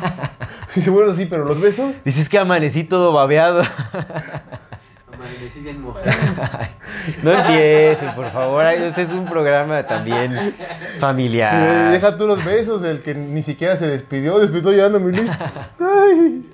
Dice, 0.75 0.89
bueno, 0.89 1.13
sí, 1.13 1.25
pero 1.25 1.45
los 1.45 1.59
besos. 1.59 1.93
Dices 2.05 2.29
que 2.29 2.37
amanecí 2.39 2.83
todo 2.83 3.11
babeado. 3.11 3.61
Amanecí 5.13 5.61
bien 5.61 5.81
mojado. 5.81 6.05
no 7.23 7.31
empiecen, 7.31 8.13
por 8.13 8.31
favor. 8.31 8.65
Este 8.67 9.01
es 9.01 9.11
un 9.11 9.25
programa 9.25 9.81
también 9.83 10.37
Eh, 10.37 10.53
familiar. 10.99 11.91
deja 11.91 12.17
tú 12.17 12.27
los 12.27 12.43
besos, 12.45 12.83
el 12.83 13.01
que 13.01 13.15
ni 13.15 13.41
siquiera 13.41 13.75
se 13.77 13.87
despidió, 13.87 14.37
despidió 14.39 14.71
llorándome. 14.71 15.17
Luis. 15.17 15.31
Ay, 15.79 16.47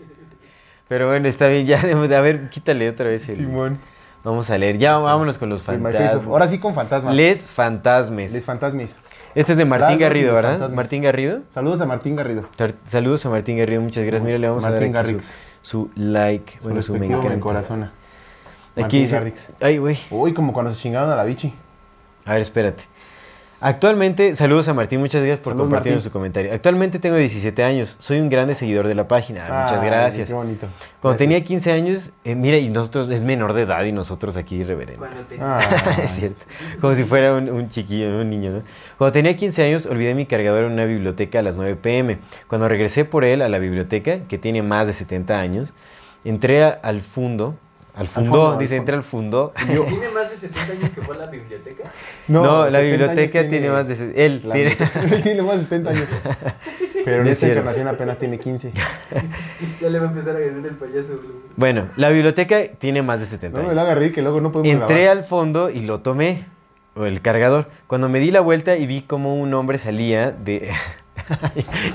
Pero 0.87 1.07
bueno, 1.09 1.27
está 1.27 1.47
bien, 1.47 1.65
ya. 1.65 1.81
A 1.81 2.21
ver, 2.21 2.49
quítale 2.49 2.89
otra 2.89 3.07
vez 3.07 3.27
el... 3.27 3.35
Simón. 3.35 3.79
Vamos 4.23 4.49
a 4.49 4.57
leer. 4.57 4.77
Ya 4.77 4.97
vámonos 4.97 5.37
con 5.37 5.49
los 5.49 5.63
fantasmas. 5.63 6.25
Ahora 6.25 6.47
sí 6.47 6.57
con 6.59 6.73
fantasmas. 6.73 7.13
Les 7.15 7.45
fantasmes. 7.45 8.31
Les 8.31 8.45
fantasmes. 8.45 8.97
Este 9.35 9.53
es 9.53 9.57
de 9.57 9.65
Martín 9.65 9.97
Garrido, 9.97 10.33
¿verdad? 10.33 10.69
Martín 10.69 11.01
Garrido. 11.01 11.41
Saludos 11.49 11.81
a 11.81 11.85
Martín 11.85 12.15
Garrido. 12.15 12.43
Saludos 12.87 13.25
a 13.25 13.29
Martín 13.29 13.57
Garrido, 13.57 13.81
muchas 13.81 14.05
gracias. 14.05 14.23
Mira, 14.23 14.37
le 14.37 14.47
vamos 14.47 14.63
Martín 14.63 14.95
a 14.95 15.03
dar 15.03 15.11
su, 15.11 15.33
su 15.61 15.91
like. 15.95 16.57
Su 16.59 16.63
bueno, 16.63 16.81
su 16.81 16.95
me 16.95 17.07
encanta. 17.07 17.39
corazona. 17.39 17.91
Aquí 18.73 18.81
Martín 18.81 19.01
dice. 19.01 19.13
Garrix. 19.15 19.49
Ay, 19.59 19.77
güey. 19.77 19.97
Uy, 20.09 20.33
como 20.33 20.53
cuando 20.53 20.71
se 20.71 20.81
chingaron 20.81 21.11
a 21.11 21.15
la 21.15 21.23
bichi. 21.23 21.53
A 22.25 22.33
ver, 22.33 22.41
espérate. 22.41 22.85
Actualmente, 23.65 24.35
saludos 24.35 24.67
a 24.67 24.73
Martín, 24.73 24.99
muchas 24.99 25.23
gracias 25.23 25.41
por 25.45 25.55
compartirnos 25.55 26.03
su 26.03 26.11
comentario. 26.11 26.51
Actualmente 26.53 26.99
tengo 26.99 27.15
17 27.15 27.63
años, 27.63 27.95
soy 27.97 28.19
un 28.19 28.27
grande 28.29 28.55
seguidor 28.55 28.87
de 28.89 28.93
la 28.93 29.07
página. 29.07 29.45
Ah, 29.47 29.63
muchas 29.63 29.81
gracias. 29.85 30.27
Qué 30.27 30.33
bonito. 30.33 30.67
Cuando 31.01 31.17
Gracias. 31.17 31.17
tenía 31.19 31.43
15 31.45 31.71
años, 31.71 32.11
eh, 32.25 32.35
mira, 32.35 32.57
y 32.57 32.67
nosotros, 32.67 33.09
es 33.09 33.21
menor 33.21 33.53
de 33.53 33.61
edad 33.61 33.85
y 33.85 33.93
nosotros 33.93 34.35
aquí 34.35 34.57
irreverentes. 34.57 35.07
Ah. 35.41 35.61
es 36.03 36.11
cierto. 36.11 36.43
Como 36.81 36.93
si 36.95 37.05
fuera 37.05 37.33
un, 37.35 37.49
un 37.49 37.69
chiquillo, 37.69 38.09
un 38.19 38.29
niño, 38.29 38.51
¿no? 38.51 38.63
Cuando 38.97 39.13
tenía 39.13 39.33
15 39.37 39.63
años, 39.63 39.85
olvidé 39.85 40.13
mi 40.13 40.25
cargador 40.25 40.65
en 40.65 40.73
una 40.73 40.83
biblioteca 40.83 41.39
a 41.39 41.41
las 41.41 41.55
9 41.55 41.77
pm. 41.81 42.17
Cuando 42.47 42.67
regresé 42.67 43.05
por 43.05 43.23
él 43.23 43.41
a 43.41 43.47
la 43.47 43.59
biblioteca, 43.59 44.19
que 44.27 44.37
tiene 44.37 44.61
más 44.61 44.87
de 44.87 44.93
70 44.93 45.39
años, 45.39 45.73
entré 46.25 46.65
a- 46.65 46.69
al 46.69 46.99
fundo. 46.99 47.55
Al 47.95 48.07
fundo, 48.07 48.31
fondo, 48.31 48.51
al 48.53 48.57
dice, 48.59 48.69
fondo. 48.69 48.81
entré 48.81 48.95
al 48.95 49.03
fundo. 49.03 49.53
Yo- 49.73 49.85
¿Tiene 49.87 50.09
más 50.09 50.31
de 50.31 50.37
70 50.37 50.71
años 50.73 50.91
que 50.91 51.01
fue 51.01 51.15
a 51.15 51.19
la 51.19 51.25
biblioteca? 51.27 51.83
No, 52.27 52.65
la 52.65 52.79
70 52.79 52.81
biblioteca 52.81 53.39
años 53.39 53.49
tiene, 53.51 53.69
más 53.69 53.87
de... 53.87 54.25
Él 54.25 54.41
la- 54.45 54.55
tiene... 54.55 54.77
Él 55.15 55.21
tiene 55.21 55.41
más 55.43 55.55
de 55.57 55.61
70 55.61 55.89
años. 55.91 56.07
Pero 57.05 57.17
en 57.21 57.27
Es 57.27 57.33
esta 57.33 57.45
cierto. 57.47 57.59
encarnación 57.59 57.87
apenas 57.89 58.17
tiene 58.17 58.39
15. 58.39 58.71
Ya 59.81 59.89
le 59.89 59.99
va 59.99 60.05
a 60.05 60.09
empezar 60.09 60.35
a 60.35 60.39
ganar 60.39 60.65
el 60.65 60.75
payaso. 60.75 61.19
Bueno, 61.57 61.89
la 61.97 62.09
biblioteca 62.09 62.61
tiene 62.79 63.01
más 63.01 63.19
de 63.19 63.25
70 63.25 63.57
No 63.57 63.63
me 63.63 63.69
años. 63.71 63.75
lo 63.75 63.81
haga 63.81 63.95
reír 63.95 64.13
que 64.13 64.21
luego 64.21 64.39
no 64.41 64.51
podemos 64.51 64.81
Entré 64.81 65.01
grabar. 65.03 65.17
al 65.19 65.25
fondo 65.25 65.69
y 65.69 65.81
lo 65.81 65.99
tomé, 65.99 66.45
o 66.95 67.05
el 67.05 67.21
cargador. 67.21 67.69
Cuando 67.87 68.07
me 68.07 68.19
di 68.19 68.31
la 68.31 68.39
vuelta 68.39 68.77
y 68.77 68.87
vi 68.87 69.01
cómo 69.01 69.35
un 69.35 69.53
hombre 69.53 69.77
salía 69.79 70.31
de... 70.31 70.71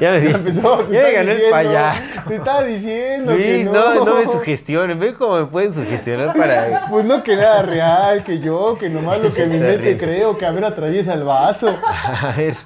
ya 0.00 0.12
me. 0.12 0.20
Ya 0.28 0.36
empezó, 0.36 0.78
te 0.84 0.94
ya 0.94 1.02
me 1.02 1.12
ganó 1.12 1.30
el 1.30 1.36
diciendo, 1.36 1.50
payaso. 1.50 2.22
Te 2.26 2.36
estaba 2.36 2.62
diciendo 2.64 3.36
que 3.36 3.64
no. 3.64 3.72
no, 3.72 4.04
no 4.04 4.14
me 4.16 4.24
sugestionen. 4.24 4.98
Ve 4.98 5.14
cómo 5.14 5.38
me 5.38 5.46
pueden 5.46 5.74
sugestionar 5.74 6.36
para... 6.36 6.86
Pues 6.88 7.04
no 7.04 7.22
que 7.22 7.36
nada 7.36 7.62
real, 7.62 8.24
que 8.24 8.40
yo, 8.40 8.76
que 8.78 8.88
nomás 8.88 9.20
lo 9.20 9.32
que 9.32 9.46
mi 9.46 9.58
mente 9.58 9.98
creo, 9.98 10.38
que 10.38 10.46
a 10.46 10.50
ver 10.50 10.64
atraviesa 10.64 11.14
el 11.14 11.24
vaso. 11.24 11.68
A 12.22 12.32
ver, 12.36 12.56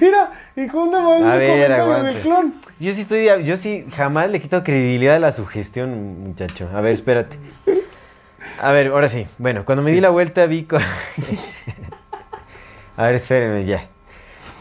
Mira, 0.00 0.32
y 0.56 0.66
con 0.66 0.88
una 0.88 1.00
manera 1.00 2.02
del 2.02 2.16
clon. 2.16 2.54
yo 2.80 2.92
sí 2.92 3.02
estoy... 3.02 3.28
Yo 3.44 3.56
sí 3.56 3.86
jamás 3.94 4.28
le 4.28 4.40
quito 4.40 4.64
credibilidad 4.64 5.16
a 5.16 5.20
la 5.20 5.32
sugestión, 5.32 6.24
muchacho. 6.24 6.68
A 6.74 6.80
ver, 6.80 6.92
espérate. 6.92 7.38
A 8.60 8.72
ver, 8.72 8.88
ahora 8.88 9.08
sí. 9.08 9.26
Bueno, 9.38 9.64
cuando 9.64 9.82
me 9.82 9.92
di 9.92 10.00
la 10.00 10.10
vuelta 10.10 10.46
vi... 10.46 10.66
a 12.96 13.04
ver, 13.04 13.14
espérenme 13.14 13.64
ya. 13.64 13.88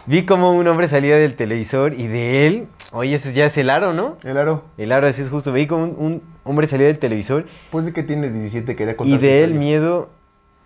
Vi 0.10 0.26
como 0.26 0.54
un 0.54 0.68
hombre 0.68 0.88
salía 0.88 1.18
del 1.18 1.36
televisor 1.36 1.94
y 1.94 2.08
de 2.08 2.48
él... 2.48 2.68
Oye, 2.94 3.14
ese 3.14 3.32
ya 3.32 3.46
es 3.46 3.56
el 3.60 3.70
aro, 3.70 3.94
¿no? 3.94 4.18
El 4.24 4.38
aro, 4.38 4.64
El 4.80 4.92
aro, 4.92 5.06
así 5.06 5.22
es 5.22 5.30
justo. 5.30 5.54
Vi 5.54 5.68
como 5.68 5.84
un, 5.84 5.96
un 6.00 6.24
hombre 6.46 6.68
salía 6.68 6.88
del 6.88 6.98
televisor 6.98 7.46
pues 7.70 7.86
de 7.86 7.94
que 7.94 8.02
tiene 8.02 8.32
17 8.32 8.76
quería 8.76 8.98
contar 8.98 9.20
y 9.20 9.22
de 9.22 9.44
él 9.44 9.54
miedo... 9.54 10.10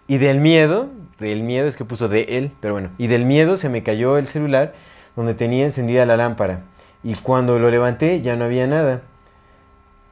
Y 0.08 0.18
del 0.18 0.40
miedo, 0.40 0.88
del 1.20 1.44
miedo 1.44 1.68
es 1.68 1.76
que 1.76 1.84
puso 1.84 2.08
de 2.08 2.22
él, 2.38 2.54
pero 2.62 2.74
bueno. 2.76 2.92
Y 2.98 3.08
del 3.08 3.26
miedo 3.26 3.58
se 3.58 3.68
me 3.68 3.84
cayó 3.84 4.18
el 4.18 4.28
celular 4.28 4.76
donde 5.18 5.34
tenía 5.34 5.66
encendida 5.66 6.06
la 6.06 6.16
lámpara. 6.16 6.62
Y 7.04 7.14
cuando 7.16 7.60
lo 7.60 7.70
levanté 7.70 8.22
ya 8.22 8.38
no 8.38 8.46
había 8.46 8.66
nada. 8.66 9.02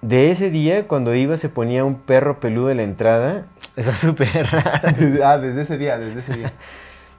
De 0.02 0.32
ese 0.32 0.50
día, 0.50 0.90
cuando 0.90 1.16
iba, 1.16 1.38
se 1.38 1.48
ponía 1.48 1.86
un 1.86 1.96
perro 1.96 2.42
peludo 2.42 2.70
en 2.70 2.78
la 2.78 2.84
entrada. 2.84 3.46
Eso 3.78 3.92
es 3.92 3.98
súper 3.98 4.48
raro. 4.48 4.98
Ah, 5.24 5.38
desde 5.38 5.62
ese 5.62 5.78
día, 5.78 5.98
desde 5.98 6.20
ese 6.20 6.34
día. 6.34 6.54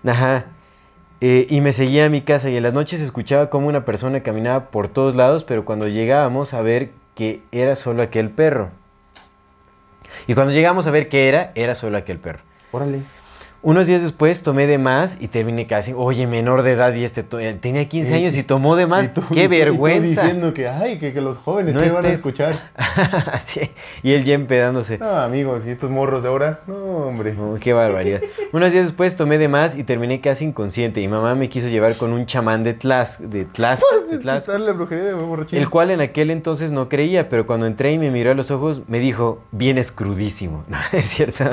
Ajá. 0.04 0.44
Eh, 1.24 1.46
y 1.48 1.60
me 1.60 1.72
seguía 1.72 2.06
a 2.06 2.08
mi 2.08 2.22
casa 2.22 2.50
y 2.50 2.56
en 2.56 2.64
las 2.64 2.74
noches 2.74 3.00
escuchaba 3.00 3.48
como 3.48 3.68
una 3.68 3.84
persona 3.84 4.24
caminaba 4.24 4.70
por 4.70 4.88
todos 4.88 5.14
lados, 5.14 5.44
pero 5.44 5.64
cuando 5.64 5.86
llegábamos 5.86 6.52
a 6.52 6.62
ver 6.62 6.90
que 7.14 7.42
era 7.52 7.76
solo 7.76 8.02
aquel 8.02 8.28
perro. 8.28 8.70
Y 10.26 10.34
cuando 10.34 10.52
llegamos 10.52 10.88
a 10.88 10.90
ver 10.90 11.08
qué 11.08 11.28
era, 11.28 11.52
era 11.54 11.76
solo 11.76 11.96
aquel 11.96 12.18
perro. 12.18 12.40
Órale. 12.72 13.02
Unos 13.64 13.86
días 13.86 14.02
después 14.02 14.42
tomé 14.42 14.66
de 14.66 14.76
más 14.76 15.16
y 15.20 15.28
terminé 15.28 15.68
casi, 15.68 15.92
oye, 15.96 16.26
menor 16.26 16.62
de 16.62 16.72
edad 16.72 16.92
y 16.94 17.04
este 17.04 17.24
eh, 17.38 17.54
tenía 17.60 17.88
15 17.88 18.10
Y- 18.10 18.14
años 18.14 18.36
y 18.36 18.42
tomó 18.42 18.74
de 18.74 18.88
más. 18.88 19.04
Y 19.04 19.08
tú- 19.10 19.20
y 19.20 19.24
tú- 19.28 19.34
¡Qué 19.34 19.40
y 19.42 19.44
tú 19.44 19.50
vergüenza! 19.50 20.22
diciendo 20.22 20.52
que, 20.52 20.66
ay, 20.66 20.98
que, 20.98 21.12
que 21.12 21.20
los 21.20 21.36
jóvenes, 21.38 21.72
No 21.74 21.80
¿qué 21.80 21.90
van 21.92 22.04
a 22.06 22.08
escuchar? 22.08 22.60
Sí, 23.46 23.70
Y 24.02 24.14
él 24.14 24.24
ya 24.24 24.34
empedándose. 24.34 24.98
No, 24.98 25.16
amigos, 25.16 25.64
y 25.66 25.70
estos 25.70 25.90
morros 25.90 26.24
de 26.24 26.28
ahora, 26.30 26.60
no, 26.66 26.74
hombre. 26.74 27.36
Oh, 27.38 27.56
qué 27.60 27.72
barbaridad. 27.72 28.20
Unos 28.52 28.72
días 28.72 28.84
después 28.86 29.14
tomé 29.14 29.38
de 29.38 29.46
más 29.46 29.76
y 29.76 29.84
terminé 29.84 30.20
casi 30.20 30.44
inconsciente. 30.46 31.00
Y 31.00 31.06
mamá 31.06 31.36
me 31.36 31.48
quiso 31.48 31.68
llevar 31.68 31.94
con 31.96 32.12
un 32.12 32.26
chamán 32.26 32.64
de 32.64 32.74
Tlas, 32.74 33.18
de 33.20 33.44
Tlaxco, 33.44 33.86
de 34.10 34.18
Quitarle 34.18 34.66
la 34.66 34.72
brujería 34.72 35.04
de 35.04 35.12
el 35.52 35.70
cual 35.70 35.92
en 35.92 36.00
aquel 36.00 36.32
entonces 36.32 36.72
no 36.72 36.88
creía, 36.88 37.28
pero 37.28 37.46
cuando 37.46 37.66
entré 37.66 37.92
y 37.92 37.98
me 37.98 38.10
miró 38.10 38.32
a 38.32 38.34
los 38.34 38.50
ojos, 38.50 38.82
me 38.88 38.98
dijo, 38.98 39.40
vienes 39.52 39.92
crudísimo. 39.92 40.64
No, 40.72 40.78
es 40.92 41.04
cierto. 41.06 41.44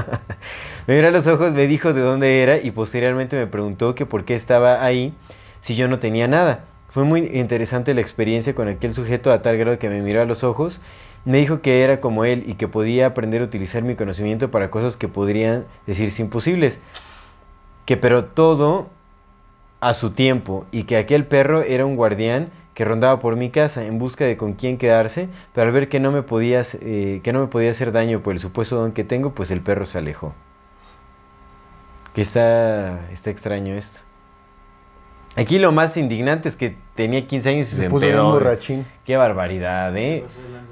Me 0.89 0.95
miró 0.95 1.09
a 1.09 1.11
los 1.11 1.27
ojos, 1.27 1.53
me 1.53 1.67
dijo 1.67 1.93
de 1.93 2.01
dónde 2.01 2.41
era 2.41 2.57
y 2.57 2.71
posteriormente 2.71 3.35
me 3.35 3.45
preguntó 3.45 3.93
que 3.93 4.07
por 4.07 4.25
qué 4.25 4.33
estaba 4.33 4.83
ahí 4.83 5.13
si 5.61 5.75
yo 5.75 5.87
no 5.87 5.99
tenía 5.99 6.27
nada. 6.27 6.65
Fue 6.89 7.03
muy 7.03 7.29
interesante 7.31 7.93
la 7.93 8.01
experiencia 8.01 8.55
con 8.55 8.67
aquel 8.67 8.95
sujeto 8.95 9.31
a 9.31 9.43
tal 9.43 9.55
grado 9.59 9.77
que 9.77 9.87
me 9.87 10.01
miró 10.01 10.19
a 10.19 10.25
los 10.25 10.43
ojos. 10.43 10.81
Me 11.25 11.37
dijo 11.37 11.61
que 11.61 11.83
era 11.83 12.01
como 12.01 12.25
él 12.25 12.43
y 12.47 12.55
que 12.55 12.67
podía 12.67 13.05
aprender 13.05 13.43
a 13.43 13.45
utilizar 13.45 13.83
mi 13.83 13.93
conocimiento 13.93 14.49
para 14.49 14.71
cosas 14.71 14.97
que 14.97 15.07
podrían 15.07 15.65
decirse 15.85 16.23
imposibles. 16.23 16.79
Que 17.85 17.95
pero 17.95 18.25
todo 18.25 18.89
a 19.81 19.93
su 19.93 20.09
tiempo 20.09 20.65
y 20.71 20.85
que 20.85 20.97
aquel 20.97 21.23
perro 21.23 21.61
era 21.61 21.85
un 21.85 21.97
guardián 21.97 22.49
que 22.73 22.83
rondaba 22.83 23.19
por 23.19 23.35
mi 23.35 23.51
casa 23.51 23.85
en 23.85 23.99
busca 23.99 24.25
de 24.25 24.37
con 24.37 24.53
quién 24.53 24.79
quedarse, 24.79 25.29
pero 25.53 25.67
al 25.67 25.71
ver 25.71 25.87
que 25.87 25.99
no 25.99 26.11
me 26.11 26.23
podía, 26.23 26.63
eh, 26.81 27.19
que 27.23 27.31
no 27.31 27.41
me 27.41 27.47
podía 27.47 27.69
hacer 27.69 27.91
daño 27.91 28.21
por 28.21 28.33
el 28.33 28.39
supuesto 28.39 28.75
don 28.75 28.91
que 28.91 29.03
tengo, 29.03 29.35
pues 29.35 29.51
el 29.51 29.61
perro 29.61 29.85
se 29.85 29.99
alejó. 29.99 30.33
Que 32.19 32.23
está, 32.23 32.99
está 33.13 33.29
extraño 33.29 33.75
esto. 33.75 34.01
Aquí 35.37 35.57
lo 35.57 35.71
más 35.71 35.95
indignante 35.95 36.49
es 36.49 36.57
que 36.57 36.75
tenía 36.93 37.25
15 37.25 37.49
años 37.49 37.67
y 37.67 37.75
se, 37.77 37.83
se 37.83 37.89
puso 37.89 38.03
empedó. 38.05 38.33
borrachín. 38.33 38.85
Qué 39.05 39.15
barbaridad, 39.15 39.95
¿eh? 39.95 40.25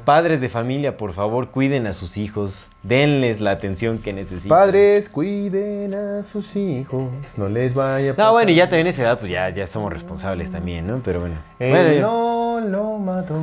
Padres 0.03 0.41
de 0.41 0.49
familia, 0.49 0.97
por 0.97 1.13
favor, 1.13 1.47
cuiden 1.47 1.87
a 1.87 1.93
sus 1.93 2.17
hijos. 2.17 2.69
Denles 2.83 3.39
la 3.39 3.51
atención 3.51 3.99
que 3.99 4.11
necesitan. 4.11 4.49
Padres, 4.49 5.07
cuiden 5.07 5.95
a 5.95 6.23
sus 6.23 6.53
hijos, 6.57 7.07
no 7.37 7.47
les 7.47 7.73
vaya 7.73 8.11
a 8.11 8.13
pasar. 8.15 8.25
No, 8.25 8.33
bueno, 8.33 8.51
y 8.51 8.55
ya 8.55 8.67
también 8.67 8.87
a 8.87 8.89
esa 8.89 9.03
edad, 9.03 9.17
pues 9.17 9.31
ya, 9.31 9.49
ya 9.49 9.65
somos 9.67 9.93
responsables 9.93 10.51
también, 10.51 10.85
¿no? 10.85 10.99
Pero 11.01 11.21
bueno. 11.21 11.35
Él 11.59 11.71
Bueno, 11.71 12.59
no 12.59 12.67
lo 12.67 12.97
mató. 12.97 13.39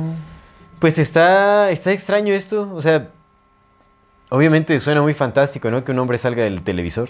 Pues 0.77 0.99
está, 0.99 1.71
está 1.71 1.91
extraño 1.91 2.35
esto. 2.35 2.71
O 2.71 2.83
sea, 2.83 3.09
obviamente 4.29 4.79
suena 4.79 5.01
muy 5.01 5.15
fantástico, 5.15 5.71
¿no? 5.71 5.83
Que 5.83 5.91
un 5.91 5.97
hombre 5.97 6.19
salga 6.19 6.43
del 6.43 6.61
televisor. 6.61 7.09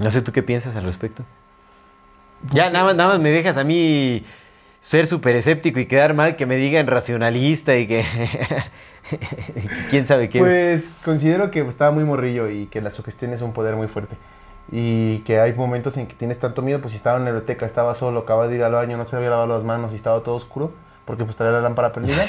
No 0.00 0.10
sé 0.10 0.22
tú 0.22 0.32
qué 0.32 0.42
piensas 0.42 0.74
al 0.76 0.84
respecto. 0.84 1.24
Ya, 2.50 2.70
nada 2.70 2.86
más, 2.86 2.96
nada 2.96 3.10
más 3.10 3.20
me 3.20 3.30
dejas 3.30 3.58
a 3.58 3.64
mí 3.64 4.24
ser 4.80 5.06
súper 5.06 5.36
escéptico 5.36 5.78
y 5.78 5.86
quedar 5.86 6.14
mal 6.14 6.36
que 6.36 6.46
me 6.46 6.56
digan 6.56 6.86
racionalista 6.86 7.76
y 7.76 7.86
que... 7.86 8.04
¿Quién 9.90 10.06
sabe 10.06 10.28
qué? 10.28 10.38
Pues 10.38 10.88
considero 11.04 11.50
que 11.50 11.60
estaba 11.60 11.90
muy 11.90 12.04
morrillo 12.04 12.48
y 12.48 12.66
que 12.66 12.80
la 12.80 12.90
sugestión 12.90 13.32
es 13.32 13.42
un 13.42 13.52
poder 13.52 13.76
muy 13.76 13.88
fuerte. 13.88 14.16
Y 14.72 15.18
que 15.20 15.40
hay 15.40 15.52
momentos 15.52 15.96
en 15.96 16.06
que 16.06 16.14
tienes 16.14 16.38
tanto 16.38 16.62
miedo, 16.62 16.80
pues 16.80 16.92
si 16.92 16.96
estaba 16.96 17.18
en 17.18 17.24
la 17.24 17.30
biblioteca, 17.30 17.66
estaba 17.66 17.92
solo, 17.94 18.20
acaba 18.20 18.48
de 18.48 18.56
ir 18.56 18.62
al 18.62 18.72
baño, 18.72 18.96
no 18.96 19.06
se 19.06 19.16
había 19.16 19.28
lavado 19.28 19.48
las 19.48 19.64
manos 19.64 19.92
y 19.92 19.96
estaba 19.96 20.22
todo 20.22 20.36
oscuro, 20.36 20.72
porque 21.04 21.24
pues 21.24 21.36
traía 21.36 21.52
la 21.52 21.60
lámpara 21.60 21.92
prendida. 21.92 22.22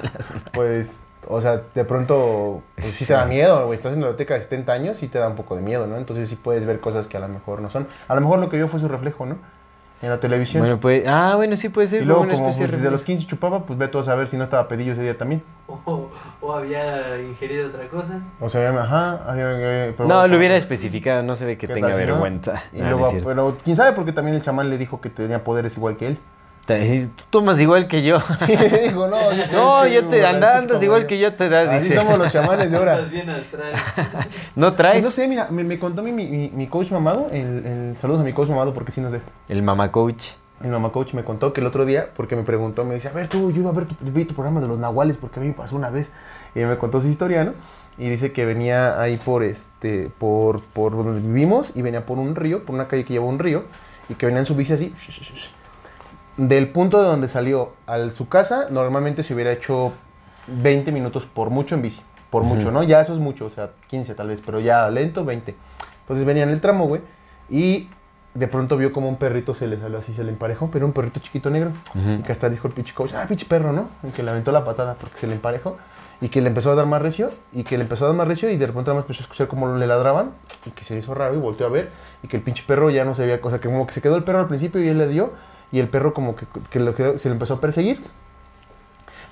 pues, 0.52 1.00
o 1.26 1.40
sea, 1.40 1.62
de 1.74 1.84
pronto, 1.84 2.62
pues 2.80 2.92
sí 2.94 3.04
te 3.04 3.12
da 3.14 3.26
miedo, 3.26 3.66
güey. 3.66 3.76
Estás 3.76 3.92
en 3.92 4.00
la 4.00 4.06
biblioteca 4.06 4.34
de 4.34 4.40
70 4.40 4.72
años, 4.72 4.96
sí 4.96 5.08
te 5.08 5.18
da 5.18 5.28
un 5.28 5.36
poco 5.36 5.56
de 5.56 5.62
miedo, 5.62 5.86
¿no? 5.86 5.96
Entonces 5.96 6.28
sí 6.28 6.36
puedes 6.36 6.64
ver 6.64 6.80
cosas 6.80 7.06
que 7.06 7.16
a 7.16 7.20
lo 7.20 7.28
mejor 7.28 7.60
no 7.60 7.70
son. 7.70 7.86
A 8.06 8.14
lo 8.14 8.20
mejor 8.20 8.38
lo 8.38 8.48
que 8.48 8.56
vio 8.56 8.68
fue 8.68 8.78
su 8.80 8.88
reflejo, 8.88 9.26
¿no? 9.26 9.36
En 10.00 10.10
la 10.10 10.20
televisión. 10.20 10.62
Bueno, 10.62 10.78
pues... 10.78 11.02
Ah, 11.08 11.32
bueno, 11.34 11.56
sí 11.56 11.70
puede 11.70 11.88
ser. 11.88 12.02
y 12.02 12.04
luego, 12.04 12.20
una 12.22 12.34
como 12.34 12.44
especie 12.50 12.66
pues, 12.66 12.70
de 12.70 12.76
desde 12.78 12.90
los 12.92 13.00
reflejo. 13.00 13.18
15 13.18 13.30
chupaba, 13.30 13.66
pues 13.66 13.76
ve 13.78 13.88
todo 13.88 14.00
a 14.00 14.04
saber 14.04 14.28
si 14.28 14.36
no 14.36 14.44
estaba 14.44 14.68
pedillo 14.68 14.92
ese 14.92 15.02
día 15.02 15.18
también. 15.18 15.42
O, 15.84 16.08
o 16.40 16.52
había 16.54 17.20
ingerido 17.20 17.68
otra 17.68 17.88
cosa. 17.88 18.20
O 18.40 18.48
sea, 18.48 18.70
ajá. 18.70 19.24
había, 19.26 19.44
eh, 19.86 19.88
No, 19.90 19.96
probado- 19.96 20.28
lo 20.28 20.36
hubiera 20.38 20.56
especificado, 20.56 21.22
no 21.24 21.34
se 21.36 21.44
ve 21.44 21.58
que 21.58 21.66
¿Qué 21.66 21.74
tenga 21.74 21.88
no? 21.90 21.96
vergüenza. 21.96 22.62
Y 22.72 22.80
Ah, 22.80 22.84
no 22.84 22.96
luego, 22.98 23.12
pero 23.24 23.56
quién 23.64 23.76
sabe 23.76 23.92
porque 23.92 24.12
también 24.12 24.36
el 24.36 24.42
chamán 24.42 24.70
le 24.70 24.78
dijo 24.78 25.00
que 25.00 25.10
tenía 25.10 25.42
poderes 25.44 25.76
igual 25.76 25.96
que 25.96 26.06
él. 26.06 26.18
Tú 27.16 27.24
tomas 27.30 27.58
igual 27.60 27.88
que 27.88 28.02
yo. 28.02 28.18
dijo, 28.46 29.08
no, 29.08 29.16
sí, 29.30 29.40
No, 29.52 29.82
tienes 29.82 30.02
yo 30.02 30.08
te 30.08 30.26
andas, 30.26 30.56
andas 30.56 30.82
igual 30.82 31.06
que 31.06 31.18
yo 31.18 31.28
a 31.28 31.30
tu 31.36 31.44
edad, 31.44 31.68
Así 31.70 31.84
dice. 31.84 31.96
somos 31.96 32.18
los 32.18 32.30
chamanes 32.32 32.70
de 32.70 32.76
ahora. 32.76 32.96
Estás 32.96 33.10
bien 33.10 33.30
astral. 33.30 33.72
¿No 34.54 34.74
traes? 34.74 35.02
no 35.02 35.10
sé, 35.10 35.26
mira, 35.28 35.48
me, 35.50 35.64
me 35.64 35.78
contó 35.78 36.02
mi, 36.02 36.12
mi, 36.12 36.50
mi 36.54 36.66
coach 36.66 36.90
mamado, 36.90 37.28
el, 37.32 37.64
el- 37.66 37.96
saludos 37.98 38.20
a 38.20 38.24
mi 38.24 38.32
coach 38.34 38.48
mamado 38.50 38.74
porque 38.74 38.92
sí 38.92 39.00
nos 39.00 39.12
ve. 39.12 39.20
El 39.48 39.62
mamá 39.62 39.90
coach. 39.90 40.24
Mi 40.60 40.68
mamá 40.68 40.90
coach 40.90 41.14
me 41.14 41.22
contó 41.22 41.52
que 41.52 41.60
el 41.60 41.66
otro 41.68 41.86
día, 41.86 42.10
porque 42.16 42.34
me 42.34 42.42
preguntó, 42.42 42.84
me 42.84 42.94
dice, 42.94 43.08
a 43.08 43.12
ver 43.12 43.28
tú, 43.28 43.52
yo 43.52 43.60
iba 43.60 43.70
a 43.70 43.72
ver 43.72 43.86
tu, 43.86 43.94
vi 44.00 44.24
tu 44.24 44.34
programa 44.34 44.60
de 44.60 44.66
los 44.66 44.76
nahuales 44.78 45.16
porque 45.16 45.38
a 45.38 45.42
mí 45.42 45.48
me 45.48 45.54
pasó 45.54 45.76
una 45.76 45.88
vez. 45.88 46.10
Y 46.54 46.58
me 46.60 46.76
contó 46.76 47.00
su 47.00 47.06
historia, 47.08 47.44
¿no? 47.44 47.52
Y 47.96 48.08
dice 48.10 48.32
que 48.32 48.44
venía 48.44 49.00
ahí 49.00 49.16
por 49.18 49.42
este, 49.44 50.10
por, 50.18 50.60
por 50.62 50.96
donde 50.96 51.20
vivimos 51.20 51.72
y 51.76 51.82
venía 51.82 52.04
por 52.04 52.18
un 52.18 52.34
río, 52.34 52.64
por 52.64 52.74
una 52.74 52.88
calle 52.88 53.04
que 53.04 53.12
lleva 53.12 53.24
un 53.26 53.38
río, 53.38 53.64
y 54.08 54.14
que 54.14 54.26
venía 54.26 54.40
en 54.40 54.46
su 54.46 54.54
bici 54.56 54.72
así. 54.72 54.92
Del 56.38 56.68
punto 56.68 57.02
de 57.02 57.08
donde 57.08 57.28
salió 57.28 57.72
a 57.86 57.98
su 58.10 58.28
casa, 58.28 58.68
normalmente 58.70 59.24
se 59.24 59.34
hubiera 59.34 59.50
hecho 59.50 59.92
20 60.46 60.92
minutos 60.92 61.26
por 61.26 61.50
mucho 61.50 61.74
en 61.74 61.82
bici. 61.82 62.00
Por 62.30 62.44
mucho, 62.44 62.70
¿no? 62.70 62.84
Ya 62.84 63.00
eso 63.00 63.12
es 63.12 63.18
mucho, 63.18 63.46
o 63.46 63.50
sea, 63.50 63.70
15 63.88 64.14
tal 64.14 64.28
vez, 64.28 64.40
pero 64.40 64.60
ya 64.60 64.88
lento, 64.88 65.24
20. 65.24 65.56
Entonces 66.00 66.24
venía 66.24 66.44
en 66.44 66.50
el 66.50 66.60
tramo, 66.60 66.86
güey, 66.86 67.00
y 67.50 67.88
de 68.34 68.46
pronto 68.46 68.76
vio 68.76 68.92
como 68.92 69.08
un 69.08 69.16
perrito 69.16 69.52
se 69.52 69.66
le 69.66 69.80
salió 69.80 69.98
así, 69.98 70.12
se 70.14 70.22
le 70.22 70.30
emparejó, 70.30 70.70
pero 70.70 70.86
un 70.86 70.92
perrito 70.92 71.18
chiquito 71.18 71.50
negro. 71.50 71.72
Y 71.94 72.22
que 72.22 72.30
hasta 72.30 72.48
dijo 72.48 72.68
el 72.68 72.74
pinche 72.74 72.94
coach, 72.94 73.14
ah, 73.14 73.24
pinche 73.26 73.46
perro, 73.46 73.72
¿no? 73.72 73.88
Y 74.04 74.10
que 74.10 74.22
le 74.22 74.30
aventó 74.30 74.52
la 74.52 74.64
patada 74.64 74.94
porque 74.94 75.18
se 75.18 75.26
le 75.26 75.32
emparejó. 75.32 75.76
Y 76.20 76.28
que 76.28 76.40
le 76.40 76.48
empezó 76.48 76.70
a 76.70 76.74
dar 76.76 76.86
más 76.86 77.02
recio, 77.02 77.30
y 77.52 77.64
que 77.64 77.76
le 77.76 77.82
empezó 77.82 78.04
a 78.04 78.08
dar 78.08 78.16
más 78.16 78.28
recio, 78.28 78.48
y 78.48 78.56
de 78.56 78.66
repente 78.66 78.90
nada 78.90 79.00
más 79.00 79.04
empezó 79.04 79.22
a 79.22 79.24
escuchar 79.24 79.48
cómo 79.48 79.74
le 79.76 79.86
ladraban, 79.88 80.32
y 80.66 80.70
que 80.70 80.84
se 80.84 80.96
hizo 80.96 81.14
raro, 81.14 81.34
y 81.34 81.38
volteó 81.38 81.66
a 81.66 81.70
ver, 81.70 81.90
y 82.22 82.28
que 82.28 82.36
el 82.36 82.42
pinche 82.44 82.62
perro 82.66 82.90
ya 82.90 83.04
no 83.04 83.14
se 83.14 83.22
veía 83.22 83.40
cosa, 83.40 83.58
que 83.58 83.68
como 83.68 83.86
que 83.86 83.92
se 83.92 84.02
quedó 84.02 84.16
el 84.16 84.24
perro 84.24 84.40
al 84.40 84.48
principio 84.48 84.82
y 84.82 84.88
él 84.88 84.98
le 84.98 85.08
dio, 85.08 85.32
y 85.72 85.80
el 85.80 85.88
perro 85.88 86.14
como 86.14 86.34
que, 86.36 86.46
que 86.70 86.80
lo 86.80 86.94
quedó- 86.94 87.18
se 87.18 87.28
le 87.28 87.34
empezó 87.34 87.54
a 87.54 87.60
perseguir. 87.60 88.00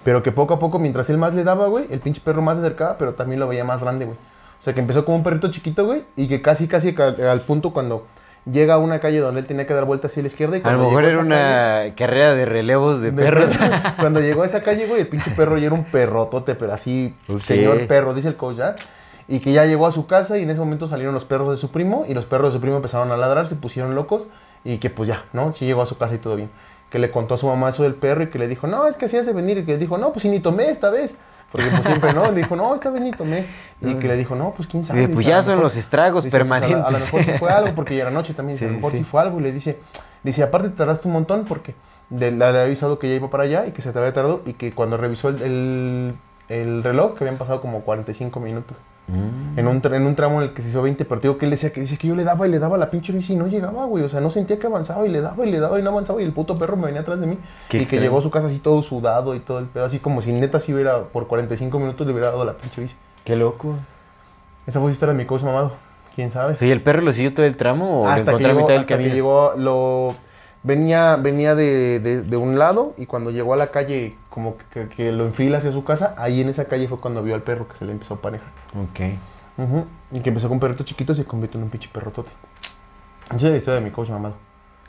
Pero 0.04 0.22
que 0.22 0.30
poco 0.32 0.54
a 0.54 0.58
poco, 0.58 0.78
mientras 0.78 1.10
él 1.10 1.18
más 1.18 1.34
le 1.34 1.42
daba, 1.42 1.66
güey, 1.66 1.86
el 1.90 1.98
pinche 2.00 2.20
perro 2.24 2.40
más 2.42 2.58
se 2.58 2.64
acercaba, 2.64 2.96
pero 2.98 3.14
también 3.14 3.40
lo 3.40 3.48
veía 3.48 3.64
más 3.64 3.82
grande, 3.82 4.04
güey. 4.04 4.16
O 4.16 4.62
sea, 4.62 4.72
que 4.72 4.80
empezó 4.80 5.04
como 5.04 5.16
un 5.16 5.22
perrito 5.24 5.50
chiquito, 5.50 5.84
güey, 5.84 6.04
y 6.16 6.28
que 6.28 6.40
casi, 6.42 6.68
casi 6.68 6.94
al, 6.98 7.20
al 7.28 7.40
punto 7.40 7.72
cuando 7.72 8.06
llega 8.50 8.74
a 8.74 8.78
una 8.78 9.00
calle 9.00 9.18
donde 9.18 9.40
él 9.40 9.46
tenía 9.48 9.66
que 9.66 9.74
dar 9.74 9.84
vueltas 9.84 10.12
hacia 10.12 10.22
la 10.22 10.28
izquierda. 10.28 10.56
Y 10.58 10.60
A 10.62 10.70
lo 10.72 10.78
mejor 10.78 11.04
era 11.04 11.12
esa 11.12 11.18
calle- 11.22 11.88
una 11.88 11.94
carrera 11.96 12.34
de 12.34 12.44
relevos 12.46 13.00
de, 13.02 13.10
de 13.10 13.22
perros. 13.22 13.50
Cuando 14.00 14.20
llegó 14.20 14.42
a 14.44 14.46
esa 14.46 14.62
calle, 14.62 14.86
güey, 14.86 15.00
el 15.00 15.08
pinche 15.08 15.32
perro 15.32 15.58
ya 15.58 15.66
era 15.66 15.74
un 15.74 15.84
perrotote, 15.84 16.54
pero 16.54 16.72
así, 16.72 17.16
señor 17.40 17.86
perro, 17.88 18.14
dice 18.14 18.28
el 18.28 18.36
coach, 18.36 18.58
¿ya? 18.58 18.76
Y 19.28 19.40
que 19.40 19.52
ya 19.52 19.64
llegó 19.66 19.88
a 19.88 19.90
su 19.90 20.06
casa 20.06 20.38
y 20.38 20.44
en 20.44 20.50
ese 20.50 20.60
momento 20.60 20.86
salieron 20.86 21.12
los 21.12 21.24
perros 21.24 21.50
de 21.50 21.56
su 21.56 21.72
primo 21.72 22.04
y 22.08 22.14
los 22.14 22.26
perros 22.26 22.52
de 22.52 22.58
su 22.58 22.60
primo 22.60 22.76
empezaron 22.76 23.10
a 23.10 23.16
ladrar, 23.16 23.48
se 23.48 23.56
pusieron 23.56 23.96
locos 23.96 24.28
y 24.64 24.78
que 24.78 24.90
pues 24.90 25.08
ya, 25.08 25.24
¿no? 25.32 25.52
Sí 25.52 25.64
llegó 25.66 25.82
a 25.82 25.86
su 25.86 25.96
casa 25.98 26.14
y 26.14 26.18
todo 26.18 26.36
bien. 26.36 26.50
Que 26.90 26.98
le 26.98 27.10
contó 27.10 27.34
a 27.34 27.38
su 27.38 27.46
mamá 27.48 27.68
eso 27.70 27.82
del 27.82 27.94
perro 27.94 28.22
y 28.22 28.28
que 28.28 28.38
le 28.38 28.46
dijo, 28.48 28.66
no, 28.66 28.86
es 28.86 28.96
que 28.96 29.06
así 29.06 29.16
has 29.16 29.26
de 29.26 29.32
venir. 29.32 29.58
Y 29.58 29.64
que 29.64 29.72
le 29.72 29.78
dijo, 29.78 29.98
no, 29.98 30.12
pues 30.12 30.22
si 30.22 30.28
ni 30.28 30.40
tomé 30.40 30.68
esta 30.70 30.88
vez. 30.90 31.16
Porque 31.52 31.68
pues 31.68 31.84
siempre 31.86 32.12
no, 32.12 32.30
le 32.30 32.38
dijo, 32.42 32.56
no, 32.56 32.74
esta 32.74 32.90
vez 32.90 33.02
ni 33.02 33.10
tomé. 33.12 33.46
Y 33.80 33.94
que 34.00 34.08
le 34.08 34.16
dijo, 34.16 34.34
no, 34.34 34.52
pues 34.54 34.68
quién 34.68 34.84
sabe. 34.84 35.00
Dice, 35.00 35.12
pues 35.12 35.26
ya 35.26 35.42
son 35.42 35.52
mejor- 35.54 35.64
los 35.64 35.76
estragos 35.76 36.24
Dice, 36.24 36.36
pues, 36.38 36.42
a 36.50 36.54
la- 36.54 36.60
permanentes. 36.60 36.86
a, 36.86 36.90
lo 36.90 36.98
mejor 36.98 37.22
sí 37.24 37.32
fue 37.38 37.50
algo, 37.50 37.74
porque 37.74 37.96
ya 37.96 38.02
era 38.02 38.10
noche 38.10 38.34
también. 38.34 38.58
Sí, 38.58 38.64
a 38.64 38.68
lo 38.68 38.74
mejor 38.74 38.92
sí. 38.92 38.98
sí. 38.98 39.04
fue 39.04 39.20
algo. 39.20 39.40
Y 39.40 39.42
le 39.42 39.52
dice, 39.52 39.78
dice, 40.22 40.42
aparte 40.42 40.68
te 40.70 40.76
tardaste 40.76 41.08
un 41.08 41.14
montón 41.14 41.44
porque 41.44 41.74
de- 42.10 42.30
le 42.30 42.44
había 42.44 42.62
avisado 42.62 42.98
que 42.98 43.08
ya 43.08 43.14
iba 43.16 43.30
para 43.30 43.44
allá 43.44 43.66
y 43.66 43.72
que 43.72 43.82
se 43.82 43.92
te 43.92 43.98
había 43.98 44.12
tardado 44.12 44.42
y 44.46 44.52
que 44.54 44.72
cuando 44.72 44.96
revisó 44.96 45.28
el, 45.28 45.42
el- 45.42 46.14
el 46.48 46.82
reloj 46.84 47.14
que 47.14 47.24
habían 47.24 47.38
pasado 47.38 47.60
como 47.60 47.80
45 47.80 48.38
minutos. 48.40 48.78
Mm. 49.08 49.58
En 49.58 49.66
un, 49.68 49.80
en 49.84 50.06
un 50.06 50.16
tramo 50.16 50.42
en 50.42 50.48
el 50.48 50.54
que 50.54 50.62
se 50.62 50.68
hizo 50.70 50.82
20, 50.82 51.04
pero 51.04 51.20
digo 51.20 51.38
que 51.38 51.44
él 51.44 51.50
decía 51.52 51.72
que 51.72 51.80
dice 51.80 51.96
que 51.96 52.08
yo 52.08 52.16
le 52.16 52.24
daba 52.24 52.46
y 52.46 52.50
le 52.50 52.58
daba 52.58 52.76
la 52.76 52.90
pinche 52.90 53.12
bici 53.12 53.34
y 53.34 53.36
no 53.36 53.46
llegaba, 53.46 53.84
güey. 53.84 54.02
O 54.04 54.08
sea, 54.08 54.20
no 54.20 54.30
sentía 54.30 54.58
que 54.58 54.66
avanzaba 54.66 55.06
y 55.06 55.10
le 55.10 55.20
daba 55.20 55.46
y 55.46 55.50
le 55.50 55.60
daba 55.60 55.78
y 55.78 55.82
no 55.82 55.90
avanzaba 55.90 56.20
y 56.20 56.24
el 56.24 56.32
puto 56.32 56.58
perro 56.58 56.76
me 56.76 56.86
venía 56.86 57.02
atrás 57.02 57.20
de 57.20 57.26
mí. 57.26 57.38
Qué 57.68 57.78
y 57.82 57.86
que 57.86 58.00
llegó 58.00 58.18
a 58.18 58.20
su 58.22 58.30
casa 58.30 58.48
así 58.48 58.58
todo 58.58 58.82
sudado 58.82 59.34
y 59.36 59.40
todo 59.40 59.60
el 59.60 59.66
pedo, 59.66 59.84
así 59.84 60.00
como 60.00 60.22
si 60.22 60.32
neta 60.32 60.58
si 60.58 60.74
hubiera 60.74 61.04
por 61.04 61.28
45 61.28 61.78
minutos 61.78 62.04
le 62.06 62.12
hubiera 62.12 62.30
dado 62.32 62.44
la 62.44 62.54
pinche 62.54 62.80
bici. 62.80 62.96
Qué 63.24 63.36
loco. 63.36 63.74
Esa 64.66 64.80
fue 64.80 64.90
su 64.90 64.94
historia 64.94 65.12
de 65.14 65.18
mi 65.18 65.26
coach 65.26 65.42
mamado. 65.42 65.72
¿Quién 66.16 66.30
sabe? 66.32 66.56
¿Y 66.60 66.70
el 66.70 66.82
perro 66.82 67.02
lo 67.02 67.12
siguió 67.12 67.32
todo 67.32 67.46
el 67.46 67.56
tramo 67.56 68.00
o 68.00 68.04
lo 68.06 68.10
hasta 68.10 68.24
que 68.36 68.42
encontró 68.44 68.50
a 68.50 68.54
mitad 68.54 68.68
del 68.68 68.78
hasta 68.80 68.88
que 68.88 68.94
camino? 68.94 69.14
llegó 69.14 69.52
lo 69.56 70.14
venía 70.62 71.14
venía 71.16 71.54
de, 71.54 72.00
de- 72.00 72.22
de 72.22 72.36
un 72.36 72.58
lado 72.58 72.94
y 72.96 73.06
cuando 73.06 73.30
llegó 73.30 73.54
a 73.54 73.56
la 73.56 73.68
calle 73.68 74.16
como 74.36 74.58
que, 74.70 74.86
que 74.88 75.12
lo 75.12 75.24
enfila 75.24 75.56
hacia 75.56 75.72
su 75.72 75.82
casa 75.82 76.14
ahí 76.18 76.42
en 76.42 76.50
esa 76.50 76.66
calle 76.66 76.88
fue 76.88 77.00
cuando 77.00 77.22
vio 77.22 77.34
al 77.34 77.40
perro 77.42 77.66
que 77.66 77.74
se 77.74 77.86
le 77.86 77.92
empezó 77.92 78.12
a 78.12 78.20
parejar 78.20 78.50
Ok. 78.78 79.00
y 80.12 80.20
que 80.20 80.28
empezó 80.28 80.48
con 80.48 80.56
un 80.56 80.60
perrito 80.60 80.84
chiquito 80.84 81.14
y 81.14 81.16
se 81.16 81.24
convirtió 81.24 81.56
en 81.58 81.64
un 81.64 81.70
pinche 81.70 81.88
perrotote 81.90 82.32
esa 83.28 83.36
es 83.36 83.42
la 83.44 83.56
historia 83.56 83.80
de 83.80 83.86
mi 83.86 83.90
coach 83.90 84.10
mamado 84.10 84.34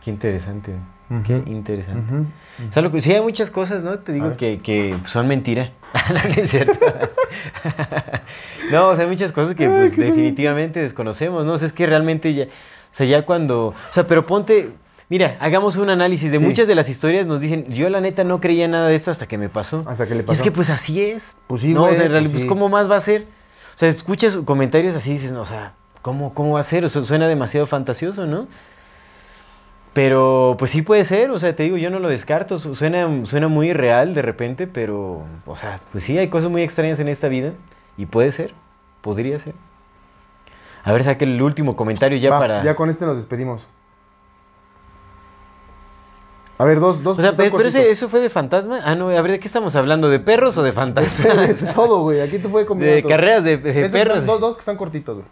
Qué 0.03 0.11
interesante. 0.11 0.73
Qué 1.25 1.41
interesante. 1.47 2.13
O 2.69 2.71
sea, 2.71 2.81
lo 2.81 2.91
que- 2.91 3.01
sí 3.01 3.13
hay 3.13 3.21
muchas 3.21 3.49
cosas, 3.49 3.83
¿no? 3.83 3.99
Te 3.99 4.13
digo 4.13 4.37
que, 4.37 4.59
que 4.59 4.97
son 5.05 5.27
mentira. 5.27 5.71
no, 6.09 6.13
no 6.13 6.41
es 6.41 6.49
cierto. 6.49 6.79
no, 8.71 8.89
o 8.89 8.95
sea, 8.95 9.05
hay 9.05 9.09
muchas 9.09 9.31
cosas 9.31 9.55
que 9.55 9.67
pues, 9.67 9.97
definitivamente 9.97 10.79
desconocemos, 10.81 11.45
¿no? 11.45 11.53
O 11.53 11.57
sea, 11.57 11.67
es 11.67 11.73
que 11.73 11.85
realmente 11.87 12.33
ya, 12.33 12.43
o 12.45 12.47
sea, 12.91 13.05
ya 13.05 13.25
cuando, 13.25 13.67
o 13.67 13.73
sea, 13.91 14.05
pero 14.07 14.25
ponte, 14.25 14.69
mira, 15.09 15.37
hagamos 15.39 15.75
un 15.77 15.89
análisis 15.89 16.31
de 16.31 16.37
Sí. 16.39 16.43
muchas 16.43 16.67
de 16.67 16.75
las 16.75 16.89
historias, 16.89 17.27
nos 17.27 17.39
dicen, 17.41 17.65
yo 17.67 17.89
la 17.89 18.01
neta 18.01 18.23
no 18.23 18.39
creía 18.41 18.67
nada 18.67 18.87
de 18.89 18.95
esto 18.95 19.11
hasta 19.11 19.27
que 19.27 19.37
me 19.37 19.49
pasó. 19.49 19.83
Hasta 19.87 20.05
que 20.05 20.11
le 20.15 20.19
Y 20.19 20.21
es 20.21 20.25
pasó. 20.25 20.43
que 20.43 20.51
pues 20.51 20.69
así 20.69 21.01
es. 21.03 21.35
Pues 21.47 21.61
sí, 21.61 21.73
no, 21.73 21.81
güey, 21.81 21.93
o 21.93 21.95
sea, 21.95 22.05
en 22.05 22.09
pues 22.09 22.11
realidad, 22.13 22.31
pues, 22.31 22.43
sí. 22.43 22.47
¿cómo 22.49 22.69
más 22.69 22.89
va 22.89 22.97
a 22.97 23.01
ser? 23.01 23.23
O 23.75 23.77
sea, 23.77 23.89
escuchas 23.89 24.37
comentarios 24.45 24.95
así 24.95 25.11
y 25.11 25.13
dices, 25.13 25.31
no, 25.31 25.41
o 25.41 25.45
sea, 25.45 25.73
¿cómo, 26.01 26.33
¿cómo 26.33 26.53
va 26.53 26.59
a 26.61 26.63
ser? 26.63 26.83
O 26.85 26.89
sea, 26.89 27.01
suena 27.03 27.27
demasiado 27.27 27.67
fantasioso, 27.67 28.25
¿no? 28.25 28.47
Pero 29.93 30.55
pues 30.59 30.69
sí 30.71 30.83
puede 30.83 31.05
ser, 31.05 31.31
o 31.31 31.39
sea, 31.39 31.55
te 31.55 31.63
digo, 31.63 31.77
yo 31.77 31.89
no 31.89 31.97
lo 31.99 32.07
descarto, 32.09 32.59
su- 32.59 32.75
suena, 32.75 33.07
suena 33.25 33.47
muy 33.47 33.73
real 33.73 34.13
de 34.13 34.21
repente, 34.21 34.67
pero, 34.67 35.23
o 35.47 35.55
sea, 35.55 35.79
pues 35.91 36.03
sí, 36.03 36.15
hay 36.17 36.27
cosas 36.27 36.51
muy 36.51 36.61
extrañas 36.61 36.99
en 36.99 37.07
esta 37.07 37.29
vida 37.29 37.53
y 37.97 38.05
puede 38.05 38.31
ser, 38.31 38.53
podría 39.01 39.39
ser. 39.39 39.55
A 40.83 40.91
ver, 40.91 41.03
saque 41.03 41.25
el 41.25 41.41
último 41.41 41.75
comentario 41.75 42.17
ya 42.19 42.29
Va, 42.29 42.39
para... 42.39 42.63
Ya 42.63 42.75
con 42.75 42.89
este 42.91 43.05
nos 43.05 43.17
despedimos. 43.17 43.67
A 46.59 46.65
ver, 46.65 46.79
dos, 46.79 47.03
dos. 47.03 47.17
o 47.17 47.21
sea, 47.21 47.31
dos 47.31 47.37
pero, 47.37 47.55
pero 47.55 47.69
ese- 47.69 47.91
eso 47.91 48.09
fue 48.09 48.19
de 48.19 48.29
fantasma. 48.29 48.79
Ah, 48.83 48.95
no, 48.95 49.09
a 49.09 49.21
ver, 49.21 49.31
¿de 49.33 49.39
qué 49.39 49.47
estamos 49.47 49.75
hablando? 49.75 50.09
¿De 50.09 50.19
perros 50.19 50.57
o 50.57 50.63
de 50.63 50.73
fantasmas? 50.73 51.61
De 51.61 51.73
todo, 51.73 52.01
güey. 52.01 52.21
Aquí 52.21 52.39
te 52.39 52.49
fue 52.49 52.65
combinado 52.65 52.95
de 52.95 53.01
todo. 53.03 53.09
carreras 53.09 53.43
de, 53.43 53.57
de 53.57 53.69
Estos 53.69 53.91
perros. 53.91 54.25
dos, 54.25 54.39
dos 54.41 54.55
que 54.55 54.59
están 54.61 54.75
cortitos, 54.77 55.17
güey. 55.17 55.29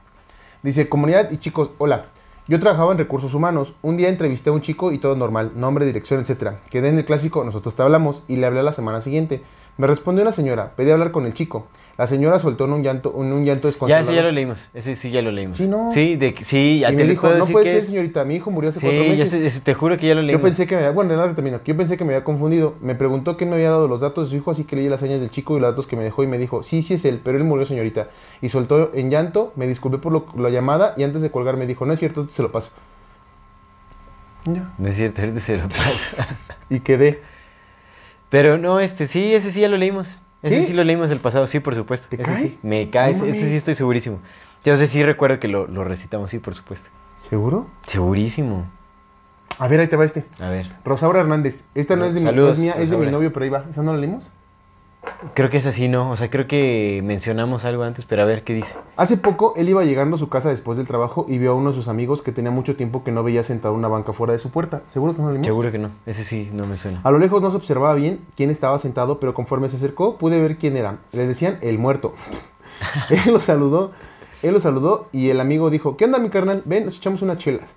Dice, 0.62 0.88
comunidad 0.90 1.32
y 1.32 1.38
chicos, 1.38 1.72
hola. 1.80 2.06
Yo 2.48 2.60
trabajaba 2.60 2.92
en 2.92 3.00
recursos 3.00 3.34
humanos. 3.34 3.74
Un 3.82 3.98
día 3.98 4.08
entrevisté 4.10 4.52
a 4.52 4.54
un 4.54 4.62
chico 4.62 4.92
y 4.92 5.00
todo 5.00 5.16
normal, 5.16 5.54
nombre, 5.56 5.84
dirección, 5.86 6.20
etcétera. 6.20 6.60
Quedé 6.70 6.90
en 6.90 7.00
el 7.00 7.06
clásico, 7.06 7.44
nosotros 7.44 7.76
te 7.76 7.82
hablamos 7.82 8.22
y 8.28 8.36
le 8.36 8.46
hablé 8.46 8.60
a 8.60 8.64
la 8.64 8.72
semana 8.72 9.02
siguiente. 9.02 9.42
Me 9.78 9.88
respondió 9.88 10.22
una 10.22 10.32
señora, 10.32 10.72
pedí 10.76 10.90
hablar 10.92 11.12
con 11.12 11.26
el 11.26 11.34
chico. 11.34 11.68
La 11.98 12.08
señora 12.08 12.40
soltó 12.40 12.66
en 12.66 12.74
un 12.74 12.84
llanto, 12.84 13.14
en 13.18 13.32
un 13.32 13.46
llanto 13.46 13.64
Ya, 13.64 13.68
desconsolado. 13.70 14.04
ese 14.04 14.16
ya 14.16 14.22
lo 14.22 14.32
leímos. 14.32 14.70
Ese 14.74 14.96
sí 14.96 15.12
ya 15.12 15.22
lo 15.22 15.32
leímos. 15.32 15.56
Sí, 15.56 15.68
¿no? 15.68 15.90
Sí, 15.94 16.18
de, 16.18 16.36
sí, 16.42 16.80
ya 16.80 16.92
y 16.92 16.96
te 16.98 17.04
me 17.04 17.10
dijo, 17.10 17.22
puedo 17.22 17.38
no 17.38 17.46
puede 17.48 17.66
que 17.66 17.72
ser, 17.72 17.86
señorita, 17.86 18.26
mi 18.26 18.36
hijo 18.36 18.52
murió 18.52 18.70
hace 18.70 18.82
cuatro 18.82 19.00
Sí, 19.02 19.06
ya 19.06 19.12
meses. 19.14 19.30
sé, 19.30 19.46
ese- 19.46 19.62
te 19.62 19.74
juro 19.74 19.98
que 19.98 20.08
ya 20.08 20.16
lo 20.16 20.22
leímos. 20.22 20.42
Yo 20.42 20.44
pensé 20.44 20.68
que 20.68 20.76
me 20.76 20.82
había, 20.82 20.92
bueno, 20.92 21.16
nada, 21.16 21.34
termino. 21.34 21.62
Yo 21.64 21.76
pensé 21.78 21.96
que 21.96 22.04
me 22.04 22.14
había 22.14 22.26
confundido. 22.26 22.76
Me 22.82 22.96
preguntó 22.96 23.38
quién 23.38 23.50
me 23.50 23.56
había 23.56 23.70
dado 23.72 23.88
los 23.88 24.02
datos 24.02 24.28
de 24.28 24.32
su 24.32 24.36
hijo, 24.38 24.52
así 24.52 24.66
que 24.66 24.76
leí 24.76 24.90
las 24.90 25.00
señas 25.00 25.22
del 25.22 25.30
chico 25.30 25.56
y 25.58 25.62
los 25.62 25.70
datos 25.70 25.88
que 25.88 25.96
me 25.96 26.04
dejó 26.04 26.24
y 26.24 26.28
me 26.28 26.38
dijo, 26.38 26.64
sí, 26.64 26.82
sí 26.82 26.96
es 26.96 27.06
él, 27.06 27.22
pero 27.24 27.38
él 27.38 27.46
murió, 27.46 27.66
señorita. 27.66 28.10
Y 28.42 28.50
soltó 28.50 28.92
en 28.94 29.10
llanto, 29.10 29.54
me 29.56 29.66
disculpé 29.66 29.98
por 29.98 30.12
lo- 30.12 30.26
la 30.38 30.50
llamada 30.50 30.96
y 30.98 31.04
antes 31.04 31.22
de 31.22 31.32
colgar 31.32 31.56
me 31.56 31.66
dijo, 31.66 31.86
no 31.86 31.94
es 31.94 32.00
cierto, 32.00 32.28
se 32.30 32.42
lo 32.44 32.52
paso. 32.52 32.72
Ya. 34.46 34.74
No 34.78 34.88
es 34.90 34.96
cierto, 34.96 35.22
ahorita 35.22 35.40
se 35.40 35.58
lo 35.58 35.64
paso. 35.64 36.18
Y 36.70 36.82
quedé. 36.82 37.22
Pero 38.30 38.58
no, 38.58 38.80
este 38.80 39.08
sí, 39.08 39.34
ese 39.34 39.52
sí 39.52 39.62
ya 39.62 39.70
lo 39.70 39.78
leímos. 39.78 40.20
Ese 40.42 40.62
¿Sí? 40.62 40.68
sí 40.68 40.74
lo 40.74 40.84
leímos 40.84 41.10
el 41.12 41.20
pasado, 41.20 41.48
sí, 41.48 41.60
por 41.60 41.76
supuesto. 41.76 42.08
¿Te 42.10 42.18
ese 42.22 42.26
cae? 42.32 42.42
sí, 42.42 42.60
me 42.62 42.90
cae, 42.90 43.14
No 43.14 43.26
ese, 43.26 43.30
ese 43.38 43.50
sí 43.50 43.56
estoy 43.56 43.76
segurísimo. 43.76 44.20
Yo 44.64 44.76
sé, 44.78 44.88
sí 44.88 45.04
recuerdo 45.04 45.40
que 45.40 45.48
lo, 45.48 45.68
lo 45.68 45.84
recitamos, 45.84 46.30
sí, 46.30 46.40
por 46.40 46.54
supuesto. 46.56 46.90
¿Seguro? 47.30 47.68
Segurísimo. 47.86 48.66
A 49.58 49.68
ver, 49.68 49.80
ahí 49.80 49.88
te 49.88 49.96
va 49.96 50.06
este. 50.06 50.26
A 50.40 50.50
ver, 50.50 50.68
Rosaura 50.84 51.22
Hernández. 51.22 51.64
Esta 51.76 51.96
no 51.96 52.06
es 52.06 52.14
de, 52.14 52.20
mi, 52.20 52.26
Saludos, 52.26 52.56
es 52.56 52.60
mía, 52.60 52.76
es 52.78 52.90
de 52.90 52.98
mi 52.98 53.08
novio, 53.10 53.32
pero 53.32 53.46
ahí 53.46 53.50
va. 53.50 53.66
¿Esa 53.70 53.84
no 53.84 53.94
la 53.94 54.00
leímos? 54.00 54.32
Creo 55.34 55.50
que 55.50 55.58
es 55.58 55.66
así, 55.66 55.88
¿no? 55.88 56.10
O 56.10 56.16
sea, 56.16 56.30
creo 56.30 56.48
que 56.48 57.02
mencionamos 57.04 57.66
algo 57.66 57.84
antes, 57.84 58.06
pero 58.06 58.22
a 58.22 58.26
ver, 58.26 58.44
¿qué 58.44 58.54
dice? 58.54 58.76
Hace 58.96 59.18
poco, 59.18 59.54
él 59.58 59.70
iba 59.70 59.84
llegando 59.84 60.16
a 60.16 60.20
su 60.20 60.30
casa 60.30 60.50
después 60.50 60.78
del 60.78 60.88
trabajo 60.88 61.26
y 61.28 61.38
vio 61.38 61.52
a 61.52 61.56
uno 61.56 61.70
de 61.70 61.76
sus 61.76 61.88
amigos 61.88 62.22
que 62.22 62.32
tenía 62.32 62.52
mucho 62.52 62.76
tiempo 62.76 63.04
que 63.04 63.12
no 63.12 63.24
veía 63.24 63.44
sentado 63.44 63.74
en 63.74 63.80
una 63.80 63.88
banca 63.88 64.14
fuera 64.14 64.34
de 64.34 64.40
su 64.40 64.50
puerta. 64.50 64.82
¿Seguro 64.88 65.16
que 65.16 65.22
no 65.22 65.30
leímos? 65.30 65.48
Seguro 65.48 65.72
que 65.72 65.78
no, 65.78 65.92
ese 66.06 66.24
sí 66.24 66.50
no 66.54 66.68
me 66.68 66.78
suena. 66.78 67.02
A 67.04 67.12
lo 67.12 67.18
lejos 67.18 67.42
no 67.42 67.50
se 67.50 67.58
observaba 67.58 67.94
bien 67.96 68.20
quién 68.36 68.50
estaba 68.50 68.78
sentado, 68.80 69.20
pero 69.20 69.34
conforme 69.34 69.70
se 69.70 69.78
acercó 69.78 70.18
pude 70.18 70.42
ver 70.42 70.58
quién 70.58 70.78
era. 70.78 71.00
Le 71.12 71.28
decían 71.28 71.58
el 71.62 71.78
muerto. 71.78 72.14
él 73.10 73.34
lo 73.34 73.40
saludó, 73.40 73.92
él 74.44 74.54
lo 74.54 74.60
saludó 74.60 75.10
y 75.12 75.30
el 75.30 75.40
amigo 75.40 75.70
dijo, 75.70 75.98
¿qué 75.98 76.06
onda 76.06 76.20
mi 76.20 76.30
carnal? 76.30 76.62
Ven, 76.66 76.86
nos 76.86 76.98
echamos 76.98 77.22
unas 77.22 77.38
chelas. 77.38 77.76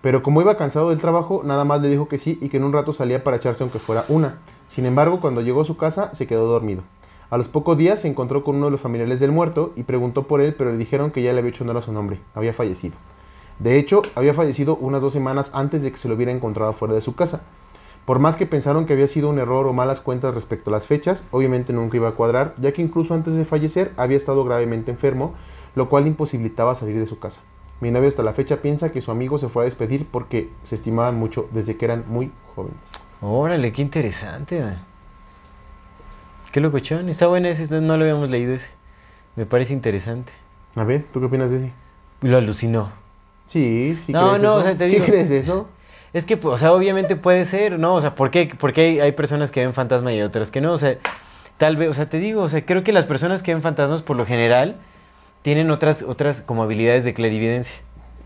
Pero 0.00 0.22
como 0.22 0.40
iba 0.40 0.56
cansado 0.56 0.90
del 0.90 1.00
trabajo, 1.00 1.42
nada 1.44 1.64
más 1.64 1.82
le 1.82 1.88
dijo 1.88 2.08
que 2.08 2.18
sí 2.18 2.38
y 2.40 2.48
que 2.48 2.58
en 2.58 2.64
un 2.64 2.72
rato 2.72 2.92
salía 2.92 3.24
para 3.24 3.36
echarse 3.36 3.62
aunque 3.64 3.80
fuera 3.80 4.04
una. 4.08 4.38
Sin 4.68 4.86
embargo, 4.86 5.20
cuando 5.20 5.40
llegó 5.40 5.62
a 5.62 5.64
su 5.64 5.76
casa, 5.76 6.14
se 6.14 6.26
quedó 6.26 6.46
dormido. 6.46 6.82
A 7.30 7.36
los 7.36 7.48
pocos 7.48 7.76
días 7.76 8.00
se 8.00 8.08
encontró 8.08 8.44
con 8.44 8.56
uno 8.56 8.66
de 8.66 8.70
los 8.70 8.80
familiares 8.80 9.20
del 9.20 9.32
muerto 9.32 9.72
y 9.76 9.82
preguntó 9.82 10.22
por 10.26 10.40
él, 10.40 10.54
pero 10.54 10.70
le 10.70 10.78
dijeron 10.78 11.10
que 11.10 11.22
ya 11.22 11.32
le 11.32 11.40
había 11.40 11.50
hecho 11.50 11.64
honor 11.64 11.76
a 11.76 11.82
su 11.82 11.92
nombre, 11.92 12.20
había 12.34 12.54
fallecido. 12.54 12.96
De 13.58 13.78
hecho, 13.78 14.02
había 14.14 14.34
fallecido 14.34 14.76
unas 14.76 15.02
dos 15.02 15.12
semanas 15.12 15.50
antes 15.52 15.82
de 15.82 15.90
que 15.90 15.98
se 15.98 16.08
lo 16.08 16.14
hubiera 16.14 16.32
encontrado 16.32 16.72
fuera 16.72 16.94
de 16.94 17.00
su 17.00 17.16
casa. 17.16 17.42
Por 18.06 18.20
más 18.20 18.36
que 18.36 18.46
pensaron 18.46 18.86
que 18.86 18.94
había 18.94 19.08
sido 19.08 19.28
un 19.28 19.38
error 19.38 19.66
o 19.66 19.74
malas 19.74 20.00
cuentas 20.00 20.34
respecto 20.34 20.70
a 20.70 20.72
las 20.72 20.86
fechas, 20.86 21.26
obviamente 21.32 21.74
nunca 21.74 21.98
iba 21.98 22.08
a 22.08 22.12
cuadrar, 22.12 22.54
ya 22.56 22.72
que 22.72 22.80
incluso 22.80 23.12
antes 23.12 23.34
de 23.34 23.44
fallecer 23.44 23.92
había 23.98 24.16
estado 24.16 24.44
gravemente 24.44 24.90
enfermo, 24.90 25.34
lo 25.74 25.90
cual 25.90 26.06
imposibilitaba 26.06 26.74
salir 26.74 26.98
de 26.98 27.06
su 27.06 27.18
casa. 27.18 27.42
Mi 27.80 27.90
novio 27.90 28.08
hasta 28.08 28.22
la 28.22 28.32
fecha 28.34 28.56
piensa 28.56 28.90
que 28.90 29.00
su 29.00 29.10
amigo 29.10 29.38
se 29.38 29.48
fue 29.48 29.62
a 29.62 29.64
despedir 29.64 30.06
porque 30.10 30.50
se 30.64 30.74
estimaban 30.74 31.14
mucho 31.16 31.48
desde 31.52 31.76
que 31.76 31.84
eran 31.84 32.04
muy 32.08 32.32
jóvenes. 32.56 32.76
Órale, 33.20 33.72
qué 33.72 33.82
interesante, 33.82 34.60
man. 34.60 34.78
Qué 36.52 36.60
locochón, 36.60 37.08
está 37.08 37.26
bueno 37.26 37.48
ese, 37.48 37.68
no 37.80 37.96
lo 37.96 38.02
habíamos 38.04 38.30
leído 38.30 38.54
ese. 38.54 38.70
Me 39.36 39.46
parece 39.46 39.72
interesante. 39.74 40.32
A 40.74 40.84
ver, 40.84 41.04
¿tú 41.12 41.20
qué 41.20 41.26
opinas 41.26 41.50
de 41.50 41.56
ese? 41.58 41.72
Lo 42.22 42.36
alucinó. 42.38 42.90
Sí, 43.46 43.98
sí 44.04 44.12
No, 44.12 44.28
crees 44.30 44.42
no, 44.42 44.48
eso. 44.50 44.58
o 44.58 44.62
sea, 44.62 44.76
te 44.76 44.88
¿Sí 44.88 44.94
digo- 44.94 45.06
crees 45.06 45.30
eso? 45.30 45.68
Es 46.12 46.24
que, 46.24 46.38
o 46.42 46.58
sea, 46.58 46.72
obviamente 46.72 47.16
puede 47.16 47.44
ser, 47.44 47.78
¿no? 47.78 47.94
O 47.94 48.00
sea, 48.00 48.14
¿por 48.14 48.30
qué, 48.30 48.46
por 48.58 48.72
qué 48.72 48.80
hay, 48.80 49.00
hay 49.00 49.12
personas 49.12 49.50
que 49.50 49.60
ven 49.60 49.74
fantasma 49.74 50.12
y 50.12 50.22
otras 50.22 50.50
que 50.50 50.60
no? 50.62 50.72
O 50.72 50.78
sea, 50.78 50.96
tal 51.58 51.76
vez, 51.76 51.90
o 51.90 51.92
sea, 51.92 52.08
te 52.08 52.18
digo, 52.18 52.42
o 52.42 52.48
sea, 52.48 52.64
creo 52.64 52.82
que 52.82 52.92
las 52.92 53.04
personas 53.06 53.42
que 53.42 53.52
ven 53.52 53.62
fantasmas, 53.62 54.02
por 54.02 54.16
lo 54.16 54.24
general, 54.24 54.76
tienen 55.48 55.70
otras, 55.70 56.02
otras 56.02 56.42
como 56.42 56.62
habilidades 56.62 57.04
de 57.04 57.14
clarividencia. 57.14 57.74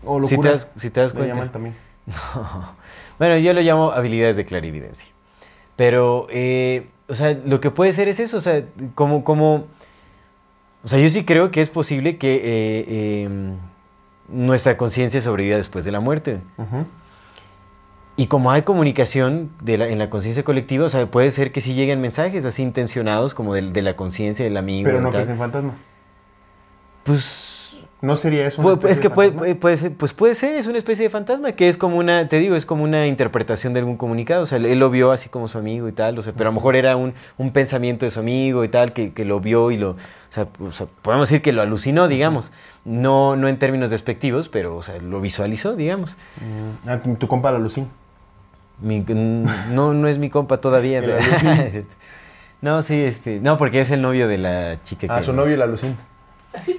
O 0.03 0.19
Si 0.23 0.31
te 0.31 0.35
locura. 0.35 0.51
das, 0.51 0.67
si 0.75 0.89
te 0.89 0.99
das 0.99 1.13
cuenta. 1.13 1.33
llaman 1.33 1.51
también. 1.53 1.73
Bueno, 3.17 3.37
yo 3.37 3.53
lo 3.53 3.61
llamo 3.61 3.91
habilidades 3.91 4.35
de 4.35 4.43
clarividencia. 4.43 5.07
Pero, 5.77 6.27
eh, 6.31 6.89
o 7.07 7.13
sea, 7.13 7.31
lo 7.45 7.61
que 7.61 7.71
puede 7.71 7.93
ser 7.93 8.09
es 8.09 8.19
eso, 8.19 8.35
o 8.35 8.41
sea, 8.41 8.61
como, 8.93 9.23
como, 9.23 9.67
o 10.83 10.87
sea, 10.89 10.99
yo 10.99 11.09
sí 11.09 11.23
creo 11.23 11.49
que 11.49 11.61
es 11.61 11.69
posible 11.69 12.17
que 12.17 12.35
eh, 12.35 12.41
eh, 12.87 13.29
nuestra 14.27 14.75
conciencia 14.75 15.21
sobreviva 15.21 15.55
después 15.55 15.85
de 15.85 15.91
la 15.91 16.01
muerte. 16.01 16.39
Y 18.17 18.27
como 18.27 18.51
hay 18.51 18.63
comunicación 18.63 19.51
de 19.61 19.77
la- 19.77 19.87
en 19.87 19.97
la 19.97 20.09
conciencia 20.09 20.43
colectiva, 20.43 20.85
o 20.87 20.89
sea, 20.89 21.05
puede 21.05 21.31
ser 21.31 21.53
que 21.53 21.61
sí 21.61 21.73
lleguen 21.73 22.01
mensajes 22.01 22.43
así 22.43 22.63
intencionados 22.63 23.33
como 23.33 23.53
de, 23.53 23.81
la 23.81 23.95
conciencia 23.95 24.43
del 24.43 24.57
amigo. 24.57 24.87
Pero 24.89 24.99
no 24.99 25.17
en 25.17 25.37
fantasmas. 25.37 25.75
Pues 27.03 27.83
¿No 28.01 28.17
sería 28.17 28.45
eso? 28.47 28.61
una 28.61 28.71
Pu- 28.71 28.73
especie 28.73 28.91
es 28.93 28.99
que 28.99 29.07
de 29.09 29.15
puede, 29.15 29.29
fantasma? 29.31 29.59
puede- 29.61 29.77
ser, 29.77 29.91
pues 29.93 30.13
puede 30.13 30.35
ser, 30.35 30.55
es 30.55 30.67
una 30.67 30.77
especie 30.77 31.03
de 31.05 31.09
fantasma 31.09 31.53
que 31.53 31.69
es 31.69 31.77
como 31.77 31.97
una, 31.97 32.27
te 32.27 32.37
digo, 32.39 32.55
es 32.57 32.65
como 32.65 32.83
una 32.83 33.07
interpretación 33.07 33.71
de 33.73 33.79
algún 33.79 33.95
comunicado. 33.95 34.43
O 34.43 34.45
sea, 34.45 34.57
él 34.57 34.77
lo 34.77 34.89
vio 34.89 35.11
así 35.13 35.29
como 35.29 35.47
su 35.47 35.57
amigo 35.57 35.87
y 35.87 35.93
tal, 35.93 36.19
o 36.19 36.21
sea, 36.21 36.33
pero 36.33 36.49
a 36.49 36.51
lo 36.51 36.55
mejor 36.55 36.75
era 36.75 36.97
un, 36.97 37.13
un 37.37 37.51
pensamiento 37.51 38.05
de 38.05 38.09
su 38.09 38.19
amigo 38.19 38.65
y 38.65 38.67
tal, 38.67 38.91
que, 38.91 39.13
que 39.13 39.23
lo 39.23 39.39
vio 39.39 39.71
y 39.71 39.77
lo, 39.77 39.91
o 39.91 39.95
sea, 40.29 40.47
o 40.59 40.71
sea, 40.73 40.87
podemos 41.01 41.29
decir 41.29 41.41
que 41.41 41.53
lo 41.53 41.61
alucinó, 41.61 42.09
digamos. 42.09 42.51
No, 42.83 43.37
no 43.37 43.47
en 43.47 43.57
términos 43.57 43.89
despectivos, 43.89 44.49
pero, 44.49 44.75
o 44.75 44.81
sea, 44.81 44.97
lo 44.99 45.21
visualizó, 45.21 45.73
digamos. 45.77 46.17
Mm, 46.41 46.89
ah, 46.89 46.99
tu, 47.17 47.27
compa. 47.29 47.57
Mi- 48.81 48.99
mm, 48.99 49.45
no, 49.75 49.93
no 49.93 50.07
es 50.09 50.17
mi 50.17 50.29
compa 50.29 50.57
todavía. 50.57 50.99
El 50.99 51.05
pero- 51.05 51.85
no, 52.61 52.81
sí, 52.81 52.99
este, 53.01 53.39
no, 53.39 53.57
porque 53.57 53.79
es 53.79 53.91
el 53.91 54.01
novio 54.01 54.27
de 54.27 54.37
la 54.39 54.81
chica 54.81 55.07
Ah, 55.09 55.19
que... 55.19 55.25
su 55.25 55.31
novio 55.31 55.55
la 55.55 55.67
Lucín. 55.67 55.97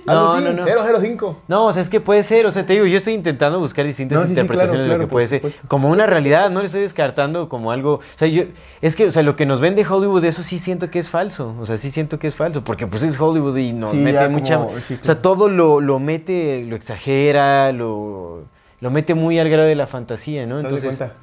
No, 0.07 0.41
no, 0.41 0.53
no. 0.53 0.65
005. 0.67 1.39
No, 1.49 1.67
o 1.67 1.73
sea, 1.73 1.83
es 1.83 1.89
que 1.89 2.01
puede 2.01 2.23
ser, 2.23 2.47
o 2.47 2.51
sea, 2.51 2.65
te 2.65 2.75
digo, 2.75 2.87
yo 2.87 2.97
estoy 2.97 3.15
intentando 3.15 3.59
buscar 3.59 3.85
distintas 3.85 4.17
No, 4.17 4.23
sí, 4.23 4.29
sí, 4.29 4.33
interpretaciones 4.41 4.87
claro, 4.87 5.01
de 5.01 5.05
lo 5.05 5.09
claro, 5.09 5.31
que 5.31 5.39
puede 5.41 5.51
ser. 5.53 5.67
Como 5.69 5.91
una 5.91 6.07
realidad, 6.07 6.51
no 6.51 6.61
le 6.61 6.67
estoy 6.67 6.83
descartando 6.83 7.49
como 7.49 7.73
algo. 7.73 7.95
O 7.95 8.01
sea, 8.19 8.29
yo, 8.29 8.45
es 8.83 8.95
que, 8.97 9.07
o 9.07 9.11
sea, 9.11 9.23
lo 9.23 9.35
que 9.37 9.47
nos 9.47 9.61
vende 9.61 9.85
Hollywood, 9.87 10.25
eso 10.25 10.43
sí 10.43 10.59
siento 10.59 10.91
que 10.91 10.99
es 10.99 11.11
falso. 11.11 11.55
O 11.61 11.67
sea, 11.67 11.77
sí 11.77 11.91
siento 11.91 12.19
que 12.19 12.27
es 12.29 12.37
falso, 12.37 12.63
porque 12.63 12.87
pues 12.87 13.03
es 13.03 13.19
Hollywood 13.21 13.57
y 13.57 13.73
nos 13.73 13.91
Sí, 13.91 13.97
mete 13.97 14.19
ya 14.21 14.29
mucha. 14.29 14.57
como- 14.59 14.81
sí, 14.81 14.99
O 15.01 15.05
sea, 15.05 15.21
todo 15.21 15.49
lo, 15.49 15.81
lo 15.81 15.99
mete, 15.99 16.65
lo 16.69 16.77
exagera, 16.77 17.73
lo, 17.73 18.43
lo 18.81 18.91
mete 18.91 19.15
muy 19.15 19.39
al 19.39 19.49
grado 19.49 19.69
de 19.69 19.75
la 19.75 19.87
fantasía, 19.87 20.47
¿no? 20.47 20.59
¿Se 20.59 20.65
das 20.65 20.73
Entonces, 20.73 20.99
cuenta? 20.99 21.17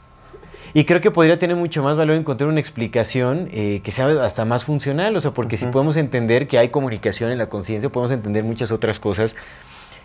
Y 0.73 0.85
creo 0.85 1.01
que 1.01 1.11
podría 1.11 1.37
tener 1.39 1.55
mucho 1.55 1.83
más 1.83 1.97
valor 1.97 2.15
encontrar 2.15 2.49
una 2.49 2.59
explicación 2.59 3.49
eh, 3.51 3.81
que 3.83 3.91
sea 3.91 4.07
hasta 4.23 4.45
más 4.45 4.63
funcional, 4.63 5.15
o 5.15 5.19
sea, 5.19 5.31
porque 5.31 5.57
si 5.57 5.65
Ujú. 5.65 5.73
podemos 5.73 5.97
entender 5.97 6.47
que 6.47 6.57
hay 6.57 6.69
comunicación 6.69 7.31
en 7.31 7.37
la 7.37 7.47
conciencia, 7.47 7.89
podemos 7.89 8.11
entender 8.11 8.43
muchas 8.43 8.71
otras 8.71 8.99
cosas 8.99 9.35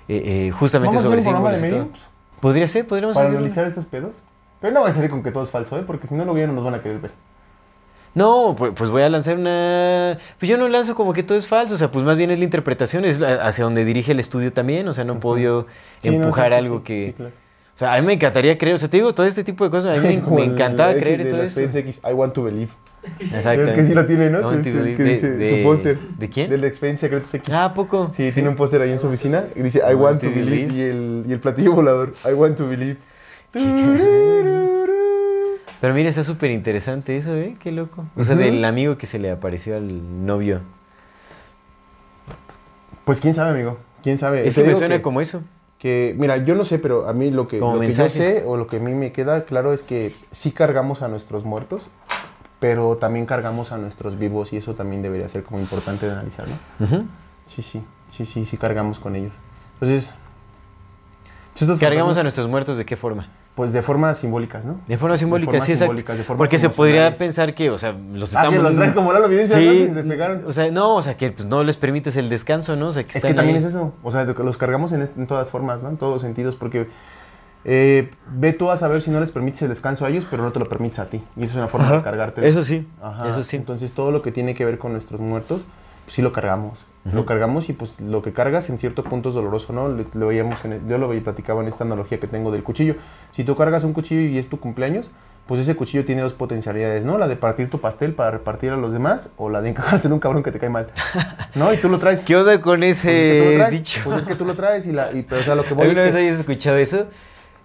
eh, 0.08 0.46
eh, 0.48 0.50
justamente 0.52 0.96
¿Vamos 0.96 1.04
a 1.04 1.14
hacer 1.14 1.24
sobre 1.24 1.60
símbolos? 1.60 1.98
Podría 2.40 2.68
ser, 2.68 2.86
podríamos 2.86 3.16
Para 3.16 3.28
analizar 3.28 3.66
estos 3.66 3.86
pedos. 3.86 4.14
Pero 4.60 4.72
no 4.72 4.82
va 4.82 4.88
a 4.88 4.92
salir 4.92 5.10
con 5.10 5.22
que 5.22 5.32
todo 5.32 5.42
es 5.42 5.50
falso, 5.50 5.78
¿eh? 5.78 5.84
Porque 5.86 6.06
si 6.06 6.14
no, 6.14 6.36
ya 6.36 6.46
no 6.46 6.52
nos 6.52 6.64
van 6.64 6.74
a 6.74 6.82
querer 6.82 6.98
ver. 6.98 7.10
No, 8.14 8.56
pues, 8.56 8.88
voy 8.88 9.02
a 9.02 9.10
lanzar 9.10 9.36
una... 9.36 10.18
Pues 10.38 10.48
yo 10.48 10.56
no 10.56 10.68
lanzo 10.68 10.94
como 10.94 11.12
que 11.12 11.22
todo 11.22 11.36
es 11.36 11.48
falso, 11.48 11.74
o 11.74 11.78
sea, 11.78 11.90
pues 11.92 12.04
más 12.04 12.16
bien 12.16 12.30
es 12.30 12.38
la 12.38 12.44
interpretación, 12.44 13.04
es 13.04 13.20
hacia 13.20 13.64
donde 13.64 13.84
dirige 13.84 14.12
el 14.12 14.20
estudio 14.20 14.52
también, 14.54 14.88
o 14.88 14.94
sea, 14.94 15.04
no 15.04 15.20
puedo 15.20 15.38
yo 15.38 15.66
Sí, 15.98 16.08
no, 16.08 16.24
empujar 16.24 16.46
sí, 16.46 16.50
sí, 16.52 16.64
algo 16.64 16.78
sí, 16.78 16.84
que... 16.84 17.00
sí, 17.00 17.12
claro. 17.12 17.32
O 17.76 17.78
sea, 17.78 17.92
a 17.94 18.00
mí 18.00 18.06
me 18.06 18.14
encantaría 18.14 18.56
creer, 18.56 18.74
o 18.74 18.78
sea, 18.78 18.88
te 18.88 18.96
digo, 18.96 19.14
todo 19.14 19.26
este 19.26 19.44
tipo 19.44 19.62
de 19.62 19.70
cosas, 19.70 19.96
a 19.98 20.00
mí 20.00 20.08
me, 20.08 20.44
encantaba 20.44 20.92
X 20.92 21.02
creer 21.02 21.22
de 21.22 21.28
y 21.28 21.30
todo 21.30 21.42
eso. 21.42 21.60
X, 21.60 22.00
I 22.10 22.12
want 22.14 22.32
to 22.32 22.42
believe. 22.42 22.70
Exacto. 23.20 23.62
Es 23.62 23.72
que 23.74 23.84
sí 23.84 23.94
lo 23.94 24.04
tiene, 24.06 24.30
¿no? 24.30 24.40
I 24.40 24.44
want 24.44 24.64
Sí, 24.64 24.70
to 24.70 24.76
que 24.76 24.82
believe. 24.82 25.04
dice 25.04 25.30
De- 25.30 25.48
su 25.50 25.54
de- 25.56 25.62
póster. 25.62 25.98
¿De 26.18 26.28
quién? 26.30 26.48
Del 26.50 26.64
Expediente 26.64 27.00
Secretos 27.02 27.32
X. 27.34 27.54
Ah, 27.54 27.66
¿a 27.66 27.74
poco? 27.74 28.08
Sí, 28.10 28.32
tiene 28.32 28.48
un 28.48 28.56
póster 28.56 28.80
ahí 28.80 28.90
en 28.90 28.98
su 28.98 29.06
oficina 29.08 29.44
y 29.54 29.60
dice 29.62 29.80
I 29.88 29.94
want 29.94 30.20
to 30.22 30.30
believe 30.30 30.72
y 30.74 30.80
el, 30.80 31.24
y 31.28 31.32
el 31.34 31.38
platillo 31.38 31.72
volador, 31.72 32.14
I 32.28 32.32
want 32.32 32.56
to 32.56 32.66
believe. 32.66 32.96
Pero 35.80 35.92
mira, 35.94 36.08
está 36.08 36.24
súper 36.24 36.50
interesante 36.50 37.16
eso, 37.16 37.34
¿eh? 37.36 37.56
Qué 37.60 37.70
loco. 37.72 38.06
O 38.16 38.24
sea, 38.24 38.34
del 38.34 38.64
amigo 38.64 38.96
que 38.96 39.06
se 39.06 39.18
le 39.18 39.30
apareció 39.30 39.76
al 39.76 40.24
novio. 40.26 40.62
Pues 43.04 43.20
quién 43.20 43.34
sabe, 43.34 43.50
amigo. 43.50 43.78
Quién 44.02 44.16
sabe. 44.18 44.48
Es 44.48 44.54
que 44.54 44.62
me 44.64 44.74
suena 44.74 44.96
que- 44.96 45.02
como 45.02 45.20
eso. 45.20 45.42
Que, 45.78 46.14
mira, 46.18 46.38
yo 46.38 46.54
no 46.54 46.64
sé, 46.64 46.78
pero 46.78 47.08
a 47.08 47.12
mí 47.12 47.30
lo 47.30 47.48
que, 47.48 47.58
lo 47.58 47.80
que 47.80 47.92
yo 47.92 48.08
sé 48.08 48.44
o 48.46 48.56
lo 48.56 48.66
que 48.66 48.76
a 48.76 48.80
mí 48.80 48.94
me 48.94 49.12
queda 49.12 49.44
claro 49.44 49.72
es 49.72 49.82
que 49.82 50.08
sí 50.08 50.52
cargamos 50.52 51.02
a 51.02 51.08
nuestros 51.08 51.44
muertos, 51.44 51.90
pero 52.60 52.96
también 52.96 53.26
cargamos 53.26 53.72
a 53.72 53.78
nuestros 53.78 54.18
vivos 54.18 54.52
y 54.52 54.56
eso 54.56 54.74
también 54.74 55.02
debería 55.02 55.28
ser 55.28 55.42
como 55.42 55.60
importante 55.60 56.06
de 56.06 56.12
analizar, 56.12 56.46
¿no? 56.48 57.06
Sí, 57.44 57.62
sí, 57.62 57.84
sí, 58.08 58.26
sí, 58.26 58.44
sí 58.44 58.56
cargamos 58.56 58.98
con 58.98 59.14
ellos. 59.16 59.32
Entonces, 59.74 60.14
pues 61.58 61.78
Cargamos 61.78 62.16
a 62.16 62.22
nuestros 62.22 62.48
muertos 62.48 62.76
de 62.76 62.84
qué 62.84 62.96
forma? 62.96 63.28
Pues 63.56 63.72
de 63.72 63.80
formas 63.82 64.18
simbólicas, 64.18 64.64
¿no? 64.66 64.78
De 64.86 64.98
forma 64.98 65.16
simbólica, 65.16 65.50
formas 65.50 65.66
sí, 65.66 65.72
exacto. 65.72 65.86
simbólicas, 65.92 66.18
de 66.18 66.24
formas 66.24 66.38
Porque 66.38 66.58
se 66.58 66.68
podría 66.68 67.12
pensar 67.14 67.54
que, 67.54 67.70
o 67.70 67.78
sea, 67.78 67.92
los 67.92 68.32
Ah, 68.36 68.42
que 68.42 68.46
estamos... 68.48 68.62
los 68.62 68.76
traen 68.76 68.92
como 68.92 69.12
la 69.14 69.24
evidencia, 69.24 69.58
Sí, 69.58 69.90
¿no? 69.92 70.02
Pegaron. 70.06 70.42
o 70.46 70.52
sea, 70.52 70.70
no, 70.70 70.94
o 70.94 71.00
sea, 71.02 71.16
que 71.16 71.30
pues, 71.32 71.48
no 71.48 71.64
les 71.64 71.76
permites 71.78 72.16
el 72.16 72.28
descanso, 72.28 72.76
¿no? 72.76 72.88
O 72.88 72.92
sea, 72.92 73.02
que 73.04 73.10
Es 73.10 73.16
están 73.16 73.30
que 73.32 73.34
también 73.34 73.56
ahí. 73.56 73.60
es 73.64 73.70
eso. 73.70 73.94
O 74.02 74.12
sea, 74.12 74.24
los 74.24 74.56
cargamos 74.58 74.92
en, 74.92 75.26
todas 75.26 75.48
formas, 75.50 75.82
¿no? 75.82 75.88
En 75.88 75.96
todos 75.96 76.20
sentidos, 76.20 76.54
porque 76.54 76.86
eh, 77.64 78.10
ve 78.30 78.52
tú 78.52 78.70
a 78.70 78.76
saber 78.76 79.00
si 79.00 79.10
no 79.10 79.20
les 79.20 79.32
permites 79.32 79.62
el 79.62 79.70
descanso 79.70 80.04
a 80.04 80.10
ellos, 80.10 80.26
pero 80.30 80.42
no 80.42 80.52
te 80.52 80.58
lo 80.60 80.68
permites 80.68 80.98
a 80.98 81.06
ti. 81.06 81.22
Y 81.34 81.44
eso 81.44 81.52
es 81.52 81.56
una 81.56 81.68
forma 81.68 81.86
Ajá. 81.86 81.96
de 81.96 82.02
cargarte. 82.02 82.46
Eso 82.46 82.62
sí, 82.62 82.86
Ajá. 83.02 83.28
eso 83.30 83.42
sí. 83.42 83.56
Entonces 83.56 83.90
todo 83.92 84.10
lo 84.10 84.20
que 84.20 84.32
tiene 84.32 84.54
que 84.54 84.64
ver 84.66 84.76
con 84.78 84.92
nuestros 84.92 85.20
muertos, 85.20 85.64
sí 86.06 86.22
lo 86.22 86.32
cargamos. 86.32 86.84
Lo 87.12 87.24
cargamos 87.24 87.68
y 87.68 87.72
pues 87.72 88.00
lo 88.00 88.20
que 88.20 88.32
cargas 88.32 88.68
en 88.68 88.80
cierto 88.80 89.04
punto 89.04 89.28
es 89.28 89.36
doloroso, 89.36 89.72
¿no? 89.72 89.86
Lo, 89.86 90.04
lo 90.12 90.26
veíamos 90.26 90.64
en 90.64 90.72
el- 90.72 90.88
yo 90.88 90.98
lo 90.98 91.08
platicaba 91.22 91.62
en 91.62 91.68
esta 91.68 91.84
analogía 91.84 92.18
que 92.18 92.26
tengo 92.26 92.50
del 92.50 92.64
cuchillo. 92.64 92.96
Si 93.30 93.44
tú 93.44 93.54
cargas 93.54 93.84
un 93.84 93.92
cuchillo 93.92 94.22
y 94.22 94.38
es 94.38 94.48
tu 94.48 94.58
cumpleaños, 94.58 95.12
pues 95.46 95.60
ese 95.60 95.76
cuchillo 95.76 96.04
tiene 96.04 96.22
dos 96.22 96.32
potencialidades, 96.32 97.04
¿no? 97.04 97.16
La 97.16 97.28
de 97.28 97.36
partir 97.36 97.70
tu 97.70 97.80
pastel 97.80 98.12
para 98.12 98.32
repartir 98.32 98.72
a 98.72 98.76
los 98.76 98.92
demás 98.92 99.30
o 99.36 99.50
la 99.50 99.62
de 99.62 99.68
encajarse 99.68 100.08
en 100.08 100.14
un 100.14 100.18
cabrón 100.18 100.42
que 100.42 100.50
te 100.50 100.58
cae 100.58 100.68
mal. 100.68 100.88
¿No? 101.54 101.72
Y 101.72 101.76
tú 101.76 101.88
lo 101.88 102.00
traes. 102.00 102.24
¿Qué 102.24 102.34
onda 102.34 102.60
con 102.60 102.80
Pues 102.80 102.90
es 102.90 103.02
que 103.04 103.08
tú 103.08 103.44
ese 103.44 103.50
lo 103.52 103.56
traes. 103.58 103.70
dicho? 103.70 104.00
Pues 104.02 104.18
es 104.18 104.24
que 104.24 104.34
tú 104.34 104.44
lo 104.44 104.56
traes 104.56 104.86
y 104.88 104.92
la 104.92 105.12
y, 105.12 105.22
pero 105.22 105.42
o 105.42 105.44
sea, 105.44 105.54
lo 105.54 105.62
que 105.64 105.74
voy 105.74 105.84
es 105.86 105.90
¿Alguna 105.90 106.06
vez 106.06 106.12
que 106.12 106.18
hayas 106.28 106.40
escuchado 106.40 106.76
eso? 106.78 107.06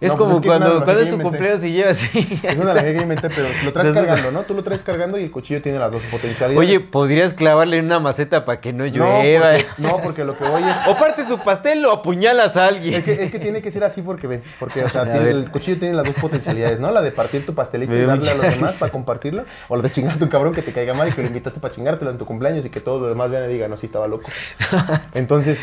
Es 0.02 0.10
No, 0.10 0.18
pues 0.18 0.30
como 0.30 0.36
es 0.38 0.42
que 0.42 0.48
es 0.48 0.58
cuando, 0.58 0.84
cuando 0.84 1.02
es 1.04 1.10
tu 1.12 1.20
cumpleaños 1.20 1.64
y 1.64 1.72
llevas 1.74 2.02
así. 2.04 2.40
es 2.44 2.58
una 2.58 2.72
analogía 2.72 2.96
que 2.96 3.02
inventé, 3.04 3.30
pero 3.30 3.48
lo 3.64 3.72
traes 3.72 3.94
cargando, 3.94 4.32
¿no? 4.34 4.42
Tú 4.42 4.56
lo 4.56 4.64
traes 4.64 4.82
cargando 4.82 5.20
y 5.20 5.24
el 5.26 5.32
cuchillo 5.32 5.62
tiene 5.62 5.78
las 5.78 5.92
dos 5.92 6.02
potencialidades. 6.10 6.58
Oye, 6.68 6.80
podrías 6.80 7.34
clavarle 7.36 7.78
en 7.78 7.86
una 7.86 8.00
maceta 8.00 8.44
para 8.44 8.60
que 8.60 8.74
no 8.74 8.84
no, 8.86 8.90
llueva. 8.90 9.52
porque, 9.52 9.66
no, 9.78 10.02
porque 10.02 10.26
lo 10.26 10.36
que 10.36 10.44
voy 10.44 10.64
es 10.64 10.76
O 10.88 10.98
partes 10.98 11.28
tu 11.28 11.38
pastel 11.38 11.86
o 11.86 11.92
apuñalas 11.92 12.58
a 12.58 12.66
alguien. 12.66 12.96
Es 12.96 13.04
que, 13.04 13.24
es 13.26 13.32
que 13.32 13.38
tiene 13.38 13.62
que 13.62 13.70
ser 13.70 13.84
así 13.84 14.02
porque 14.02 14.26
ve, 14.26 14.42
porque 14.60 14.84
o 14.84 14.90
sea, 14.90 15.04
tiene- 15.04 15.30
el 15.30 15.52
cuchillo 15.52 15.78
tiene 15.78 15.94
las 15.96 16.06
dos 16.06 16.16
potencialidades, 16.16 16.80
¿no? 16.80 16.90
La 16.90 17.04
de 17.04 17.12
partir 17.12 17.46
tu 17.46 17.54
pastelito 17.54 17.96
y 17.96 18.02
darle 18.02 18.32
a 18.32 18.34
los 18.34 18.50
demás 18.50 18.74
para 18.80 18.92
compartirlo, 18.92 19.46
o 19.70 19.76
la 19.76 19.84
de 19.84 19.92
chingarte 19.92 20.24
un 20.24 20.32
cabrón 20.32 20.56
que 20.56 20.64
te 20.64 20.74
caiga 20.74 20.96
mal 20.96 21.10
y 21.10 21.12
que 21.12 21.22
lo 21.22 21.28
invitaste 21.28 21.60
para 21.60 21.74
chingártelo 21.74 22.10
en 22.10 22.18
tu 22.18 22.26
cumpleaños 22.26 22.66
y 22.66 22.72
que 22.72 22.80
todos 22.80 23.02
los 23.02 23.10
demás 23.10 23.30
vean 23.30 23.48
y 23.48 23.54
digan, 23.54 23.70
no, 23.70 23.78
sí 23.78 23.86
estaba 23.86 24.08
loco. 24.08 24.30
Entonces, 25.14 25.60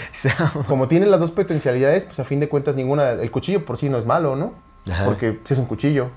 como 0.68 0.86
tiene 0.88 1.06
las 1.06 1.18
dos 1.18 1.32
potencialidades, 1.32 2.04
pues 2.04 2.20
a 2.20 2.24
fin 2.24 2.38
de 2.38 2.48
cuentas 2.48 2.76
ninguna, 2.76 3.10
el 3.10 3.30
cuchillo 3.32 3.64
por 3.64 3.76
sí 3.78 3.88
no 3.88 3.98
es 3.98 4.06
malo, 4.06 4.27
¿no? 4.36 4.52
Ajá. 4.90 5.04
Porque 5.04 5.32
pues, 5.32 5.52
es 5.52 5.58
un 5.58 5.66
cuchillo. 5.66 6.10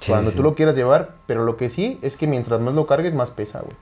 Sí, 0.00 0.10
Cuando 0.10 0.30
sí. 0.30 0.36
tú 0.36 0.42
lo 0.42 0.54
quieras 0.54 0.76
llevar, 0.76 1.14
pero 1.26 1.44
lo 1.44 1.56
que 1.56 1.70
sí 1.70 1.98
es 2.02 2.16
que 2.16 2.26
mientras 2.26 2.60
más 2.60 2.74
lo 2.74 2.86
cargues, 2.86 3.14
más 3.14 3.30
pesa, 3.30 3.60
güey. 3.60 3.76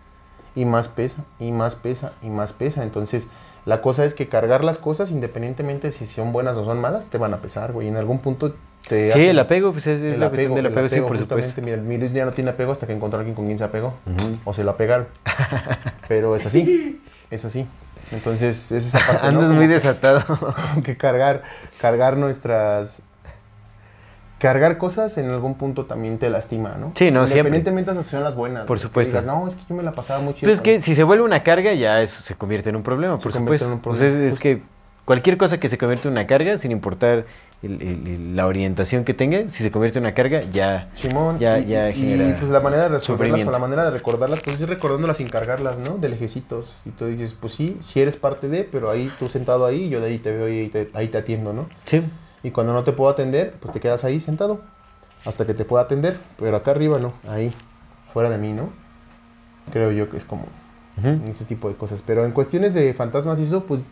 Y 0.54 0.64
más 0.64 0.88
pesa, 0.88 1.24
y 1.40 1.50
más 1.50 1.74
pesa, 1.74 2.12
y 2.22 2.30
más 2.30 2.52
pesa. 2.52 2.84
Entonces, 2.84 3.28
la 3.64 3.80
cosa 3.80 4.04
es 4.04 4.14
que 4.14 4.28
cargar 4.28 4.62
las 4.62 4.78
cosas, 4.78 5.10
independientemente 5.10 5.90
si 5.90 6.06
son 6.06 6.32
buenas 6.32 6.56
o 6.56 6.64
son 6.64 6.80
malas, 6.80 7.08
te 7.08 7.18
van 7.18 7.34
a 7.34 7.40
pesar, 7.40 7.72
güey. 7.72 7.88
En 7.88 7.96
algún 7.96 8.18
punto 8.18 8.54
te 8.86 9.08
Sí, 9.08 9.26
el 9.26 9.38
apego, 9.38 9.72
pues 9.72 9.86
es, 9.86 10.00
es 10.02 10.14
el 10.14 10.20
la 10.20 10.28
cuestión 10.28 10.54
del 10.54 10.66
el 10.66 10.72
apego, 10.72 10.88
sí, 10.88 11.00
por 11.00 11.16
supuesto. 11.16 11.62
Mira, 11.62 11.78
mi 11.78 11.96
Luis 11.96 12.12
ya 12.12 12.24
no 12.26 12.32
tiene 12.32 12.50
apego 12.50 12.72
hasta 12.72 12.86
que 12.86 12.92
encontró 12.92 13.18
a 13.18 13.20
alguien 13.20 13.34
con 13.34 13.46
quien 13.46 13.56
se 13.56 13.64
apegó. 13.64 13.94
O 14.44 14.52
se 14.52 14.62
lo 14.62 14.72
apegaron. 14.72 15.08
Pero 16.08 16.36
es 16.36 16.44
así, 16.46 17.00
es 17.30 17.44
así. 17.44 17.66
Entonces, 18.12 18.70
es 18.70 18.86
esa 18.86 18.98
parte. 19.06 19.26
Andas 19.26 19.50
muy 19.50 19.66
desatado. 19.66 20.22
que 20.84 20.96
cargar, 20.96 21.42
cargar 21.80 22.16
nuestras... 22.16 23.02
Cargar 24.38 24.76
cosas 24.78 25.16
en 25.16 25.30
algún 25.30 25.54
punto 25.54 25.86
también 25.86 26.18
te 26.18 26.28
lastima, 26.28 26.76
¿no? 26.78 26.92
Sí, 26.94 27.10
no, 27.10 27.26
siempre. 27.26 27.38
Independientemente 27.56 27.92
esas 27.92 28.06
son 28.06 28.22
las 28.22 28.36
buenas. 28.36 28.64
Por 28.64 28.78
supuesto. 28.78 29.12
digas, 29.12 29.24
no, 29.24 29.46
es 29.48 29.54
que 29.54 29.62
yo 29.68 29.74
me 29.74 29.82
la 29.82 29.92
pasaba 29.92 30.20
muy 30.20 30.34
chido. 30.34 30.48
Pues 30.48 30.56
es 30.58 30.60
que 30.60 30.74
esto". 30.74 30.84
si 30.86 30.94
se 30.94 31.04
vuelve 31.04 31.24
una 31.24 31.42
carga, 31.42 31.72
ya 31.74 32.02
eso 32.02 32.20
se 32.22 32.34
convierte 32.34 32.70
en 32.70 32.76
un 32.76 32.82
problema, 32.82 33.16
Se 33.18 33.22
por 33.22 33.32
supuesto. 33.32 33.66
en 33.66 33.72
un 33.74 33.78
Pues 33.80 33.98
problema, 33.98 34.18
es, 34.18 34.24
es 34.24 34.30
justo. 34.32 34.42
que 34.42 34.62
cualquier 35.04 35.36
cosa 35.38 35.58
que 35.58 35.68
se 35.68 35.78
convierte 35.78 36.08
en 36.08 36.12
una 36.12 36.26
carga, 36.26 36.58
sin 36.58 36.72
importar 36.72 37.24
el- 37.62 37.80
el- 37.80 38.06
el- 38.06 38.36
la 38.36 38.46
orientación 38.46 39.04
que 39.04 39.14
tenga, 39.14 39.48
si 39.48 39.62
se 39.62 39.70
convierte 39.70 39.98
en 39.98 40.04
una 40.04 40.12
carga, 40.14 40.42
ya. 40.50 40.88
Simón, 40.92 41.38
Ya- 41.38 41.58
y, 41.60 41.66
ya 41.66 41.90
genera 41.92 42.28
y, 42.28 42.32
pues 42.34 42.50
la 42.50 42.60
manera 42.60 42.82
de 42.82 42.88
resolverlas 42.90 43.46
o 43.46 43.50
la 43.50 43.58
manera 43.58 43.84
de 43.84 43.90
recordarlas, 43.92 44.42
pues 44.42 44.60
es 44.60 44.68
recordándolas 44.68 45.16
sin 45.16 45.28
cargarlas, 45.30 45.78
¿no? 45.78 45.96
De 45.96 46.10
lejecitos. 46.10 46.74
Y 46.84 46.90
tú 46.90 47.06
dices, 47.06 47.34
pues 47.40 47.54
sí, 47.54 47.78
si 47.80 48.00
eres 48.02 48.16
parte 48.18 48.48
de, 48.48 48.64
pero 48.64 48.90
ahí 48.90 49.10
tú 49.18 49.28
sentado 49.30 49.64
ahí, 49.64 49.88
yo 49.88 50.00
de 50.00 50.08
ahí 50.08 50.18
te 50.18 50.32
veo 50.32 50.48
y 50.48 50.58
ahí 50.60 50.68
te, 50.68 50.90
ahí 50.92 51.08
te 51.08 51.16
atiendo, 51.18 51.54
¿no? 51.54 51.66
Sí. 51.84 52.02
Y 52.44 52.50
cuando 52.50 52.74
no 52.74 52.84
te 52.84 52.92
puedo 52.92 53.10
atender, 53.10 53.54
pues 53.58 53.72
te 53.72 53.80
quedas 53.80 54.04
ahí 54.04 54.20
sentado 54.20 54.60
hasta 55.24 55.46
que 55.46 55.54
te 55.54 55.64
pueda 55.64 55.82
atender. 55.82 56.20
Pero 56.38 56.54
acá 56.54 56.70
arriba 56.72 56.98
no, 57.00 57.14
ahí, 57.26 57.52
fuera 58.12 58.30
de 58.30 58.38
mí, 58.38 58.52
¿no? 58.52 58.68
Creo 59.72 59.90
yo 59.90 60.10
que 60.10 60.18
es 60.18 60.24
como 60.24 60.44
ese 61.26 61.46
tipo 61.46 61.68
de 61.68 61.74
cosas. 61.74 62.02
Pero 62.06 62.24
en 62.24 62.32
cuestiones 62.32 62.74
de 62.74 62.92
fantasmas 62.92 63.40
y 63.40 63.44
eso, 63.44 63.64
pues 63.64 63.86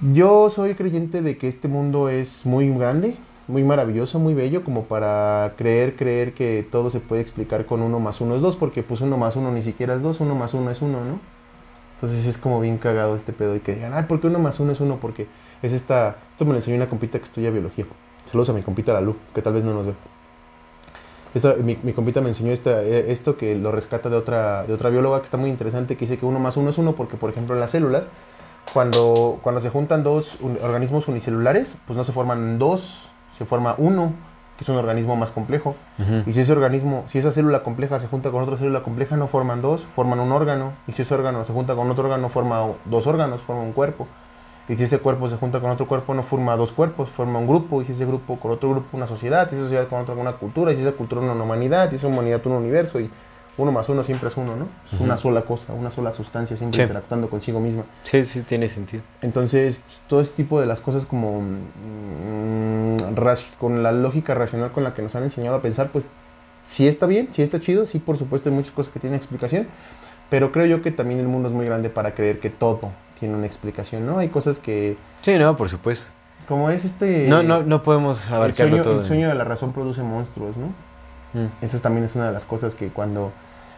yo 0.00 0.50
soy 0.50 0.74
creyente 0.74 1.22
de 1.22 1.38
que 1.38 1.48
este 1.48 1.68
mundo 1.68 2.10
es 2.10 2.44
muy 2.44 2.68
grande, 2.68 3.16
muy 3.48 3.64
maravilloso, 3.64 4.18
muy 4.18 4.34
bello, 4.34 4.62
como 4.62 4.84
para 4.84 5.54
creer, 5.56 5.96
creer 5.96 6.34
que 6.34 6.68
todo 6.70 6.90
se 6.90 7.00
puede 7.00 7.22
explicar 7.22 7.64
con 7.64 7.80
uno 7.80 7.98
más 7.98 8.20
uno 8.20 8.36
es 8.36 8.42
dos, 8.42 8.56
porque 8.56 8.82
pues 8.82 9.00
uno 9.00 9.16
más 9.16 9.36
uno 9.36 9.50
ni 9.50 9.62
siquiera 9.62 9.94
es 9.94 10.02
dos, 10.02 10.20
uno 10.20 10.34
más 10.34 10.52
uno 10.52 10.70
es 10.70 10.82
uno, 10.82 11.02
¿no? 11.02 11.39
Entonces 12.00 12.24
es 12.24 12.38
como 12.38 12.60
bien 12.60 12.78
cagado 12.78 13.14
este 13.14 13.34
pedo 13.34 13.54
y 13.56 13.60
que 13.60 13.74
digan, 13.74 13.92
ay, 13.92 14.04
¿por 14.04 14.22
qué 14.22 14.28
uno 14.28 14.38
más 14.38 14.58
uno 14.58 14.72
es 14.72 14.80
uno? 14.80 14.96
Porque 14.98 15.26
es 15.60 15.74
esta, 15.74 16.16
esto 16.30 16.46
me 16.46 16.52
lo 16.52 16.56
enseñó 16.56 16.76
una 16.76 16.88
compita 16.88 17.18
que 17.18 17.24
estudia 17.24 17.50
biología. 17.50 17.84
Saludos 18.24 18.48
a 18.48 18.52
mi 18.54 18.62
compita 18.62 18.94
Lalu, 18.94 19.16
que 19.34 19.42
tal 19.42 19.52
vez 19.52 19.64
no 19.64 19.74
nos 19.74 19.84
ve. 19.84 19.92
Esa- 21.34 21.56
mi, 21.56 21.76
compita 21.92 22.22
me 22.22 22.28
enseñó 22.28 22.52
esta, 22.52 22.82
eh, 22.82 23.12
esto 23.12 23.36
que 23.36 23.54
lo 23.54 23.70
rescata 23.70 24.08
de 24.08 24.16
otra, 24.16 24.64
de 24.64 24.72
otra 24.72 24.88
bióloga 24.88 25.18
que 25.18 25.24
está 25.24 25.36
muy 25.36 25.50
interesante, 25.50 25.96
que 25.96 26.00
dice 26.06 26.16
que 26.16 26.24
uno 26.24 26.38
más 26.40 26.56
uno 26.56 26.70
es 26.70 26.78
uno 26.78 26.94
porque, 26.94 27.18
por 27.18 27.28
ejemplo, 27.28 27.54
en 27.54 27.60
las 27.60 27.70
células, 27.72 28.08
cuando, 28.72 29.38
cuando 29.42 29.60
se 29.60 29.68
juntan 29.68 30.02
dos 30.02 30.38
organismos 30.62 31.06
unicelulares, 31.06 31.76
pues 31.86 31.96
no 31.98 32.04
se 32.04 32.12
forman 32.12 32.58
dos, 32.58 33.10
se 33.36 33.44
forma 33.44 33.74
uno, 33.76 34.14
que 34.60 34.64
es 34.64 34.68
un 34.68 34.76
organismo 34.76 35.16
más 35.16 35.30
complejo. 35.30 35.74
Y 36.26 36.34
si 36.34 36.42
ese 36.42 36.52
organismo, 36.52 37.04
si 37.06 37.16
esa 37.16 37.32
célula 37.32 37.62
compleja 37.62 37.98
se 37.98 38.08
junta 38.08 38.30
con 38.30 38.42
otra 38.42 38.58
célula 38.58 38.82
compleja, 38.82 39.16
no 39.16 39.26
forman 39.26 39.62
dos, 39.62 39.86
forman 39.86 40.20
un 40.20 40.32
órgano. 40.32 40.74
Y 40.86 40.92
si 40.92 41.00
ese 41.00 41.14
órgano 41.14 41.42
se 41.44 41.54
junta 41.54 41.74
con 41.74 41.90
otro 41.90 42.04
órgano, 42.04 42.28
forma 42.28 42.60
dos 42.84 43.06
órganos, 43.06 43.40
forma 43.40 43.62
un 43.62 43.72
cuerpo. 43.72 44.06
Y 44.68 44.76
si 44.76 44.84
ese 44.84 44.98
cuerpo 44.98 45.28
se 45.28 45.38
junta 45.38 45.60
con 45.60 45.70
otro 45.70 45.86
cuerpo, 45.86 46.12
no 46.12 46.22
forma 46.22 46.54
dos 46.56 46.72
cuerpos, 46.72 47.08
forma 47.08 47.38
un 47.38 47.46
grupo. 47.46 47.80
Y 47.80 47.86
si 47.86 47.92
ese 47.92 48.04
grupo 48.04 48.38
con 48.38 48.50
otro 48.50 48.68
grupo, 48.68 48.94
una 48.98 49.06
sociedad. 49.06 49.48
Y 49.50 49.54
esa 49.54 49.62
sociedad 49.62 49.88
con 49.88 50.02
otra, 50.02 50.14
una 50.14 50.32
cultura. 50.32 50.72
Y 50.72 50.76
si 50.76 50.82
esa 50.82 50.92
cultura, 50.92 51.22
una 51.22 51.32
humanidad. 51.42 51.90
Y 51.90 51.94
esa 51.94 52.08
humanidad, 52.08 52.46
un 52.46 52.52
universo. 52.52 53.00
Y 53.00 53.10
uno 53.60 53.72
más 53.72 53.88
uno 53.88 54.02
siempre 54.02 54.28
es 54.28 54.36
uno, 54.36 54.56
¿no? 54.56 54.66
Es 54.92 54.98
una 55.00 55.16
sola 55.16 55.42
cosa, 55.42 55.72
una 55.72 55.90
sola 55.90 56.10
sustancia, 56.12 56.56
siempre 56.56 56.76
Sí. 56.78 56.82
interactuando 56.82 57.28
consigo 57.30 57.60
misma. 57.60 57.84
Sí, 58.04 58.24
sí, 58.24 58.40
tiene 58.42 58.68
sentido. 58.68 59.02
Entonces, 59.22 59.78
pues, 59.84 60.00
todo 60.08 60.20
ese 60.20 60.32
tipo 60.32 60.60
de 60.60 60.66
las 60.66 60.80
cosas 60.80 61.06
como 61.06 61.40
mm, 61.42 62.96
con 63.58 63.82
la 63.82 63.92
lógica 63.92 64.34
racional 64.34 64.72
con 64.72 64.84
la 64.84 64.94
que 64.94 65.02
nos 65.02 65.14
han 65.14 65.24
enseñado 65.24 65.56
a 65.56 65.62
pensar, 65.62 65.90
pues 65.90 66.06
sí 66.64 66.86
está 66.88 67.06
bien, 67.06 67.28
sí 67.30 67.42
está 67.42 67.60
chido, 67.60 67.86
sí 67.86 67.98
por 67.98 68.16
supuesto 68.18 68.48
hay 68.48 68.54
muchas 68.54 68.72
cosas 68.72 68.92
que 68.92 69.00
tienen 69.00 69.16
explicación, 69.16 69.66
pero 70.28 70.52
creo 70.52 70.66
yo 70.66 70.82
que 70.82 70.90
también 70.90 71.20
el 71.20 71.28
mundo 71.28 71.48
es 71.48 71.54
muy 71.54 71.66
grande 71.66 71.90
para 71.90 72.14
creer 72.14 72.38
que 72.40 72.50
todo 72.50 72.80
tiene 73.18 73.34
una 73.34 73.46
explicación, 73.46 74.06
¿no? 74.06 74.18
Hay 74.18 74.28
cosas 74.28 74.58
que, 74.58 74.96
Sí, 75.22 75.36
no, 75.38 75.56
por 75.56 75.68
supuesto. 75.68 76.08
como 76.48 76.70
es 76.70 76.84
este... 76.84 77.26
No, 77.28 77.42
no, 77.42 77.62
no 77.62 77.82
podemos 77.82 78.26
el 78.28 78.34
abarcarlo 78.34 78.70
sueño, 78.76 78.82
todo. 78.82 78.98
el 79.00 79.04
sueño 79.06 79.28
de 79.28 79.34
la 79.34 79.44
razón 79.44 79.72
produce 79.72 80.02
monstruos, 80.02 80.56
¿no? 80.56 80.68
Mm. 81.32 81.48
Eso 81.62 81.78
también 81.80 82.04
es 82.04 82.14
una 82.16 82.26
de 82.26 82.32
las 82.32 82.44
cosas 82.44 82.74
que 82.74 82.88
cuando 82.88 83.32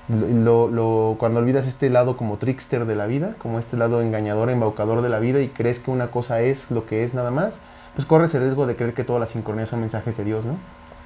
lo, 0.09 0.69
lo- 0.69 1.17
cuando 1.19 1.41
olvidas 1.41 1.67
este 1.67 1.89
lado 1.91 2.17
como 2.17 2.37
trickster 2.39 2.87
de 2.87 2.97
la 2.97 3.07
vida, 3.07 3.35
como 3.39 3.59
este 3.59 3.77
lado 3.77 4.03
engañador, 4.03 4.51
embaucador 4.51 5.01
de 5.03 5.09
la 5.09 5.19
vida 5.21 5.41
y 5.41 5.49
crees 5.49 5.79
que 5.79 5.91
una 5.91 6.11
cosa 6.11 6.41
es 6.41 6.71
lo 6.71 6.87
que 6.87 7.05
es 7.05 7.15
nada 7.15 7.31
más, 7.31 7.61
pues 7.95 8.07
corres 8.07 8.35
el 8.35 8.43
riesgo 8.43 8.67
de 8.67 8.77
creer 8.77 8.95
que 8.95 9.05
todas 9.05 9.21
las 9.21 9.31
sincronías 9.31 9.69
son 9.69 9.81
mensajes 9.81 10.17
de 10.17 10.25
Dios, 10.25 10.45
¿no? 10.45 10.57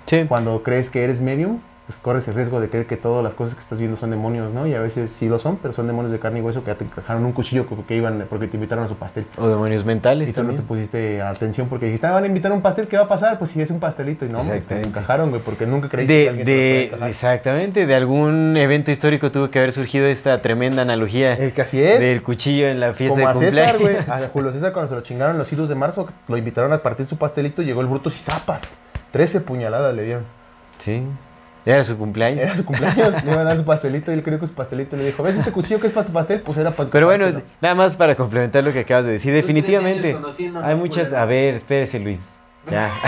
Sí. 0.06 0.24
Cuando 0.28 0.62
crees 0.62 0.88
que 0.90 1.04
eres 1.04 1.20
medium, 1.20 1.58
pues 1.86 2.00
corres 2.00 2.26
el 2.26 2.34
riesgo 2.34 2.60
de 2.60 2.68
creer 2.68 2.86
que 2.86 2.96
todas 2.96 3.22
las 3.22 3.34
cosas 3.34 3.54
que 3.54 3.60
estás 3.60 3.78
viendo 3.78 3.96
son 3.96 4.10
demonios, 4.10 4.52
¿no? 4.52 4.66
Y 4.66 4.74
a 4.74 4.80
veces 4.80 5.08
sí 5.10 5.28
lo 5.28 5.38
son, 5.38 5.56
pero 5.58 5.72
son 5.72 5.86
demonios 5.86 6.10
de 6.10 6.18
carne 6.18 6.40
y 6.40 6.42
hueso 6.42 6.64
que 6.64 6.72
ya 6.72 6.76
te 6.76 6.84
encajaron 6.84 7.24
un 7.24 7.30
cuchillo 7.32 7.64
porque 7.66 7.94
iban, 7.94 8.26
porque 8.28 8.48
te 8.48 8.56
invitaron 8.56 8.84
a 8.84 8.88
su 8.88 8.96
pastel. 8.96 9.24
O 9.38 9.46
demonios 9.46 9.84
mentales 9.84 10.28
Y 10.28 10.32
tú 10.32 10.42
no 10.42 10.54
te 10.54 10.62
pusiste 10.62 11.22
atención 11.22 11.68
porque 11.68 11.86
dijiste, 11.86 12.08
ah, 12.08 12.10
van 12.10 12.24
a 12.24 12.26
invitar 12.26 12.50
a 12.50 12.54
un 12.54 12.60
pastel, 12.62 12.88
¿qué 12.88 12.96
va 12.96 13.04
a 13.04 13.08
pasar? 13.08 13.38
Pues 13.38 13.52
si 13.52 13.60
es 13.60 13.70
un 13.70 13.78
pastelito 13.78 14.24
y 14.24 14.28
no, 14.30 14.40
te 14.42 14.82
encajaron, 14.82 15.30
güey, 15.30 15.40
porque 15.42 15.64
nunca 15.64 15.88
creíste 15.88 16.12
que 16.12 16.18
De, 16.22 16.28
alguien 16.28 16.44
te 16.46 16.52
lo 16.52 16.56
de- 16.58 16.84
encajar. 16.86 17.08
exactamente, 17.08 17.86
de 17.86 17.94
algún 17.94 18.56
evento 18.56 18.90
histórico 18.90 19.30
tuvo 19.30 19.50
que 19.50 19.60
haber 19.60 19.70
surgido 19.72 20.06
esta 20.06 20.42
tremenda 20.42 20.82
analogía 20.82 21.34
Es 21.34 21.52
que 21.52 21.62
así 21.62 21.80
es. 21.80 22.00
del 22.00 22.20
cuchillo 22.22 22.66
en 22.66 22.80
la 22.80 22.94
fiesta 22.94 23.14
Como 23.20 23.28
a 23.28 23.32
de 23.32 23.38
César, 23.52 23.76
cumpleaños. 23.76 24.06
güey. 24.06 24.16
A 24.24 24.28
Julio 24.28 24.52
César 24.52 24.72
cuando 24.72 24.88
se 24.88 24.94
lo 24.96 25.02
chingaron 25.02 25.38
los 25.38 25.52
idos 25.52 25.68
de 25.68 25.76
marzo, 25.76 26.08
lo 26.26 26.36
invitaron 26.36 26.72
a 26.72 26.82
partir 26.82 27.06
su 27.06 27.16
pastelito, 27.16 27.62
llegó 27.62 27.80
el 27.80 27.86
Brutus 27.86 28.16
y 28.16 28.18
zapas. 28.18 28.70
13 29.12 29.40
puñaladas 29.42 29.94
le 29.94 30.02
dieron. 30.02 30.24
Sí, 30.78 31.02
era 31.66 31.84
su 31.84 31.98
cumpleaños. 31.98 32.42
Era 32.42 32.56
su 32.56 32.64
cumpleaños, 32.64 33.12
le 33.24 33.32
iban 33.32 33.40
a 33.40 33.44
dar 33.44 33.58
su 33.58 33.64
pastelito 33.64 34.10
y 34.12 34.14
él 34.14 34.22
creo 34.22 34.40
que 34.40 34.46
su 34.46 34.54
pastelito 34.54 34.96
le 34.96 35.04
dijo, 35.04 35.22
¿ves 35.22 35.36
este 35.36 35.52
cuchillo 35.52 35.80
que 35.80 35.88
es 35.88 35.92
para 35.92 36.06
tu 36.06 36.12
pastel? 36.12 36.40
Pues 36.40 36.56
era 36.56 36.70
para 36.70 36.88
Pero 36.88 37.06
bueno, 37.06 37.42
nada 37.60 37.74
más 37.74 37.94
para 37.94 38.14
complementar 38.14 38.64
lo 38.64 38.72
que 38.72 38.80
acabas 38.80 39.04
de 39.04 39.12
decir, 39.12 39.34
Son 39.34 39.42
13 39.42 39.46
definitivamente 39.46 40.16
hay 40.62 40.76
muchas... 40.76 41.12
A 41.12 41.24
ver, 41.24 41.54
espérese 41.54 41.98
Luis, 41.98 42.20
ya. 42.70 42.92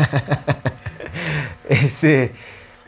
este, 1.68 2.32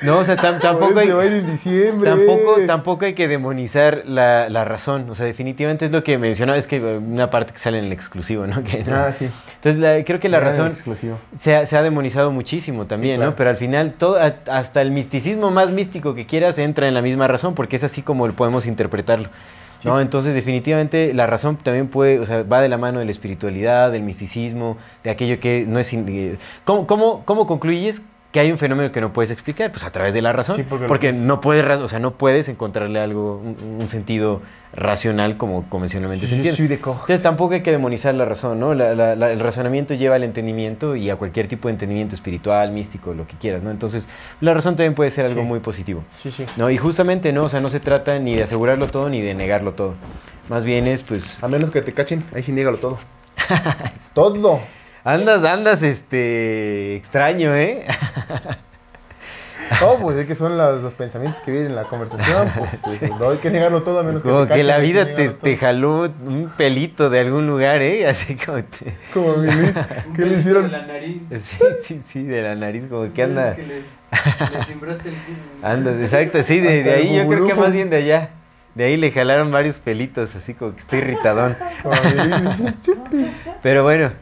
no, 0.05 0.19
o 0.19 0.25
sea, 0.25 0.37
tam- 0.37 0.59
tampoco 0.61 0.99
hay... 0.99 1.09
en 1.09 1.47
diciembre. 1.51 2.11
Tampoco, 2.11 2.57
tampoco 2.67 3.05
hay 3.05 3.15
que 3.15 3.29
demonizar 3.29 4.03
la, 4.07 4.49
la 4.49 4.65
razón. 4.65 5.09
O 5.11 5.15
sea, 5.15 5.27
definitivamente 5.27 5.87
es 5.87 5.93
lo 5.93 6.03
que 6.05 6.19
mencionaba. 6.19 6.59
Es 6.59 6.67
que 6.67 6.81
una 6.81 7.31
parte 7.31 7.53
que 7.53 7.59
sale 7.59 7.79
en 7.79 7.87
el 7.87 7.93
exclusivo, 7.93 8.47
¿no? 8.47 8.63
Que- 8.65 8.85
Ah, 8.91 9.13
sí. 9.13 9.29
Entonces, 9.57 9.81
la- 9.81 10.05
creo 10.05 10.21
que 10.21 10.29
la 10.29 10.41
razón 10.41 10.73
se 11.39 11.57
ha, 11.57 11.67
se 11.67 11.77
ha 11.77 11.83
demonizado 11.83 12.31
muchísimo 12.33 12.87
también, 12.87 13.15
Sí, 13.15 13.19
claro. 13.19 13.31
¿no? 13.33 13.37
Pero 13.37 13.51
al 13.51 13.57
final, 13.57 13.93
todo, 13.95 14.19
hasta 14.51 14.83
el 14.83 14.91
misticismo 14.91 15.51
más 15.51 15.71
místico 15.71 16.15
que 16.15 16.27
quieras 16.27 16.59
entra 16.59 16.89
en 16.89 16.95
la 16.95 17.03
misma 17.03 17.29
razón, 17.29 17.55
porque 17.55 17.77
es 17.77 17.85
así 17.85 18.03
como 18.03 18.27
podemos 18.33 18.67
interpretarlo. 18.67 19.29
¿no? 19.85 20.01
Entonces, 20.01 20.33
definitivamente, 20.33 21.13
la 21.13 21.27
razón 21.27 21.57
también 21.57 21.89
puede, 21.89 22.21
o 22.21 22.25
sea, 22.25 22.45
va 22.45 22.61
de 22.61 22.69
la 22.69 22.79
mano 22.79 23.01
de 23.01 23.05
la 23.05 23.11
espiritualidad, 23.11 23.91
del 23.91 24.03
misticismo, 24.05 24.77
de 25.03 25.11
aquello 25.11 25.41
que 25.41 25.65
no 25.67 25.81
es... 25.81 25.93
¿Cómo, 26.65 26.87
cómo, 26.87 27.25
cómo 27.25 27.49
concluyes 27.49 28.01
que 28.33 28.41
hay 28.41 28.51
un 28.51 28.57
fenómeno 28.59 28.91
que 28.93 29.01
no 29.03 29.13
puedes 29.13 29.31
explicar? 29.31 29.71
Pues 29.71 29.85
a 29.85 29.93
través 29.93 30.15
de 30.15 30.23
la 30.23 30.33
razón. 30.33 30.57
Sí, 30.57 30.65
porque 30.89 31.13
no 31.13 31.41
puedes, 31.43 31.65
o 31.81 31.87
sea, 31.89 31.99
no 31.99 32.13
puedes 32.15 32.49
encontrarle 32.49 32.99
algo, 32.99 33.37
un, 33.37 33.79
un 33.81 33.89
sentido 33.91 34.41
racional 34.75 35.37
como 35.37 35.69
convencionalmente 35.69 36.27
se 36.27 36.37
entiende. 36.37 36.75
Entonces 37.03 37.23
tampoco 37.23 37.53
hay 37.53 37.61
que 37.61 37.71
demonizar 37.71 38.15
la 38.15 38.25
razón, 38.25 38.59
¿no? 38.59 38.73
La- 38.75 38.95
la- 38.95 39.15
la- 39.17 39.31
el 39.31 39.39
razonamiento 39.39 39.93
lleva 39.93 40.15
al 40.17 40.25
entendimiento 40.25 40.97
y 40.97 41.11
a 41.11 41.17
cualquier 41.17 41.47
tipo 41.47 41.69
de 41.69 41.73
entendimiento 41.75 42.15
espiritual, 42.15 42.73
místico, 42.73 43.13
lo 43.13 43.27
que 43.27 43.37
quieras, 43.37 43.63
¿no? 43.63 43.71
Entonces 43.71 44.07
la 44.41 44.55
razón 44.55 44.77
también 44.77 44.95
puede 44.95 45.11
ser 45.11 45.27
algo 45.27 45.43
Sí. 45.43 45.47
muy 45.47 45.61
positivo, 45.61 46.03
Sí, 46.23 46.31
sí. 46.31 46.47
¿no? 46.57 46.71
Y 46.71 46.79
justamente, 46.79 47.35
¿no? 47.35 47.43
O 47.45 47.49
sea, 47.51 47.61
no 47.61 47.69
se 47.69 47.81
trata 47.81 48.19
ni 48.19 48.35
de 48.35 48.45
asegurarlo 48.45 48.87
todo 48.87 49.11
ni 49.11 49.21
de 49.21 49.35
negarlo 49.35 49.73
todo. 49.75 49.93
Más 50.49 50.65
bien 50.65 50.87
es, 50.87 51.03
pues, 51.03 51.37
A 51.43 51.49
menos 51.49 51.71
que 51.71 51.83
te 51.83 51.93
cachen, 51.93 52.25
ahí 52.35 52.43
sí 52.43 52.53
niégalo 52.53 52.79
todo. 52.79 52.99
todo. 54.15 54.61
Andas, 55.05 55.45
andas, 55.45 55.83
este, 55.83 56.97
extraño, 56.97 57.55
¿eh? 57.57 57.85
No, 59.81 59.97
pues 60.01 60.17
es 60.17 60.27
que 60.27 60.35
son 60.35 60.57
los, 60.59 60.83
los 60.83 60.95
pensamientos 60.95 61.41
que 61.41 61.51
vienen 61.51 61.71
en 61.71 61.77
la 61.77 61.85
conversación. 61.85 62.51
Pues 62.57 62.83
no 63.19 63.31
hay 63.31 63.39
que 63.39 63.51
negarlo 63.51 63.83
todo 63.83 64.01
a 64.01 64.03
menos 64.03 64.23
Como 64.23 64.41
que 64.41 64.43
te 64.43 64.49
que 64.49 64.61
cachen. 64.61 64.67
la 64.67 64.79
vida 64.79 65.15
te, 65.15 65.31
te 65.31 65.57
jaló 65.57 66.03
un 66.03 66.51
pelito 66.57 67.11
de 67.11 67.21
algún 67.21 67.47
lugar, 67.47 67.81
¿eh? 67.83 68.07
Así 68.09 68.37
como 68.37 68.63
te... 68.63 68.95
Como 69.13 69.37
mi 69.37 69.51
Luis, 69.51 69.75
¿qué 70.15 70.27
le 70.27 70.39
hicieron? 70.39 70.65
de 70.65 70.71
la 70.71 70.87
nariz. 70.87 71.23
Sí, 71.31 71.65
sí, 71.83 72.03
sí, 72.07 72.23
de 72.25 72.43
la 72.43 72.55
nariz, 72.55 72.87
como 72.89 73.13
que 73.13 73.23
anda... 73.23 73.51
Es 73.51 73.57
que 73.57 73.63
le, 73.63 74.59
le 74.59 74.65
simbraste 74.65 75.09
el 75.09 75.15
Andas, 75.65 75.95
exacto, 76.03 76.43
sí, 76.43 76.61
de, 76.61 76.83
de 76.83 76.93
ahí 76.95 77.17
yo 77.17 77.27
creo 77.27 77.47
que 77.47 77.55
más 77.55 77.73
bien 77.73 77.89
de 77.89 77.97
allá. 77.97 78.31
De 78.75 78.85
ahí 78.85 78.97
le 78.97 79.11
jalaron 79.11 79.51
varios 79.51 79.77
pelitos, 79.77 80.35
así 80.35 80.55
como 80.55 80.75
que 80.75 80.81
está 80.81 80.97
irritadón. 80.97 81.57
Como 81.83 81.95
mi 82.03 82.11
Luis. 82.15 83.31
Pero 83.63 83.83
bueno, 83.83 84.13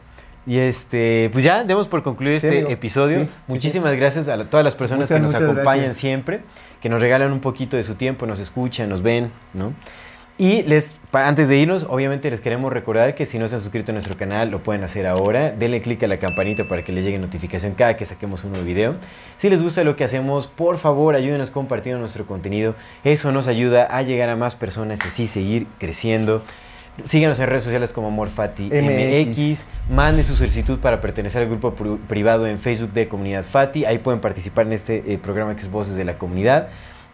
y 0.47 0.57
este, 0.57 1.29
pues 1.31 1.43
ya 1.43 1.63
demos 1.63 1.87
por 1.87 2.01
concluido 2.03 2.37
Sí, 2.39 2.45
este 2.47 2.57
amigo. 2.59 2.69
episodio. 2.71 3.19
Sí, 3.21 3.25
sí, 3.25 3.31
Muchísimas 3.47 3.95
gracias 3.95 4.27
a 4.27 4.37
la- 4.37 4.45
todas 4.45 4.63
las 4.63 4.75
personas 4.75 5.09
Muchas, 5.09 5.17
que 5.17 5.21
nos 5.21 5.35
acompañan 5.35 5.85
gracias. 5.85 5.97
siempre, 5.97 6.41
que 6.81 6.89
nos 6.89 6.99
regalan 7.01 7.31
un 7.31 7.39
poquito 7.41 7.77
de 7.77 7.83
su 7.83 7.95
tiempo, 7.95 8.25
nos 8.25 8.39
escuchan, 8.39 8.89
nos 8.89 9.01
ven, 9.03 9.31
¿no? 9.53 9.73
Y 10.37 10.63
les, 10.63 10.95
antes 11.11 11.47
de 11.47 11.57
irnos, 11.57 11.85
obviamente 11.87 12.31
les 12.31 12.41
queremos 12.41 12.73
recordar 12.73 13.13
que 13.13 13.27
si 13.27 13.37
no 13.37 13.47
se 13.47 13.55
han 13.55 13.61
suscrito 13.61 13.91
a 13.91 13.93
nuestro 13.93 14.17
canal, 14.17 14.49
lo 14.49 14.63
pueden 14.63 14.83
hacer 14.83 15.05
ahora. 15.05 15.51
Denle 15.51 15.81
click 15.81 16.01
a 16.01 16.07
la 16.07 16.17
campanita 16.17 16.67
para 16.67 16.83
que 16.83 16.91
les 16.91 17.03
llegue 17.03 17.19
notificación 17.19 17.73
cada 17.75 17.95
que 17.95 18.05
saquemos 18.05 18.43
un 18.43 18.51
nuevo 18.53 18.65
video. 18.65 18.95
Si 19.37 19.51
les 19.51 19.61
gusta 19.61 19.83
lo 19.83 19.95
que 19.95 20.03
hacemos, 20.03 20.47
por 20.47 20.79
favor 20.79 21.13
ayúdenos 21.13 21.51
compartiendo 21.51 21.99
nuestro 21.99 22.25
contenido. 22.25 22.73
Eso 23.03 23.31
nos 23.31 23.47
ayuda 23.47 23.83
a 23.95 24.01
llegar 24.01 24.29
a 24.29 24.35
más 24.35 24.55
personas 24.55 24.99
y 25.05 25.07
así 25.09 25.27
seguir 25.27 25.67
creciendo. 25.77 26.41
Síganos 27.03 27.39
en 27.39 27.47
redes 27.47 27.63
sociales 27.63 27.93
como 27.93 28.11
Morfati 28.11 28.69
MX. 28.69 29.37
MX. 29.37 29.65
Mande 29.89 30.23
su 30.23 30.35
solicitud 30.35 30.79
para 30.79 31.01
pertenecer 31.01 31.41
al 31.41 31.47
grupo 31.49 31.73
pri- 31.73 31.97
privado 32.07 32.47
en 32.47 32.59
Facebook 32.59 32.91
de 32.93 33.07
Comunidad 33.07 33.43
Fati. 33.43 33.85
Ahí 33.85 33.97
pueden 33.97 34.19
participar 34.21 34.67
en 34.67 34.73
este 34.73 35.13
eh, 35.13 35.17
programa 35.17 35.55
que 35.55 35.61
es 35.61 35.71
Voces 35.71 35.95
de 35.95 36.03
la 36.05 36.17
Comunidad. 36.17 36.67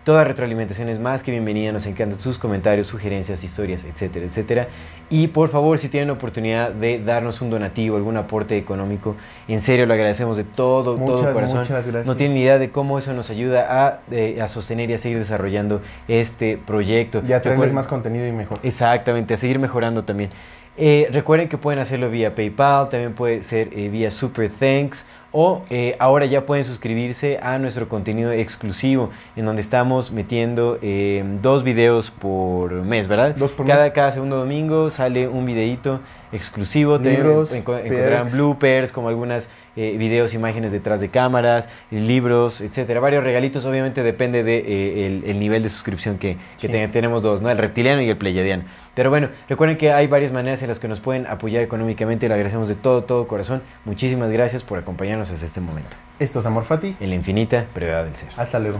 Toda 0.08 0.24
retroalimentación 0.24 0.88
es 0.88 1.00
más 1.00 1.22
que 1.22 1.32
bienvenida. 1.32 1.74
Nos 1.74 1.86
encantan 1.86 2.18
sus 2.18 2.40
comentarios, 2.40 2.88
sugerencias, 2.88 3.44
historias, 3.44 3.84
etcétera, 3.84 4.26
etcétera. 4.26 4.68
Y 5.10 5.28
por 5.28 5.50
favor, 5.50 5.78
si 5.80 5.90
tienen 5.90 6.12
oportunidad 6.12 6.72
de 6.72 7.00
darnos 7.00 7.42
un 7.42 7.50
donativo, 7.50 7.98
algún 7.98 8.16
aporte 8.16 8.56
económico, 8.58 9.18
en 9.50 9.60
serio 9.60 9.86
lo 9.86 9.92
agradecemos 9.94 10.38
de 10.38 10.46
todo, 10.46 10.96
todo 10.96 11.34
corazón. 11.34 11.60
muchas 11.60 11.86
gracias. 11.88 12.08
No 12.08 12.16
tienen 12.16 12.36
ni 12.36 12.44
idea 12.44 12.58
de 12.58 12.72
cómo 12.72 12.98
eso 12.98 13.12
nos 13.12 13.30
ayuda 13.30 13.68
a, 13.86 14.00
eh, 14.10 14.40
a 14.42 14.48
sostener 14.48 14.90
y 14.90 14.94
a 14.94 14.98
seguir 14.98 15.18
desarrollando 15.18 15.82
este 16.08 16.58
proyecto. 16.58 17.22
Ya 17.24 17.42
traerles 17.42 17.72
Recuerden- 17.72 17.74
más 17.76 17.88
contenido 17.88 18.26
y 18.26 18.32
mejor. 18.32 18.60
Exactamente, 18.64 19.34
a 19.34 19.38
seguir 19.38 19.60
mejorando 19.60 20.06
también. 20.06 20.30
Eh, 20.78 21.10
recuerden 21.12 21.50
que 21.50 21.58
pueden 21.58 21.80
hacerlo 21.80 22.10
vía 22.10 22.34
PayPal, 22.34 22.88
también 22.88 23.14
puede 23.14 23.42
ser 23.42 23.70
eh, 23.74 23.90
vía 23.90 24.10
Super 24.12 24.50
Thanks 24.50 25.06
o 25.32 25.62
eh, 25.70 25.96
ahora 26.00 26.26
ya 26.26 26.46
pueden 26.46 26.64
suscribirse 26.64 27.38
a 27.42 27.60
nuestro 27.60 27.90
contenido 27.90 28.32
exclusivo 28.32 29.10
en 29.36 29.46
donde 29.46 29.62
estamos 29.62 30.12
metiendo 30.12 30.80
eh, 30.82 31.24
dos 31.42 31.64
videos 31.64 32.12
por 32.12 32.72
mes, 32.72 33.08
¿verdad? 33.08 33.36
Dos 33.36 33.52
por 33.52 33.66
cada, 33.66 33.84
mes. 33.86 33.94
cada 33.94 34.12
segundo 34.12 34.38
domingo 34.38 34.90
sale 34.90 35.28
un 35.28 35.46
videito 35.46 36.00
exclusivo. 36.32 36.98
Libros, 36.98 37.54
enco- 37.54 37.78
encontrarán 37.80 38.32
bloopers, 38.32 38.92
como 38.92 39.10
algunas 39.10 39.50
eh, 39.78 39.96
videos, 39.98 40.34
imágenes 40.34 40.74
detrás 40.74 41.00
de 41.00 41.08
cámaras, 41.08 41.70
libros, 41.92 42.60
etcétera. 42.60 43.00
Varios 43.00 43.24
regalitos, 43.24 43.64
obviamente 43.66 44.04
depende 44.04 44.44
del 44.44 44.64
de, 44.66 45.04
eh, 45.04 45.08
el, 45.08 45.24
el 45.26 45.40
nivel 45.40 45.64
de 45.64 45.70
suscripción 45.70 46.18
que, 46.18 46.38
que 46.60 46.68
Sí. 46.68 46.88
tenemos 46.92 47.22
dos, 47.22 47.42
¿no? 47.42 47.50
El 47.50 47.58
reptiliano 47.58 48.02
y 48.02 48.10
el 48.10 48.18
pleyadiano. 48.18 48.64
Pero 48.96 49.10
bueno, 49.12 49.30
recuerden 49.48 49.78
que 49.78 49.92
hay 49.92 50.08
varias 50.08 50.32
maneras 50.32 50.62
en 50.64 50.70
las 50.70 50.80
que 50.80 50.88
nos 50.88 51.00
pueden 51.00 51.28
apoyar 51.28 51.62
económicamente. 51.64 52.28
Le 52.28 52.34
agradecemos 52.34 52.68
de 52.68 52.76
todo, 52.76 53.04
todo 53.04 53.28
corazón. 53.28 53.62
Muchísimas 53.86 54.32
gracias 54.32 54.64
por 54.64 54.80
acompañarnos 54.80 55.32
hasta 55.32 55.46
este 55.46 55.62
momento. 55.62 55.90
Esto 56.20 56.40
es 56.40 56.46
Amor 56.48 56.66
Fati. 56.66 56.96
En 57.00 57.10
la 57.10 57.16
infinita 57.16 57.68
brevedad 57.76 58.06
del 58.06 58.16
ser. 58.16 58.30
Hasta 58.38 58.58
luego. 58.60 58.80